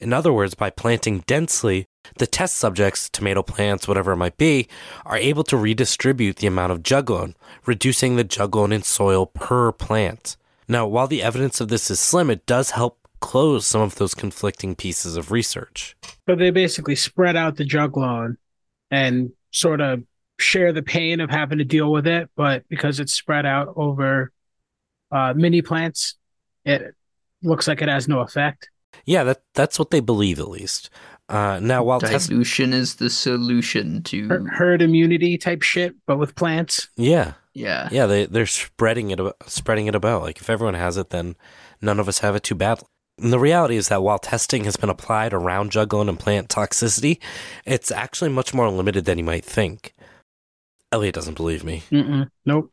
In 0.00 0.12
other 0.12 0.32
words, 0.32 0.54
by 0.54 0.70
planting 0.70 1.20
densely, 1.20 1.86
The 2.18 2.26
test 2.26 2.56
subjects, 2.56 3.08
tomato 3.08 3.42
plants, 3.42 3.86
whatever 3.86 4.12
it 4.12 4.16
might 4.16 4.36
be, 4.36 4.68
are 5.06 5.16
able 5.16 5.44
to 5.44 5.56
redistribute 5.56 6.36
the 6.36 6.46
amount 6.46 6.72
of 6.72 6.82
juglone, 6.82 7.34
reducing 7.64 8.16
the 8.16 8.24
juglone 8.24 8.72
in 8.72 8.82
soil 8.82 9.26
per 9.26 9.72
plant. 9.72 10.36
Now, 10.72 10.86
while 10.86 11.06
the 11.06 11.22
evidence 11.22 11.60
of 11.60 11.68
this 11.68 11.90
is 11.90 12.00
slim, 12.00 12.30
it 12.30 12.46
does 12.46 12.70
help 12.70 12.98
close 13.20 13.66
some 13.66 13.82
of 13.82 13.96
those 13.96 14.14
conflicting 14.14 14.74
pieces 14.74 15.18
of 15.18 15.30
research. 15.30 15.94
But 16.26 16.38
they 16.38 16.48
basically 16.50 16.96
spread 16.96 17.36
out 17.36 17.56
the 17.56 17.64
juglone 17.66 18.38
and 18.90 19.32
sort 19.50 19.82
of 19.82 20.02
share 20.38 20.72
the 20.72 20.82
pain 20.82 21.20
of 21.20 21.28
having 21.28 21.58
to 21.58 21.64
deal 21.64 21.92
with 21.92 22.06
it, 22.06 22.30
but 22.36 22.66
because 22.70 23.00
it's 23.00 23.12
spread 23.12 23.44
out 23.44 23.74
over 23.76 24.32
uh, 25.10 25.34
mini 25.36 25.60
plants, 25.60 26.14
it 26.64 26.94
looks 27.42 27.68
like 27.68 27.82
it 27.82 27.88
has 27.90 28.08
no 28.08 28.20
effect. 28.20 28.70
Yeah, 29.04 29.24
that 29.24 29.42
that's 29.52 29.78
what 29.78 29.90
they 29.90 30.00
believe 30.00 30.38
at 30.38 30.48
least. 30.48 30.88
Uh, 31.32 31.58
now, 31.60 31.82
while 31.82 31.98
test- 32.00 32.28
Dilution 32.28 32.72
is 32.72 32.96
the 32.96 33.08
solution 33.10 34.02
to. 34.04 34.28
Her- 34.28 34.46
herd 34.50 34.82
immunity 34.82 35.38
type 35.38 35.62
shit, 35.62 35.94
but 36.06 36.18
with 36.18 36.34
plants. 36.34 36.88
yeah, 36.96 37.32
yeah. 37.54 37.88
yeah, 37.90 38.06
they 38.06 38.26
they're 38.26 38.46
spreading 38.46 39.10
it 39.10 39.18
about, 39.20 39.36
spreading 39.46 39.86
it 39.86 39.94
about. 39.94 40.22
Like 40.22 40.40
if 40.40 40.50
everyone 40.50 40.74
has 40.74 40.96
it, 40.96 41.10
then 41.10 41.34
none 41.80 41.98
of 41.98 42.06
us 42.08 42.18
have 42.20 42.36
it 42.36 42.42
too 42.42 42.54
badly. 42.54 42.86
And 43.18 43.32
the 43.32 43.38
reality 43.38 43.76
is 43.76 43.88
that 43.88 44.02
while 44.02 44.18
testing 44.18 44.64
has 44.64 44.76
been 44.76 44.88
applied 44.90 45.32
around 45.32 45.70
juglone 45.70 46.08
and 46.08 46.18
plant 46.18 46.48
toxicity, 46.48 47.18
it's 47.64 47.90
actually 47.90 48.30
much 48.30 48.52
more 48.54 48.68
limited 48.70 49.04
than 49.04 49.18
you 49.18 49.24
might 49.24 49.44
think. 49.44 49.94
Elliot 50.90 51.14
doesn't 51.14 51.36
believe 51.36 51.62
me. 51.64 51.82
Mm-mm. 51.90 52.28
Nope. 52.44 52.70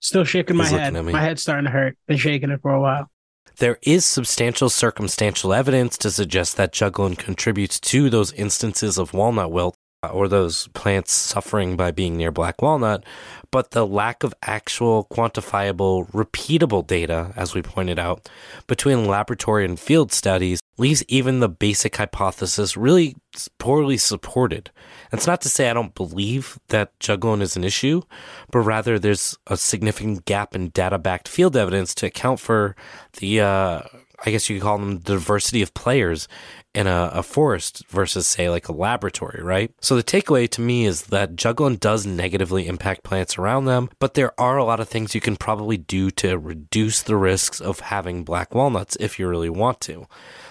Still 0.00 0.24
shaking 0.24 0.56
my 0.56 0.64
He's 0.64 0.72
looking 0.72 0.84
head. 0.84 0.96
at 0.96 1.04
me. 1.04 1.12
My 1.12 1.20
head's 1.22 1.42
starting 1.42 1.64
to 1.64 1.70
hurt. 1.70 1.96
Been 2.06 2.16
shaking 2.16 2.50
it 2.50 2.60
for 2.62 2.72
a 2.72 2.80
while. 2.80 3.10
There 3.58 3.78
is 3.82 4.06
substantial 4.06 4.70
circumstantial 4.70 5.52
evidence 5.52 5.98
to 5.98 6.12
suggest 6.12 6.56
that 6.56 6.72
juglone 6.72 7.18
contributes 7.18 7.80
to 7.80 8.08
those 8.08 8.32
instances 8.34 8.98
of 8.98 9.12
walnut 9.12 9.50
wilt 9.50 9.74
uh, 10.04 10.10
or 10.10 10.28
those 10.28 10.68
plants 10.74 11.12
suffering 11.12 11.76
by 11.76 11.90
being 11.90 12.16
near 12.16 12.30
black 12.30 12.62
walnut, 12.62 13.02
but 13.50 13.72
the 13.72 13.84
lack 13.84 14.22
of 14.22 14.32
actual 14.44 15.08
quantifiable, 15.10 16.08
repeatable 16.12 16.86
data, 16.86 17.32
as 17.34 17.52
we 17.52 17.60
pointed 17.60 17.98
out, 17.98 18.28
between 18.68 19.08
laboratory 19.08 19.64
and 19.64 19.80
field 19.80 20.12
studies 20.12 20.60
leaves 20.78 21.04
even 21.08 21.40
the 21.40 21.48
basic 21.48 21.96
hypothesis 21.96 22.76
really 22.76 23.16
poorly 23.58 23.96
supported. 23.96 24.70
That's 25.10 25.26
not 25.26 25.40
to 25.42 25.48
say 25.48 25.68
I 25.68 25.74
don't 25.74 25.94
believe 25.94 26.58
that 26.68 26.98
juglone 27.00 27.42
is 27.42 27.56
an 27.56 27.64
issue, 27.64 28.02
but 28.50 28.60
rather 28.60 28.98
there's 28.98 29.36
a 29.46 29.56
significant 29.56 30.24
gap 30.24 30.54
in 30.54 30.68
data 30.70 30.98
backed 30.98 31.28
field 31.28 31.56
evidence 31.56 31.94
to 31.96 32.06
account 32.06 32.40
for 32.40 32.76
the, 33.18 33.40
uh, 33.40 33.82
I 34.24 34.30
guess 34.30 34.48
you 34.48 34.56
could 34.56 34.62
call 34.62 34.78
them 34.78 35.00
the 35.00 35.14
diversity 35.14 35.62
of 35.62 35.74
players 35.74 36.28
in 36.74 36.86
a, 36.86 37.10
a 37.14 37.22
forest 37.22 37.84
versus, 37.88 38.26
say, 38.26 38.50
like 38.50 38.68
a 38.68 38.72
laboratory, 38.72 39.42
right? 39.42 39.72
So 39.80 39.96
the 39.96 40.02
takeaway 40.02 40.48
to 40.50 40.60
me 40.60 40.84
is 40.84 41.06
that 41.06 41.34
juglone 41.34 41.80
does 41.80 42.06
negatively 42.06 42.66
impact 42.66 43.02
plants 43.02 43.38
around 43.38 43.64
them, 43.64 43.88
but 43.98 44.14
there 44.14 44.38
are 44.38 44.58
a 44.58 44.64
lot 44.64 44.78
of 44.80 44.88
things 44.88 45.14
you 45.14 45.20
can 45.20 45.36
probably 45.36 45.76
do 45.76 46.10
to 46.12 46.38
reduce 46.38 47.02
the 47.02 47.16
risks 47.16 47.60
of 47.60 47.80
having 47.80 48.22
black 48.22 48.54
walnuts 48.54 48.96
if 49.00 49.18
you 49.18 49.26
really 49.26 49.50
want 49.50 49.80
to. 49.82 50.06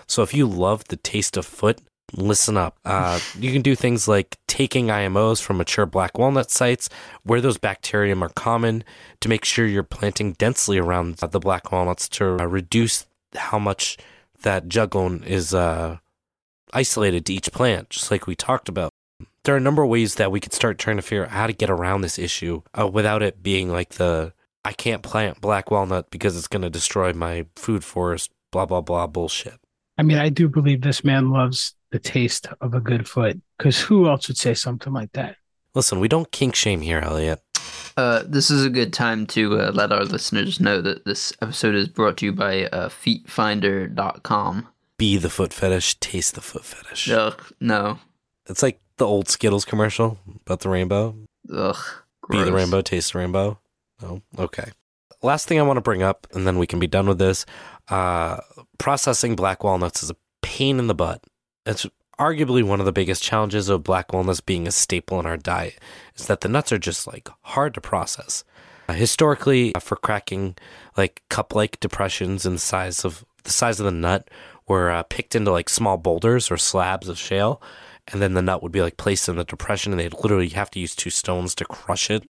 So 0.07 0.23
if 0.23 0.33
you 0.33 0.47
love 0.47 0.85
the 0.85 0.95
taste 0.95 1.37
of 1.37 1.45
foot, 1.45 1.81
listen 2.13 2.57
up. 2.57 2.77
Uh, 2.85 3.19
you 3.39 3.51
can 3.51 3.61
do 3.61 3.75
things 3.75 4.07
like 4.07 4.37
taking 4.47 4.87
IMOs 4.87 5.41
from 5.41 5.57
mature 5.57 5.85
black 5.85 6.17
walnut 6.17 6.51
sites 6.51 6.89
where 7.23 7.41
those 7.41 7.57
bacterium 7.57 8.23
are 8.23 8.29
common 8.29 8.83
to 9.21 9.29
make 9.29 9.45
sure 9.45 9.65
you're 9.65 9.83
planting 9.83 10.33
densely 10.33 10.77
around 10.77 11.15
the 11.17 11.39
black 11.39 11.71
walnuts 11.71 12.07
to 12.09 12.37
uh, 12.39 12.45
reduce 12.45 13.05
how 13.35 13.59
much 13.59 13.97
that 14.43 14.67
juglone 14.67 15.25
is 15.25 15.53
uh, 15.53 15.97
isolated 16.73 17.25
to 17.25 17.33
each 17.33 17.51
plant, 17.51 17.89
just 17.89 18.11
like 18.11 18.27
we 18.27 18.35
talked 18.35 18.69
about. 18.69 18.91
There 19.43 19.55
are 19.55 19.57
a 19.57 19.61
number 19.61 19.83
of 19.83 19.89
ways 19.89 20.15
that 20.15 20.31
we 20.31 20.39
could 20.39 20.53
start 20.53 20.77
trying 20.77 20.97
to 20.97 21.01
figure 21.01 21.23
out 21.23 21.31
how 21.31 21.47
to 21.47 21.53
get 21.53 21.69
around 21.69 22.01
this 22.01 22.19
issue 22.19 22.61
uh, 22.77 22.87
without 22.87 23.23
it 23.23 23.41
being 23.41 23.69
like 23.71 23.91
the 23.91 24.33
I 24.65 24.73
can't 24.73 25.01
plant 25.01 25.39
black 25.39 25.71
walnut 25.71 26.11
because 26.11 26.35
it's 26.35 26.49
going 26.49 26.63
to 26.63 26.69
destroy 26.69 27.13
my 27.13 27.45
food 27.55 27.85
forest, 27.85 28.31
blah, 28.51 28.65
blah, 28.65 28.81
blah 28.81 29.07
bullshit. 29.07 29.59
I 29.97 30.03
mean, 30.03 30.17
I 30.17 30.29
do 30.29 30.47
believe 30.47 30.81
this 30.81 31.03
man 31.03 31.31
loves 31.31 31.73
the 31.91 31.99
taste 31.99 32.47
of 32.61 32.73
a 32.73 32.79
good 32.79 33.07
foot 33.07 33.39
because 33.57 33.79
who 33.81 34.07
else 34.07 34.27
would 34.27 34.37
say 34.37 34.53
something 34.53 34.93
like 34.93 35.11
that? 35.13 35.37
Listen, 35.73 35.99
we 35.99 36.07
don't 36.07 36.31
kink 36.31 36.55
shame 36.55 36.81
here, 36.81 36.99
Elliot. 36.99 37.41
Uh, 37.95 38.23
this 38.27 38.51
is 38.51 38.63
a 38.63 38.69
good 38.69 38.93
time 38.93 39.25
to 39.25 39.59
uh, 39.59 39.71
let 39.73 39.91
our 39.91 40.05
listeners 40.05 40.59
know 40.59 40.81
that 40.81 41.05
this 41.05 41.33
episode 41.41 41.73
is 41.73 41.87
brought 41.87 42.17
to 42.17 42.25
you 42.25 42.33
by 42.33 42.65
uh, 42.65 42.89
FeetFinder.com. 42.89 44.67
Be 44.97 45.17
the 45.17 45.29
foot 45.29 45.53
fetish, 45.53 45.99
taste 45.99 46.35
the 46.35 46.41
foot 46.41 46.63
fetish. 46.63 47.09
Ugh, 47.09 47.41
no. 47.59 47.99
It's 48.47 48.61
like 48.63 48.79
the 48.97 49.05
old 49.05 49.29
Skittles 49.29 49.65
commercial 49.65 50.19
about 50.45 50.59
the 50.59 50.69
rainbow. 50.69 51.15
Ugh. 51.51 51.75
Gross. 52.21 52.43
Be 52.43 52.45
the 52.45 52.55
rainbow, 52.55 52.81
taste 52.81 53.13
the 53.13 53.19
rainbow. 53.19 53.59
Oh, 54.03 54.21
okay. 54.37 54.71
Last 55.23 55.47
thing 55.47 55.59
I 55.59 55.63
want 55.63 55.77
to 55.77 55.81
bring 55.81 56.03
up, 56.03 56.27
and 56.33 56.45
then 56.45 56.57
we 56.57 56.67
can 56.67 56.79
be 56.79 56.87
done 56.87 57.07
with 57.07 57.17
this. 57.17 57.45
Uh, 57.89 58.37
processing 58.77 59.35
black 59.35 59.63
walnuts 59.63 60.03
is 60.03 60.11
a 60.11 60.15
pain 60.41 60.79
in 60.79 60.87
the 60.87 60.95
butt. 60.95 61.23
It's 61.65 61.85
arguably 62.19 62.63
one 62.63 62.79
of 62.79 62.85
the 62.85 62.91
biggest 62.91 63.23
challenges 63.23 63.69
of 63.69 63.83
black 63.83 64.13
walnuts 64.13 64.41
being 64.41 64.67
a 64.67 64.71
staple 64.71 65.19
in 65.19 65.25
our 65.25 65.37
diet, 65.37 65.79
is 66.15 66.27
that 66.27 66.41
the 66.41 66.49
nuts 66.49 66.71
are 66.71 66.77
just 66.77 67.07
like 67.07 67.29
hard 67.41 67.73
to 67.73 67.81
process. 67.81 68.43
Uh, 68.89 68.93
historically, 68.93 69.75
uh, 69.75 69.79
for 69.79 69.95
cracking 69.95 70.55
like 70.95 71.21
cup-like 71.29 71.79
depressions 71.79 72.45
in 72.45 72.53
the 72.53 72.59
size 72.59 73.03
of 73.03 73.25
the 73.43 73.51
size 73.51 73.79
of 73.79 73.85
the 73.85 73.91
nut 73.91 74.29
were 74.67 74.89
uh, 74.91 75.03
picked 75.03 75.35
into 75.35 75.51
like 75.51 75.69
small 75.69 75.97
boulders 75.97 76.51
or 76.51 76.57
slabs 76.57 77.09
of 77.09 77.17
shale, 77.17 77.61
and 78.07 78.21
then 78.21 78.33
the 78.33 78.41
nut 78.41 78.61
would 78.63 78.71
be 78.71 78.81
like 78.81 78.97
placed 78.97 79.27
in 79.27 79.35
the 79.35 79.43
depression, 79.43 79.91
and 79.91 79.99
they'd 79.99 80.13
literally 80.13 80.49
have 80.49 80.71
to 80.71 80.79
use 80.79 80.95
two 80.95 81.09
stones 81.09 81.55
to 81.55 81.65
crush 81.65 82.09
it. 82.09 82.27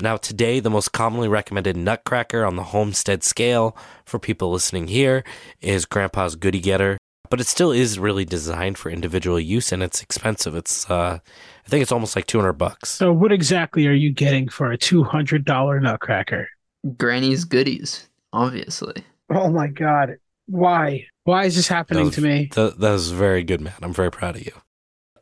Now, 0.00 0.16
today, 0.16 0.60
the 0.60 0.70
most 0.70 0.92
commonly 0.92 1.28
recommended 1.28 1.76
nutcracker 1.76 2.44
on 2.44 2.56
the 2.56 2.64
homestead 2.64 3.22
scale 3.22 3.76
for 4.04 4.18
people 4.18 4.50
listening 4.50 4.88
here 4.88 5.24
is 5.60 5.84
Grandpa's 5.84 6.36
Goody 6.36 6.60
Getter, 6.60 6.98
but 7.30 7.40
it 7.40 7.46
still 7.46 7.72
is 7.72 7.98
really 7.98 8.24
designed 8.24 8.78
for 8.78 8.90
individual 8.90 9.38
use 9.40 9.72
and 9.72 9.82
it's 9.82 10.02
expensive. 10.02 10.54
It's, 10.54 10.88
uh, 10.90 11.18
I 11.64 11.68
think 11.68 11.82
it's 11.82 11.92
almost 11.92 12.16
like 12.16 12.26
200 12.26 12.54
bucks. 12.54 12.90
So, 12.90 13.12
what 13.12 13.32
exactly 13.32 13.86
are 13.86 13.92
you 13.92 14.12
getting 14.12 14.48
for 14.48 14.72
a 14.72 14.78
$200 14.78 15.82
nutcracker? 15.82 16.48
Granny's 16.96 17.44
goodies, 17.44 18.08
obviously. 18.32 19.04
Oh 19.30 19.50
my 19.50 19.68
God. 19.68 20.16
Why? 20.46 21.06
Why 21.24 21.44
is 21.46 21.56
this 21.56 21.68
happening 21.68 22.06
was- 22.06 22.14
to 22.16 22.20
me? 22.20 22.50
That, 22.54 22.78
that 22.78 22.90
was 22.90 23.10
very 23.10 23.42
good, 23.42 23.60
man. 23.60 23.74
I'm 23.82 23.94
very 23.94 24.10
proud 24.10 24.36
of 24.36 24.44
you. 24.44 24.52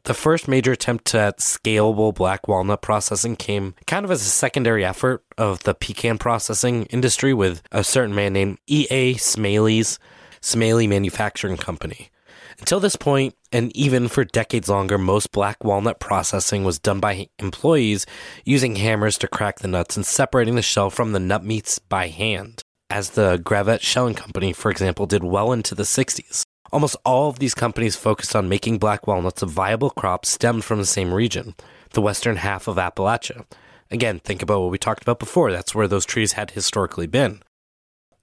The 0.04 0.14
first 0.14 0.48
major 0.48 0.72
attempt 0.72 1.14
at 1.14 1.38
scalable 1.38 2.12
black 2.12 2.48
walnut 2.48 2.82
processing 2.82 3.36
came 3.36 3.76
kind 3.86 4.04
of 4.04 4.10
as 4.10 4.22
a 4.22 4.24
secondary 4.24 4.84
effort 4.84 5.24
of 5.38 5.62
the 5.62 5.74
pecan 5.74 6.18
processing 6.18 6.86
industry 6.86 7.32
with 7.32 7.62
a 7.70 7.84
certain 7.84 8.12
man 8.12 8.32
named 8.32 8.58
E.A. 8.68 9.14
Smaley's 9.14 10.00
Smaley 10.40 10.88
Manufacturing 10.88 11.56
Company. 11.56 12.10
Until 12.58 12.80
this 12.80 12.96
point, 12.96 13.36
and 13.52 13.74
even 13.76 14.08
for 14.08 14.24
decades 14.24 14.68
longer, 14.68 14.98
most 14.98 15.30
black 15.30 15.62
walnut 15.62 16.00
processing 16.00 16.64
was 16.64 16.80
done 16.80 16.98
by 16.98 17.28
employees 17.38 18.04
using 18.44 18.74
hammers 18.74 19.16
to 19.18 19.28
crack 19.28 19.60
the 19.60 19.68
nuts 19.68 19.96
and 19.96 20.04
separating 20.04 20.56
the 20.56 20.62
shell 20.62 20.90
from 20.90 21.12
the 21.12 21.20
nut 21.20 21.44
meats 21.44 21.78
by 21.78 22.08
hand, 22.08 22.62
as 22.90 23.10
the 23.10 23.38
Gravette 23.38 23.82
Shelling 23.82 24.16
Company, 24.16 24.52
for 24.52 24.68
example, 24.72 25.06
did 25.06 25.22
well 25.22 25.52
into 25.52 25.76
the 25.76 25.84
60s. 25.84 26.42
Almost 26.72 26.96
all 27.04 27.28
of 27.28 27.38
these 27.38 27.54
companies 27.54 27.96
focused 27.96 28.34
on 28.34 28.48
making 28.48 28.78
black 28.78 29.06
walnuts 29.06 29.42
a 29.42 29.46
viable 29.46 29.90
crop 29.90 30.24
stemmed 30.24 30.64
from 30.64 30.78
the 30.78 30.86
same 30.86 31.12
region, 31.12 31.54
the 31.90 32.00
western 32.00 32.36
half 32.36 32.66
of 32.66 32.76
Appalachia. 32.76 33.44
Again, 33.90 34.20
think 34.20 34.40
about 34.40 34.62
what 34.62 34.70
we 34.70 34.78
talked 34.78 35.02
about 35.02 35.18
before. 35.18 35.52
That's 35.52 35.74
where 35.74 35.86
those 35.86 36.06
trees 36.06 36.32
had 36.32 36.52
historically 36.52 37.06
been. 37.06 37.42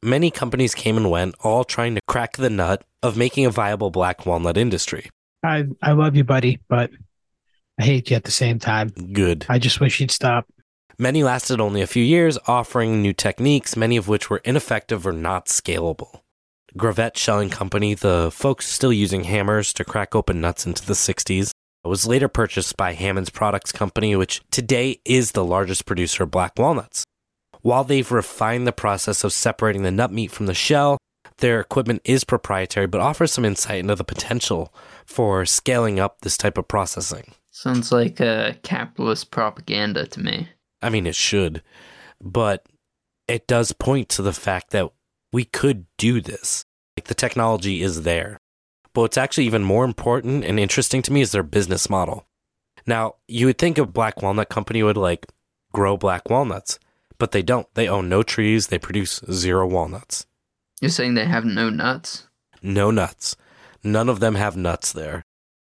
Many 0.02 0.32
companies 0.32 0.74
came 0.74 0.97
and 0.97 1.12
went, 1.12 1.36
all 1.41 1.64
trying 1.64 1.93
to 1.93 2.02
crack 2.08 2.38
the 2.38 2.50
nut 2.50 2.84
of 3.04 3.16
making 3.16 3.45
a 3.45 3.52
viable 3.52 3.91
black 3.91 4.26
walnut 4.26 4.58
industry. 4.58 5.12
I, 5.43 5.68
I 5.84 5.91
love 5.91 6.16
you, 6.16 6.24
buddy, 6.24 6.60
but 6.68 6.89
I 7.80 7.84
hate 7.84 8.10
you 8.10 8.16
at 8.16 8.24
the 8.24 8.32
same 8.32 8.58
time. 8.58 8.89
Good. 8.89 9.45
I 9.47 9.60
just 9.60 9.80
wish 9.80 10.00
you'd 10.00 10.10
stop. 10.10 10.47
Many 10.97 11.24
lasted 11.24 11.62
only 11.62 11.82
a 11.82 11.88
few 11.88 12.04
years, 12.04 12.39
offering 12.47 13.02
new 13.02 13.14
techniques, 13.14 13.78
many 13.78 13.95
of 13.95 14.08
which 14.08 14.30
were 14.30 14.41
ineffective 14.43 15.06
or 15.06 15.14
not 15.14 15.45
scalable. 15.45 16.22
Gravette 16.78 17.17
Shelling 17.17 17.49
Company, 17.49 17.93
the 17.93 18.30
folks 18.32 18.67
still 18.67 18.93
using 18.93 19.24
hammers 19.24 19.74
to 19.74 19.84
crack 19.84 20.15
open 20.15 20.39
nuts 20.39 20.65
into 20.65 20.86
the 20.86 20.93
60s, 20.93 21.51
was 21.84 22.05
later 22.05 22.28
purchased 22.28 22.78
by 22.78 22.93
Hammons 22.93 23.32
Products 23.32 23.72
Company, 23.72 24.15
which 24.15 24.41
today 24.51 24.99
is 25.05 25.32
the 25.32 25.43
largest 25.43 25.86
producer 25.86 26.24
of 26.24 26.32
black 26.32 26.53
walnuts. 26.57 27.03
While 27.61 27.84
they've 27.84 28.11
refined 28.11 28.67
the 28.67 28.72
process 28.72 29.24
of 29.24 29.34
separating 29.34 29.84
the 29.84 29.91
nut 29.91 30.11
meat 30.11 30.32
from 30.32 30.45
the 30.45 30.53
shell, 30.53 30.97
their 31.39 31.59
equipment 31.59 32.01
is 32.03 32.24
proprietary 32.24 32.88
but 32.88 33.01
offers 33.01 33.32
some 33.32 33.45
insight 33.45 33.80
into 33.80 33.95
the 33.95 34.03
potential 34.03 34.74
for 35.05 35.45
scaling 35.45 35.99
up 35.99 36.22
this 36.22 36.38
type 36.38 36.57
of 36.57 36.67
processing. 36.67 37.34
Sounds 37.51 37.91
like 37.91 38.22
uh, 38.22 38.53
capitalist 38.63 39.32
propaganda 39.32 40.05
to 40.07 40.20
me. 40.20 40.49
I 40.82 40.89
mean, 40.89 41.07
it 41.07 41.15
should, 41.15 41.63
but 42.22 42.65
it 43.28 43.47
does 43.47 43.74
point 43.74 44.09
to 44.09 44.22
the 44.22 44.34
fact 44.34 44.72
that 44.72 44.91
we 45.32 45.45
could 45.45 45.86
do 45.97 46.21
this. 46.21 46.65
Like 46.97 47.07
the 47.07 47.13
technology 47.13 47.82
is 47.82 48.03
there. 48.03 48.39
But 48.93 49.01
what's 49.01 49.17
actually 49.17 49.45
even 49.45 49.63
more 49.63 49.86
important 49.86 50.43
and 50.43 50.59
interesting 50.59 51.01
to 51.03 51.13
me 51.13 51.21
is 51.21 51.32
their 51.32 51.43
business 51.43 51.89
model. 51.89 52.25
Now, 52.86 53.15
you 53.27 53.45
would 53.45 53.57
think 53.57 53.77
a 53.77 53.86
black 53.86 54.21
walnut 54.21 54.49
company 54.49 54.82
would 54.84 54.97
like 54.97 55.27
grow 55.71 55.97
black 55.97 56.30
walnuts, 56.30 56.80
but 57.17 57.32
they 57.32 57.41
don't. 57.41 57.67
They 57.75 57.88
own 57.88 58.09
no 58.09 58.23
trees, 58.23 58.67
they 58.67 58.80
produce 58.80 59.21
zero 59.32 59.67
walnuts. 59.67 60.25
You're 60.82 60.89
saying 60.89 61.13
they 61.13 61.25
have 61.25 61.45
no 61.45 61.69
nuts? 61.69 62.27
No 62.61 62.89
nuts. 62.89 63.36
None 63.84 64.09
of 64.09 64.19
them 64.19 64.36
have 64.36 64.57
nuts 64.57 64.91
there. 64.91 65.23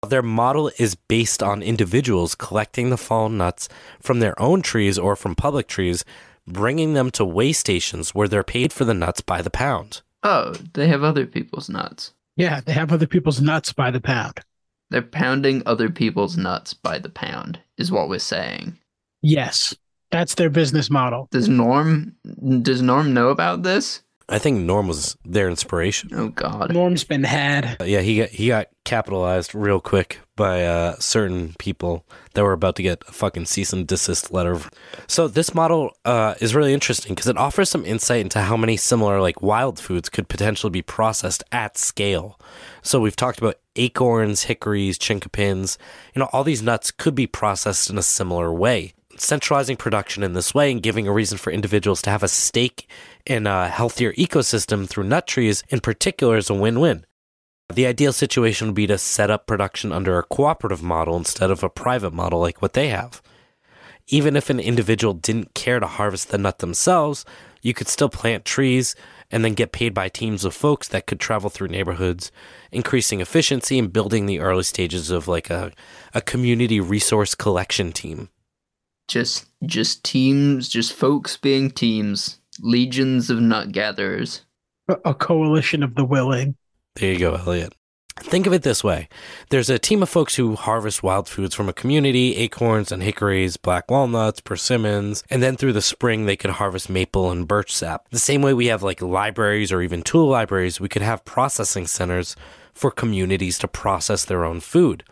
Their 0.06 0.22
model 0.22 0.70
is 0.78 0.94
based 0.94 1.42
on 1.42 1.62
individuals 1.62 2.34
collecting 2.34 2.90
the 2.90 2.96
fallen 2.96 3.38
nuts 3.38 3.68
from 4.00 4.20
their 4.20 4.40
own 4.40 4.62
trees 4.62 4.98
or 4.98 5.16
from 5.16 5.34
public 5.34 5.66
trees, 5.66 6.04
bringing 6.46 6.94
them 6.94 7.10
to 7.12 7.24
weigh 7.24 7.52
stations 7.52 8.14
where 8.14 8.28
they're 8.28 8.44
paid 8.44 8.72
for 8.72 8.84
the 8.84 8.94
nuts 8.94 9.20
by 9.20 9.42
the 9.42 9.50
pound. 9.50 10.02
Oh, 10.22 10.54
they 10.74 10.88
have 10.88 11.02
other 11.02 11.26
people's 11.26 11.68
nuts. 11.68 12.12
Yeah, 12.36 12.60
they 12.60 12.72
have 12.72 12.92
other 12.92 13.06
people's 13.06 13.40
nuts 13.40 13.72
by 13.72 13.90
the 13.90 14.00
pound. 14.00 14.40
They're 14.90 15.02
pounding 15.02 15.62
other 15.66 15.90
people's 15.90 16.36
nuts 16.36 16.74
by 16.74 16.98
the 16.98 17.08
pound, 17.08 17.60
is 17.76 17.90
what 17.90 18.08
we're 18.08 18.18
saying. 18.18 18.78
Yes, 19.22 19.74
that's 20.10 20.34
their 20.34 20.50
business 20.50 20.90
model. 20.90 21.28
Does 21.30 21.48
Norm 21.48 22.14
does 22.62 22.82
Norm 22.82 23.12
know 23.12 23.30
about 23.30 23.62
this? 23.62 24.02
I 24.28 24.38
think 24.38 24.58
Norm 24.60 24.88
was 24.88 25.16
their 25.24 25.48
inspiration. 25.48 26.10
Oh 26.12 26.28
God. 26.28 26.72
Norm's 26.72 27.04
been 27.04 27.22
had. 27.22 27.80
Uh, 27.80 27.84
yeah, 27.84 28.00
he 28.00 28.18
got 28.18 28.28
he 28.30 28.48
got 28.48 28.68
capitalized 28.84 29.54
real 29.54 29.80
quick 29.80 30.18
by 30.34 30.64
uh, 30.64 30.96
certain 30.98 31.54
people 31.58 32.04
that 32.34 32.42
were 32.42 32.52
about 32.52 32.74
to 32.76 32.82
get 32.82 33.04
a 33.08 33.12
fucking 33.12 33.46
cease 33.46 33.72
and 33.72 33.86
desist 33.86 34.32
letter. 34.32 34.60
So 35.06 35.28
this 35.28 35.54
model 35.54 35.92
uh, 36.04 36.34
is 36.40 36.56
really 36.56 36.74
interesting 36.74 37.14
because 37.14 37.28
it 37.28 37.36
offers 37.36 37.70
some 37.70 37.84
insight 37.84 38.20
into 38.20 38.40
how 38.40 38.56
many 38.56 38.76
similar 38.76 39.20
like 39.20 39.42
wild 39.42 39.78
foods 39.78 40.08
could 40.08 40.28
potentially 40.28 40.70
be 40.70 40.82
processed 40.82 41.44
at 41.52 41.78
scale. 41.78 42.38
So 42.82 43.00
we've 43.00 43.16
talked 43.16 43.38
about 43.38 43.60
acorns, 43.76 44.44
hickories, 44.44 44.98
chinkapins. 44.98 45.78
You 46.14 46.20
know, 46.20 46.28
all 46.32 46.42
these 46.42 46.62
nuts 46.62 46.90
could 46.90 47.14
be 47.14 47.28
processed 47.28 47.90
in 47.90 47.96
a 47.96 48.02
similar 48.02 48.52
way. 48.52 48.92
Centralizing 49.18 49.76
production 49.76 50.22
in 50.22 50.34
this 50.34 50.52
way 50.52 50.70
and 50.70 50.82
giving 50.82 51.08
a 51.08 51.12
reason 51.12 51.38
for 51.38 51.50
individuals 51.50 52.02
to 52.02 52.10
have 52.10 52.22
a 52.22 52.28
stake 52.28 52.86
in 53.26 53.46
a 53.46 53.68
healthier 53.68 54.12
ecosystem 54.14 54.88
through 54.88 55.04
nut 55.04 55.26
trees 55.26 55.62
in 55.68 55.80
particular 55.80 56.36
is 56.36 56.50
a 56.50 56.54
win-win. 56.54 57.04
The 57.72 57.86
ideal 57.86 58.12
situation 58.12 58.68
would 58.68 58.76
be 58.76 58.86
to 58.86 58.98
set 58.98 59.30
up 59.30 59.46
production 59.46 59.92
under 59.92 60.18
a 60.18 60.22
cooperative 60.22 60.82
model 60.82 61.16
instead 61.16 61.50
of 61.50 61.62
a 61.62 61.68
private 61.68 62.12
model 62.12 62.40
like 62.40 62.62
what 62.62 62.74
they 62.74 62.88
have. 62.88 63.20
Even 64.08 64.36
if 64.36 64.48
an 64.50 64.60
individual 64.60 65.14
didn't 65.14 65.54
care 65.54 65.80
to 65.80 65.86
harvest 65.86 66.28
the 66.28 66.38
nut 66.38 66.60
themselves, 66.60 67.24
you 67.62 67.74
could 67.74 67.88
still 67.88 68.08
plant 68.08 68.44
trees 68.44 68.94
and 69.32 69.44
then 69.44 69.54
get 69.54 69.72
paid 69.72 69.92
by 69.92 70.08
teams 70.08 70.44
of 70.44 70.54
folks 70.54 70.86
that 70.88 71.06
could 71.06 71.18
travel 71.18 71.50
through 71.50 71.66
neighborhoods, 71.66 72.30
increasing 72.70 73.20
efficiency 73.20 73.76
and 73.78 73.92
building 73.92 74.26
the 74.26 74.38
early 74.38 74.62
stages 74.62 75.10
of 75.10 75.26
like 75.26 75.50
a, 75.50 75.72
a 76.14 76.20
community 76.20 76.78
resource 76.78 77.34
collection 77.34 77.90
team. 77.90 78.28
Just 79.08 79.46
just 79.64 80.04
teams, 80.04 80.68
just 80.68 80.92
folks 80.92 81.36
being 81.36 81.70
teams, 81.70 82.38
legions 82.60 83.30
of 83.30 83.40
nut 83.40 83.72
gatherers. 83.72 84.44
A- 84.88 84.96
A 85.06 85.14
coalition 85.14 85.82
of 85.82 85.94
the 85.94 86.04
willing. 86.04 86.56
There 86.96 87.12
you 87.12 87.18
go, 87.18 87.34
Elliot. 87.34 87.74
Think 88.20 88.46
of 88.46 88.54
it 88.54 88.62
this 88.62 88.82
way 88.82 89.10
there's 89.50 89.68
a 89.68 89.78
team 89.78 90.02
of 90.02 90.08
folks 90.08 90.36
who 90.36 90.54
harvest 90.56 91.02
wild 91.02 91.28
foods 91.28 91.54
from 91.54 91.68
a 91.68 91.74
community 91.74 92.34
acorns 92.36 92.90
and 92.90 93.02
hickories, 93.02 93.58
black 93.58 93.90
walnuts, 93.90 94.40
persimmons, 94.40 95.22
and 95.28 95.42
then 95.42 95.56
through 95.56 95.74
the 95.74 95.82
spring 95.82 96.24
they 96.24 96.36
could 96.36 96.52
harvest 96.52 96.88
maple 96.88 97.30
and 97.30 97.46
birch 97.46 97.74
sap. 97.74 98.08
The 98.10 98.18
same 98.18 98.40
way 98.40 98.54
we 98.54 98.66
have 98.66 98.82
like 98.82 99.02
libraries 99.02 99.70
or 99.70 99.82
even 99.82 100.00
tool 100.02 100.28
libraries, 100.28 100.80
we 100.80 100.88
could 100.88 101.02
have 101.02 101.26
processing 101.26 101.86
centers 101.86 102.36
for 102.72 102.90
communities 102.90 103.58
to 103.58 103.68
process 103.68 104.24
their 104.24 104.44
own 104.44 104.60
food. 104.60 105.04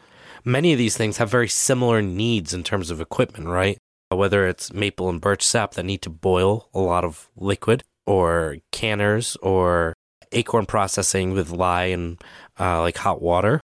Many 0.43 0.73
of 0.73 0.79
these 0.79 0.97
things 0.97 1.19
have 1.19 1.31
very 1.31 1.49
similar 1.49 2.01
needs 2.01 2.55
in 2.55 2.63
terms 2.65 2.91
of 2.91 3.03
equipment, 3.03 3.49
right? 3.49 3.77
Whether 4.17 4.47
it's 4.47 4.73
maple 4.73 5.09
and 5.09 5.21
birch 5.21 5.43
sap 5.43 5.73
that 5.75 5.85
need 5.85 6.03
to 6.03 6.11
boil 6.11 6.69
a 6.75 6.81
lot 6.81 7.05
of 7.05 7.29
liquid, 7.37 7.83
or 8.07 8.59
canners, 8.71 9.37
or 9.37 9.95
acorn 10.33 10.67
processing 10.67 11.33
with 11.33 11.51
lye 11.51 11.85
and 11.85 12.23
uh, 12.59 12.81
like 12.81 12.99
hot 12.99 13.23
water. 13.23 13.61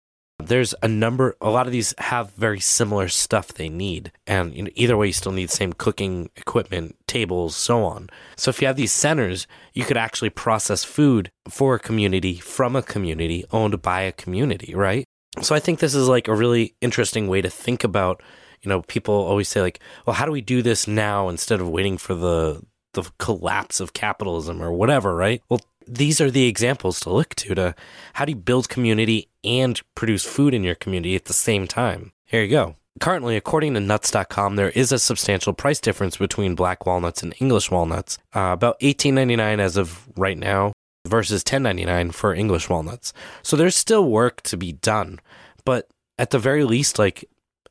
There's 0.40 0.74
a 0.82 0.88
number, 0.88 1.36
a 1.40 1.48
lot 1.48 1.66
of 1.66 1.72
these 1.72 1.94
have 1.98 2.32
very 2.32 2.58
similar 2.58 3.08
stuff 3.08 3.54
they 3.54 3.68
need. 3.68 4.10
And 4.26 4.54
you 4.54 4.64
know, 4.64 4.70
either 4.74 4.96
way, 4.96 5.06
you 5.06 5.12
still 5.12 5.30
need 5.32 5.48
the 5.48 5.56
same 5.56 5.72
cooking 5.72 6.28
equipment, 6.36 6.96
tables, 7.06 7.54
so 7.54 7.84
on. 7.84 8.10
So 8.36 8.48
if 8.48 8.60
you 8.60 8.66
have 8.66 8.76
these 8.76 8.92
centers, 8.92 9.46
you 9.74 9.84
could 9.84 9.96
actually 9.96 10.30
process 10.30 10.82
food 10.82 11.30
for 11.48 11.76
a 11.76 11.78
community 11.78 12.34
from 12.40 12.74
a 12.74 12.82
community 12.82 13.44
owned 13.52 13.80
by 13.80 14.00
a 14.00 14.12
community, 14.12 14.74
right? 14.74 15.04
So 15.40 15.54
I 15.54 15.60
think 15.60 15.78
this 15.78 15.94
is 15.94 16.08
like 16.08 16.26
a 16.26 16.34
really 16.34 16.74
interesting 16.80 17.28
way 17.28 17.40
to 17.40 17.50
think 17.50 17.84
about, 17.84 18.20
you 18.64 18.68
know, 18.68 18.82
people 18.82 19.14
always 19.14 19.48
say 19.48 19.60
like, 19.60 19.80
well, 20.06 20.14
how 20.14 20.24
do 20.24 20.32
we 20.32 20.40
do 20.40 20.62
this 20.62 20.88
now 20.88 21.28
instead 21.28 21.60
of 21.60 21.68
waiting 21.68 21.98
for 21.98 22.14
the 22.14 22.62
the 22.94 23.10
collapse 23.18 23.80
of 23.80 23.92
capitalism 23.92 24.62
or 24.62 24.72
whatever, 24.72 25.14
right? 25.14 25.42
Well, 25.48 25.60
these 25.86 26.20
are 26.20 26.30
the 26.30 26.46
examples 26.46 27.00
to 27.00 27.10
look 27.10 27.34
to 27.36 27.54
to 27.54 27.74
how 28.14 28.24
do 28.24 28.32
you 28.32 28.36
build 28.36 28.68
community 28.68 29.28
and 29.42 29.80
produce 29.94 30.24
food 30.24 30.54
in 30.54 30.64
your 30.64 30.76
community 30.76 31.14
at 31.16 31.26
the 31.26 31.32
same 31.32 31.66
time. 31.66 32.12
Here 32.24 32.42
you 32.42 32.48
go. 32.48 32.76
Currently, 33.00 33.36
according 33.36 33.74
to 33.74 33.80
nuts.com, 33.80 34.54
there 34.54 34.70
is 34.70 34.92
a 34.92 35.00
substantial 35.00 35.52
price 35.52 35.80
difference 35.80 36.16
between 36.16 36.54
black 36.54 36.86
walnuts 36.86 37.22
and 37.24 37.34
English 37.40 37.70
walnuts, 37.70 38.18
uh, 38.34 38.50
about 38.52 38.78
$18.99 38.80 39.58
as 39.58 39.76
of 39.76 40.08
right 40.16 40.38
now 40.38 40.72
versus 41.06 41.42
$10.99 41.42 42.14
for 42.14 42.32
English 42.32 42.68
walnuts. 42.70 43.12
So 43.42 43.56
there's 43.56 43.76
still 43.76 44.08
work 44.08 44.42
to 44.42 44.56
be 44.56 44.72
done, 44.72 45.18
but 45.64 45.88
at 46.18 46.30
the 46.30 46.38
very 46.38 46.64
least, 46.64 46.98
like 46.98 47.24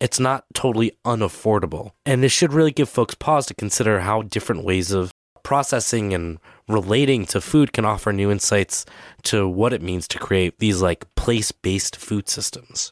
it's 0.03 0.19
not 0.19 0.43
totally 0.53 0.91
unaffordable. 1.05 1.91
And 2.05 2.21
this 2.21 2.33
should 2.33 2.51
really 2.51 2.71
give 2.71 2.89
folks 2.89 3.15
pause 3.15 3.45
to 3.45 3.53
consider 3.53 4.01
how 4.01 4.21
different 4.23 4.65
ways 4.65 4.91
of 4.91 5.13
processing 5.43 6.13
and 6.13 6.39
relating 6.67 7.25
to 7.27 7.39
food 7.39 7.71
can 7.71 7.85
offer 7.85 8.11
new 8.11 8.29
insights 8.29 8.85
to 9.23 9.47
what 9.47 9.71
it 9.71 9.81
means 9.81 10.05
to 10.09 10.19
create 10.19 10.59
these 10.59 10.81
like 10.81 11.05
place-based 11.15 11.95
food 11.95 12.27
systems. 12.27 12.91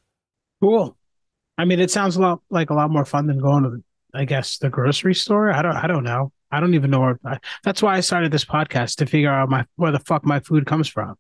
Cool. 0.62 0.96
I 1.58 1.66
mean, 1.66 1.82
it 1.82 1.92
sounds 1.92 2.16
a 2.16 2.22
lot 2.22 2.42
like 2.50 2.70
a 2.70 2.74
lot 2.74 2.90
more 2.90 3.04
fun 3.04 3.28
than 3.28 3.40
going 3.40 3.64
to, 3.64 3.84
I 4.14 4.24
guess, 4.24 4.58
the 4.58 4.70
grocery 4.70 5.14
store. 5.14 5.52
I 5.52 5.62
don't. 5.62 5.76
I 5.76 5.88
don't 5.88 6.06
know. 6.06 6.32
I 6.50 6.62
don't 6.62 6.76
even 6.76 6.92
know 6.92 7.02
where. 7.02 7.20
I, 7.26 7.40
that's 7.64 7.82
why 7.82 7.98
I 7.98 8.00
started 8.00 8.32
this 8.32 8.46
podcast 8.46 8.96
to 8.98 9.06
figure 9.06 9.30
out 9.30 9.50
my 9.50 9.66
where 9.76 9.92
the 9.92 10.00
fuck 10.00 10.26
my 10.26 10.40
food 10.40 10.66
comes 10.66 10.88
from. 10.88 11.16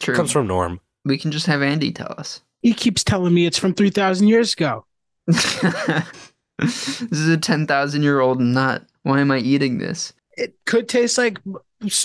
True. 0.00 0.14
It 0.14 0.16
comes 0.16 0.32
from 0.32 0.48
Norm. 0.48 0.80
we 1.04 1.16
can 1.16 1.30
just 1.30 1.46
have 1.46 1.62
Andy 1.62 1.92
tell 1.92 2.12
us. 2.18 2.42
He 2.60 2.74
keeps 2.74 3.04
telling 3.04 3.32
me 3.32 3.46
it's 3.46 3.58
from 3.58 3.72
three 3.72 3.90
thousand 3.90 4.26
years 4.26 4.52
ago. 4.52 4.84
this 6.58 7.12
is 7.12 7.28
a 7.28 7.36
10,000 7.36 8.02
year 8.02 8.20
old 8.20 8.40
nut. 8.40 8.84
Why 9.02 9.20
am 9.20 9.30
I 9.30 9.38
eating 9.38 9.78
this? 9.78 10.12
It 10.36 10.54
could 10.66 10.88
taste 10.88 11.18
like 11.18 11.38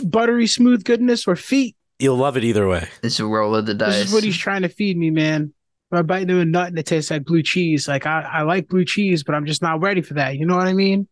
buttery 0.04 0.48
smooth 0.48 0.84
goodness 0.84 1.28
or 1.28 1.36
feet. 1.36 1.76
You'll 2.00 2.18
love 2.18 2.38
it 2.38 2.44
either 2.44 2.68
way. 2.68 2.88
It's 3.02 3.20
a 3.20 3.26
roll 3.26 3.56
of 3.56 3.66
the 3.66 3.74
dice. 3.74 3.96
This 3.96 4.08
is 4.08 4.14
what 4.14 4.24
he's 4.24 4.38
trying 4.38 4.64
to 4.64 4.70
feed 4.70 4.98
me, 4.98 5.10
man. 5.10 5.54
If 5.92 6.00
I 6.00 6.02
bite 6.02 6.24
into 6.24 6.40
a 6.40 6.46
nut 6.46 6.70
and 6.70 6.80
it 6.80 6.86
tastes 6.86 7.12
like 7.12 7.24
blue 7.24 7.44
cheese. 7.44 7.88
Like 7.88 8.06
I, 8.06 8.22
I 8.22 8.42
like 8.42 8.68
blue 8.68 8.84
cheese, 8.84 9.24
but 9.24 9.36
I'm 9.36 9.46
just 9.46 9.62
not 9.62 9.80
ready 9.82 10.02
for 10.02 10.16
that. 10.16 10.38
You 10.38 10.46
know 10.46 10.56
what 10.58 10.68
I 10.68 10.74
mean? 10.74 11.08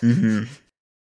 hmm 0.00 0.44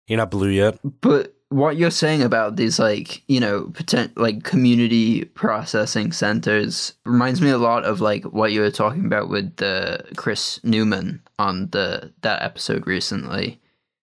You're 0.06 0.18
not 0.18 0.30
blue 0.30 0.48
yet. 0.50 0.78
But 1.00 1.34
what 1.50 1.76
you're 1.76 1.90
saying 1.90 2.22
about 2.22 2.56
these, 2.56 2.78
like, 2.78 3.22
you 3.28 3.40
know, 3.40 3.70
potent, 3.74 4.16
like 4.18 4.44
community 4.44 5.24
processing 5.24 6.12
centers 6.12 6.94
reminds 7.06 7.40
me 7.40 7.50
a 7.50 7.58
lot 7.58 7.84
of 7.84 8.00
like 8.00 8.24
what 8.24 8.52
you 8.52 8.60
were 8.60 8.70
talking 8.70 9.06
about 9.06 9.28
with 9.28 9.56
the 9.56 10.04
Chris 10.16 10.60
Newman 10.62 11.22
on 11.38 11.68
the 11.70 12.12
that 12.20 12.42
episode 12.42 12.86
recently 12.86 13.60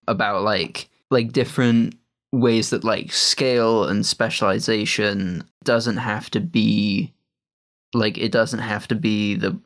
about 0.08 0.44
like 0.44 0.90
like 1.12 1.32
different 1.34 1.96
ways 2.32 2.72
that 2.72 2.84
like 2.84 3.14
scale 3.14 3.86
and 3.86 4.06
specialization 4.06 5.44
doesn't 5.64 5.98
have 5.98 6.30
to 6.32 6.40
be 6.40 7.14
like 7.94 8.18
it 8.18 8.32
doesn't 8.32 8.60
have 8.60 8.88
to 8.88 8.96
be 8.96 9.36
the 9.36 9.58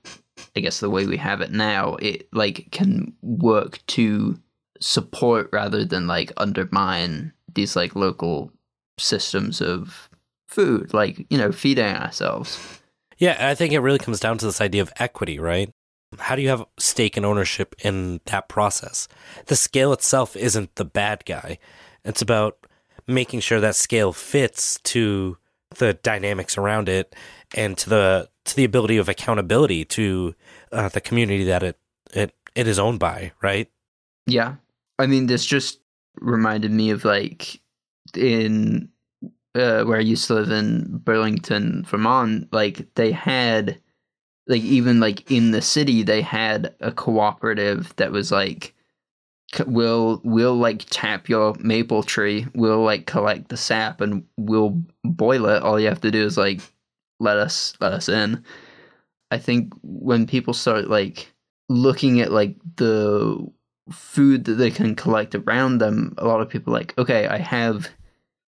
I 0.56 0.60
guess 0.60 0.80
the 0.80 0.90
way 0.90 1.06
we 1.06 1.18
have 1.18 1.42
it 1.42 1.52
now. 1.52 1.96
It 1.96 2.28
like 2.34 2.68
can 2.72 3.14
work 3.22 3.80
to 3.88 4.38
support 4.82 5.50
rather 5.52 5.84
than 5.86 6.08
like 6.08 6.32
undermine 6.38 7.34
these 7.54 7.76
like 7.76 7.96
local 7.96 8.52
systems 8.98 9.62
of 9.62 10.10
food, 10.48 10.94
like, 10.94 11.26
you 11.30 11.38
know, 11.38 11.52
feeding 11.52 11.96
ourselves. 11.96 12.60
Yeah, 13.18 13.38
I 13.40 13.56
think 13.56 13.74
it 13.74 13.80
really 13.80 14.00
comes 14.00 14.20
down 14.20 14.38
to 14.40 14.46
this 14.46 14.62
idea 14.62 14.82
of 14.82 14.94
equity, 14.98 15.40
right? 15.40 15.72
How 16.18 16.36
do 16.36 16.42
you 16.42 16.50
have 16.50 16.66
stake 16.80 17.18
and 17.18 17.26
ownership 17.26 17.76
in 17.80 18.22
that 18.26 18.50
process? 18.50 19.08
The 19.46 19.56
scale 19.56 19.94
itself 19.94 20.36
isn't 20.36 20.76
the 20.76 20.86
bad 20.86 21.24
guy. 21.26 21.60
It's 22.04 22.22
about 22.22 22.58
making 23.08 23.42
sure 23.42 23.60
that 23.60 23.76
scale 23.76 24.14
fits 24.14 24.80
to 24.84 25.38
the 25.76 25.94
dynamics 25.94 26.58
around 26.58 26.90
it 26.90 27.16
and 27.56 27.78
to 27.78 27.90
the 27.90 28.30
to 28.46 28.56
the 28.56 28.64
ability 28.64 28.98
of 28.98 29.08
accountability 29.08 29.86
to 29.86 30.34
uh, 30.72 30.90
the 30.90 31.02
community 31.02 31.44
that 31.44 31.62
it 31.62 31.78
it 32.14 32.34
it 32.56 32.68
is 32.68 32.80
owned 32.80 33.00
by, 33.00 33.32
right? 33.42 33.70
Yeah. 34.26 34.56
I 34.98 35.06
mean, 35.06 35.28
this 35.28 35.46
just 35.46 35.80
reminded 36.16 36.72
me 36.72 36.90
of 36.92 37.06
like 37.06 37.62
in 38.16 38.90
uh, 39.56 39.84
where 39.84 39.98
I 39.98 40.02
used 40.02 40.28
to 40.28 40.36
live 40.36 40.52
in 40.52 41.00
Burlington, 41.04 41.84
Vermont, 41.86 42.48
like 42.52 42.94
they 42.96 43.12
had, 43.12 43.80
like 44.48 44.62
even 44.62 45.00
like 45.00 45.30
in 45.32 45.52
the 45.52 45.62
city, 45.62 46.04
they 46.04 46.22
had 46.22 46.76
a 46.82 46.92
cooperative 46.92 47.96
that 47.98 48.12
was 48.12 48.32
like, 48.32 48.76
we'll 49.66 50.22
we'll 50.24 50.56
like 50.56 50.86
tap 50.90 51.28
your 51.30 51.56
maple 51.60 52.04
tree, 52.04 52.46
we'll 52.56 52.84
like 52.84 53.06
collect 53.08 53.50
the 53.50 53.58
sap, 53.58 54.02
and 54.02 54.24
we'll 54.38 54.82
boil 55.04 55.46
it. 55.48 55.64
All 55.64 55.80
you 55.80 55.88
have 55.88 56.02
to 56.02 56.12
do 56.12 56.26
is 56.26 56.38
like 56.38 56.62
let 57.20 57.38
us 57.38 57.74
let 57.80 57.94
us 57.94 58.10
in. 58.10 58.44
I 59.32 59.38
think 59.38 59.74
when 59.84 60.26
people 60.28 60.54
start 60.54 60.90
like 60.90 61.32
looking 61.70 62.22
at 62.22 62.32
like 62.32 62.56
the 62.78 63.48
food 63.92 64.46
that 64.46 64.56
they 64.56 64.72
can 64.72 64.96
collect 64.96 65.36
around 65.36 65.80
them, 65.80 66.14
a 66.18 66.26
lot 66.26 66.42
of 66.42 66.50
people 66.50 66.74
like, 66.74 66.98
okay, 66.98 67.28
I 67.28 67.38
have, 67.38 67.90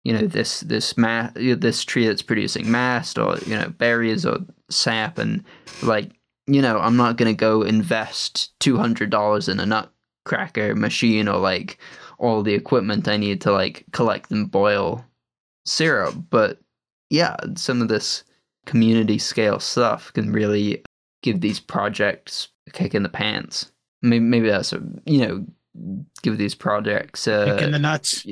you 0.03 0.13
know, 0.13 0.27
this 0.27 0.61
this 0.61 0.97
ma- 0.97 1.31
this 1.35 1.83
tree 1.83 2.07
that's 2.07 2.21
producing 2.21 2.71
mast 2.71 3.17
or 3.17 3.37
you 3.45 3.55
know 3.55 3.69
berries 3.69 4.25
or 4.25 4.39
sap, 4.69 5.17
and 5.17 5.43
like, 5.83 6.11
you 6.47 6.61
know, 6.61 6.79
I'm 6.79 6.97
not 6.97 7.17
gonna 7.17 7.33
go 7.33 7.61
invest 7.61 8.57
two 8.59 8.77
hundred 8.77 9.09
dollars 9.09 9.47
in 9.47 9.59
a 9.59 9.65
nutcracker 9.65 10.75
machine 10.75 11.27
or 11.27 11.37
like 11.37 11.77
all 12.17 12.43
the 12.43 12.53
equipment 12.53 13.07
I 13.07 13.17
need 13.17 13.41
to 13.41 13.51
like 13.51 13.85
collect 13.91 14.31
and 14.31 14.49
boil 14.49 15.03
syrup, 15.65 16.15
but 16.29 16.59
yeah, 17.09 17.35
some 17.55 17.81
of 17.81 17.87
this 17.87 18.23
community 18.65 19.17
scale 19.17 19.59
stuff 19.59 20.13
can 20.13 20.31
really 20.31 20.83
give 21.23 21.41
these 21.41 21.59
projects 21.59 22.49
a 22.67 22.71
kick 22.71 22.95
in 22.95 23.03
the 23.03 23.09
pants. 23.09 23.71
Maybe, 24.01 24.23
maybe 24.23 24.49
that's 24.49 24.73
a, 24.73 24.81
you 25.05 25.27
know, 25.27 26.05
give 26.21 26.37
these 26.37 26.55
projects. 26.55 27.27
Uh, 27.27 27.45
Kick 27.45 27.61
in 27.61 27.71
the 27.71 27.79
nuts. 27.79 28.25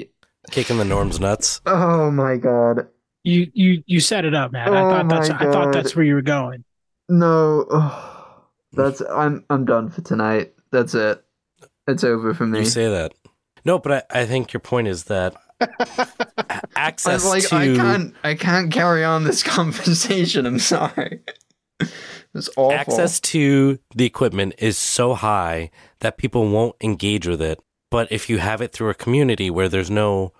Kicking 0.51 0.77
the 0.77 0.85
norms 0.85 1.19
nuts. 1.19 1.61
oh 1.65 2.09
my 2.09 2.37
god! 2.37 2.87
You 3.23 3.51
you 3.53 3.83
you 3.85 3.99
set 3.99 4.25
it 4.25 4.33
up, 4.33 4.51
man. 4.51 4.73
I 4.73 4.81
Oh 4.81 4.89
thought 4.89 5.09
that's 5.09 5.29
my 5.29 5.35
I 5.35 5.51
thought 5.51 5.73
that's 5.73 5.95
where 5.95 6.05
you 6.05 6.15
were 6.15 6.21
going. 6.21 6.63
No, 7.07 7.67
oh, 7.69 8.43
that's 8.71 9.01
I'm 9.01 9.45
I'm 9.49 9.65
done 9.65 9.89
for 9.89 10.01
tonight. 10.01 10.53
That's 10.71 10.95
it. 10.95 11.23
It's 11.87 12.03
over 12.03 12.33
for 12.33 12.47
me. 12.47 12.59
You 12.59 12.65
say 12.65 12.87
that. 12.89 13.13
No, 13.65 13.77
but 13.79 14.07
I, 14.11 14.21
I 14.21 14.25
think 14.25 14.53
your 14.53 14.59
point 14.61 14.87
is 14.87 15.05
that 15.05 15.35
access 16.75 17.23
I'm 17.23 17.29
like 17.29 17.47
to 17.49 17.55
I 17.55 17.75
can't 17.75 18.15
I 18.23 18.35
can't 18.35 18.71
carry 18.71 19.03
on 19.03 19.23
this 19.23 19.43
conversation. 19.55 20.45
I'm 20.45 20.59
sorry. 20.59 21.21
It's 22.35 22.49
awful. 22.55 22.71
access 22.71 23.19
to 23.21 23.79
the 23.95 24.05
equipment 24.05 24.53
is 24.59 24.77
so 24.77 25.15
high 25.15 25.71
that 25.99 26.17
people 26.17 26.47
won't 26.49 26.75
engage 26.81 27.27
with 27.27 27.41
it. 27.41 27.59
But 27.91 28.11
if 28.11 28.29
you 28.29 28.37
have 28.37 28.61
it 28.61 28.71
through 28.71 28.89
a 28.89 28.93
community 28.93 29.49
where 29.49 29.67
there's 29.67 29.89
no 29.89 30.31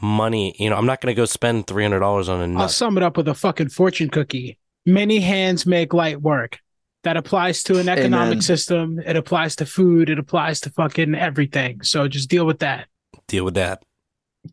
money, 0.00 0.54
you 0.58 0.70
know, 0.70 0.76
I'm 0.76 0.86
not 0.86 1.00
going 1.00 1.12
to 1.14 1.20
go 1.20 1.24
spend 1.24 1.66
three 1.66 1.82
hundred 1.82 2.00
dollars 2.00 2.28
on 2.28 2.38
a 2.40 2.44
I'll 2.44 2.48
nut. 2.66 2.70
sum 2.70 2.96
it 2.96 3.02
up 3.02 3.16
with 3.16 3.26
a 3.28 3.34
fucking 3.34 3.70
fortune 3.70 4.08
cookie. 4.08 4.58
Many 4.86 5.20
hands 5.20 5.66
make 5.66 5.92
light 5.92 6.20
work. 6.22 6.58
That 7.04 7.16
applies 7.16 7.64
to 7.64 7.78
an 7.80 7.88
economic 7.88 8.34
Amen. 8.34 8.42
system. 8.42 9.00
It 9.04 9.16
applies 9.16 9.56
to 9.56 9.66
food. 9.66 10.08
It 10.08 10.20
applies 10.20 10.60
to 10.60 10.70
fucking 10.70 11.16
everything. 11.16 11.82
So 11.82 12.06
just 12.06 12.30
deal 12.30 12.46
with 12.46 12.60
that. 12.60 12.86
Deal 13.26 13.44
with 13.44 13.54
that. 13.54 13.82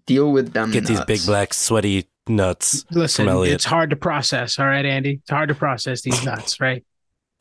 Deal 0.08 0.32
with 0.32 0.54
them. 0.54 0.72
Get 0.72 0.86
these 0.86 1.04
big 1.06 1.24
black 1.28 1.54
sweaty 1.54 2.08
nuts. 2.30 2.86
Listen, 2.92 3.28
Elliot. 3.28 3.56
it's 3.56 3.66
hard 3.66 3.90
to 3.90 3.96
process. 3.96 4.60
All 4.60 4.68
right, 4.68 4.86
Andy. 4.86 5.20
It's 5.22 5.30
hard 5.30 5.50
to 5.50 5.56
process 5.56 6.02
these 6.02 6.24
nuts, 6.24 6.60
right? 6.60 6.84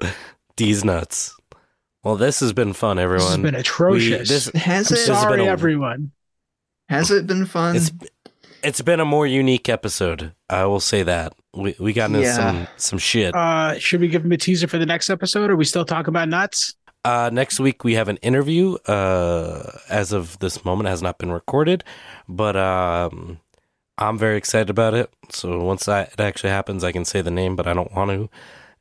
These 0.57 0.85
nuts. 0.85 1.37
Well, 2.03 2.17
this 2.17 2.41
has 2.41 2.53
been 2.53 2.73
fun, 2.73 2.99
everyone. 2.99 3.19
This 3.19 3.25
has 3.29 3.35
everyone. 3.35 3.43
been 3.53 3.55
We- 3.55 3.61
atrocious. 3.61 4.29
this- 4.29 4.63
Has 4.63 4.91
I'm 4.91 4.97
it? 4.99 5.01
Sorry, 5.07 5.37
been 5.39 5.47
a- 5.47 5.51
everyone. 5.51 6.11
Has 6.89 7.11
it 7.11 7.27
been 7.27 7.47
fun? 7.47 7.77
It's 7.77 7.93
it's 8.65 8.81
been 8.81 8.99
a 8.99 9.05
more 9.05 9.25
unique 9.27 9.69
episode. 9.69 10.33
I 10.51 10.65
will 10.65 10.81
say 10.81 11.03
that. 11.05 11.33
We 11.55 11.77
we 11.79 11.93
got 11.93 12.07
into 12.11 12.23
Yeah. 12.23 12.35
some 12.35 12.69
some 12.77 12.99
shit. 12.99 13.35
Uh, 13.37 13.79
should 13.79 14.01
we 14.01 14.09
give 14.09 14.25
him 14.25 14.33
a 14.33 14.37
teaser 14.37 14.67
for 14.67 14.79
the 14.79 14.87
next 14.87 15.11
episode? 15.11 15.51
Are 15.51 15.57
we 15.57 15.65
still 15.65 15.85
talking 15.85 16.09
about 16.09 16.29
nuts? 16.29 16.75
Uh, 17.05 17.31
next 17.33 17.61
week 17.61 17.85
we 17.85 17.95
have 17.95 18.09
an 18.09 18.17
interview. 18.19 18.75
Uh, 18.87 19.79
as 19.89 20.13
of 20.13 20.39
this 20.41 20.65
moment, 20.65 20.89
it 20.89 20.91
has 20.91 21.03
not 21.03 21.19
been 21.19 21.31
recorded, 21.31 21.85
but 22.29 22.57
um, 22.57 23.39
I'm 23.99 24.17
very 24.17 24.37
excited 24.37 24.71
about 24.71 24.95
it. 24.95 25.11
So 25.31 25.63
once 25.63 25.85
that 25.87 26.13
it 26.13 26.21
actually 26.21 26.51
happens, 26.51 26.85
I 26.85 26.93
can 26.93 27.05
say 27.05 27.21
the 27.21 27.31
name, 27.31 27.57
but 27.57 27.67
I 27.67 27.75
don't 27.75 27.93
want 27.93 28.11
to. 28.11 28.31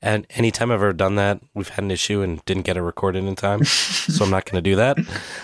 And 0.01 0.28
anytime 0.32 0.70
I've 0.70 0.76
ever 0.76 0.93
done 0.93 1.15
that, 1.15 1.41
we've 1.55 1.70
had 1.70 1.84
an 1.84 1.89
issue 1.89 2.22
and 2.22 2.43
didn't 2.45 2.63
get 2.63 2.78
it 2.78 2.84
recorded 2.84 3.24
in 3.24 3.36
time, 3.36 3.63
so 3.65 4.24
I'm 4.24 4.30
not 4.30 4.45
going 4.45 4.63
to 4.63 4.70
do 4.70 4.76
that. 4.76 4.99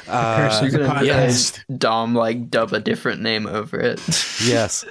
Uh, 0.08 0.36
Person's 0.38 0.74
You're 0.74 0.88
gonna 0.88 1.00
podcast. 1.00 1.56
have 1.58 1.80
Dom 1.80 2.14
like 2.14 2.52
dub 2.52 2.72
a 2.72 2.80
different 2.80 3.22
name 3.22 3.48
over 3.48 3.80
it. 3.80 4.00
yes, 4.44 4.86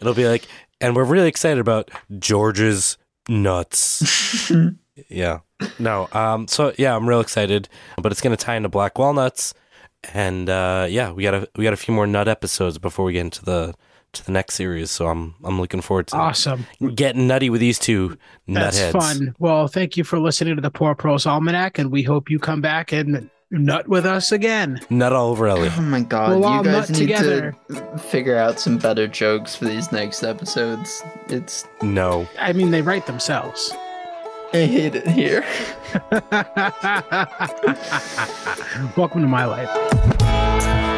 it'll 0.00 0.12
be 0.12 0.28
like, 0.28 0.46
and 0.82 0.94
we're 0.94 1.04
really 1.04 1.28
excited 1.28 1.58
about 1.58 1.90
George's 2.18 2.98
nuts. 3.26 4.52
yeah. 5.08 5.38
No. 5.78 6.08
Um. 6.12 6.46
So 6.46 6.74
yeah, 6.76 6.94
I'm 6.94 7.08
real 7.08 7.20
excited, 7.20 7.70
but 7.96 8.12
it's 8.12 8.20
gonna 8.20 8.36
tie 8.36 8.56
into 8.56 8.68
Black 8.68 8.98
Walnuts, 8.98 9.54
and 10.12 10.50
uh, 10.50 10.86
yeah, 10.90 11.10
we 11.10 11.22
got 11.22 11.32
a 11.32 11.48
we 11.56 11.64
got 11.64 11.72
a 11.72 11.78
few 11.78 11.94
more 11.94 12.06
nut 12.06 12.28
episodes 12.28 12.76
before 12.76 13.06
we 13.06 13.14
get 13.14 13.22
into 13.22 13.44
the 13.44 13.74
to 14.16 14.24
the 14.26 14.32
next 14.32 14.54
series. 14.54 14.90
So 14.90 15.06
I'm 15.06 15.34
I'm 15.44 15.60
looking 15.60 15.80
forward 15.80 16.08
to 16.08 16.16
it. 16.16 16.20
Awesome. 16.20 16.66
getting 16.94 17.26
nutty 17.26 17.50
with 17.50 17.60
these 17.60 17.78
two 17.78 18.16
That's 18.48 18.78
nutheads. 18.78 18.92
fun. 18.92 19.34
Well, 19.38 19.68
thank 19.68 19.96
you 19.96 20.04
for 20.04 20.18
listening 20.18 20.56
to 20.56 20.62
the 20.62 20.70
Poor 20.70 20.94
Proles' 20.94 21.26
Almanac, 21.26 21.78
and 21.78 21.90
we 21.90 22.02
hope 22.02 22.30
you 22.30 22.38
come 22.38 22.60
back 22.60 22.92
and 22.92 23.30
nut 23.50 23.88
with 23.88 24.06
us 24.06 24.32
again. 24.32 24.80
Nut 24.90 25.12
all 25.12 25.30
over 25.30 25.46
Elliot. 25.46 25.72
Oh 25.76 25.82
my 25.82 26.00
god, 26.00 26.30
We'll 26.30 26.44
all 26.44 26.58
you 26.58 26.64
guys 26.64 26.90
nut 26.90 26.98
need 26.98 27.06
together. 27.06 27.54
to 27.68 27.98
figure 27.98 28.36
out 28.36 28.58
some 28.58 28.78
better 28.78 29.06
jokes 29.06 29.54
for 29.54 29.66
these 29.66 29.92
next 29.92 30.22
episodes. 30.22 31.02
It's 31.28 31.64
No. 31.82 32.26
I 32.38 32.52
mean, 32.52 32.70
they 32.72 32.82
write 32.82 33.06
themselves. 33.06 33.72
I 34.52 34.64
hate 34.64 34.94
it 34.94 35.06
here. 35.08 35.44
Welcome 38.96 39.22
to 39.22 39.28
my 39.28 39.44
life. 39.44 40.95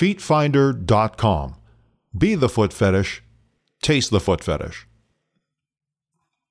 feetfinder.com. 0.00 1.56
Be 2.16 2.34
the 2.34 2.48
foot 2.48 2.72
fetish, 2.72 3.22
taste 3.82 4.10
the 4.10 4.18
foot 4.18 4.42
fetish. 4.42 4.86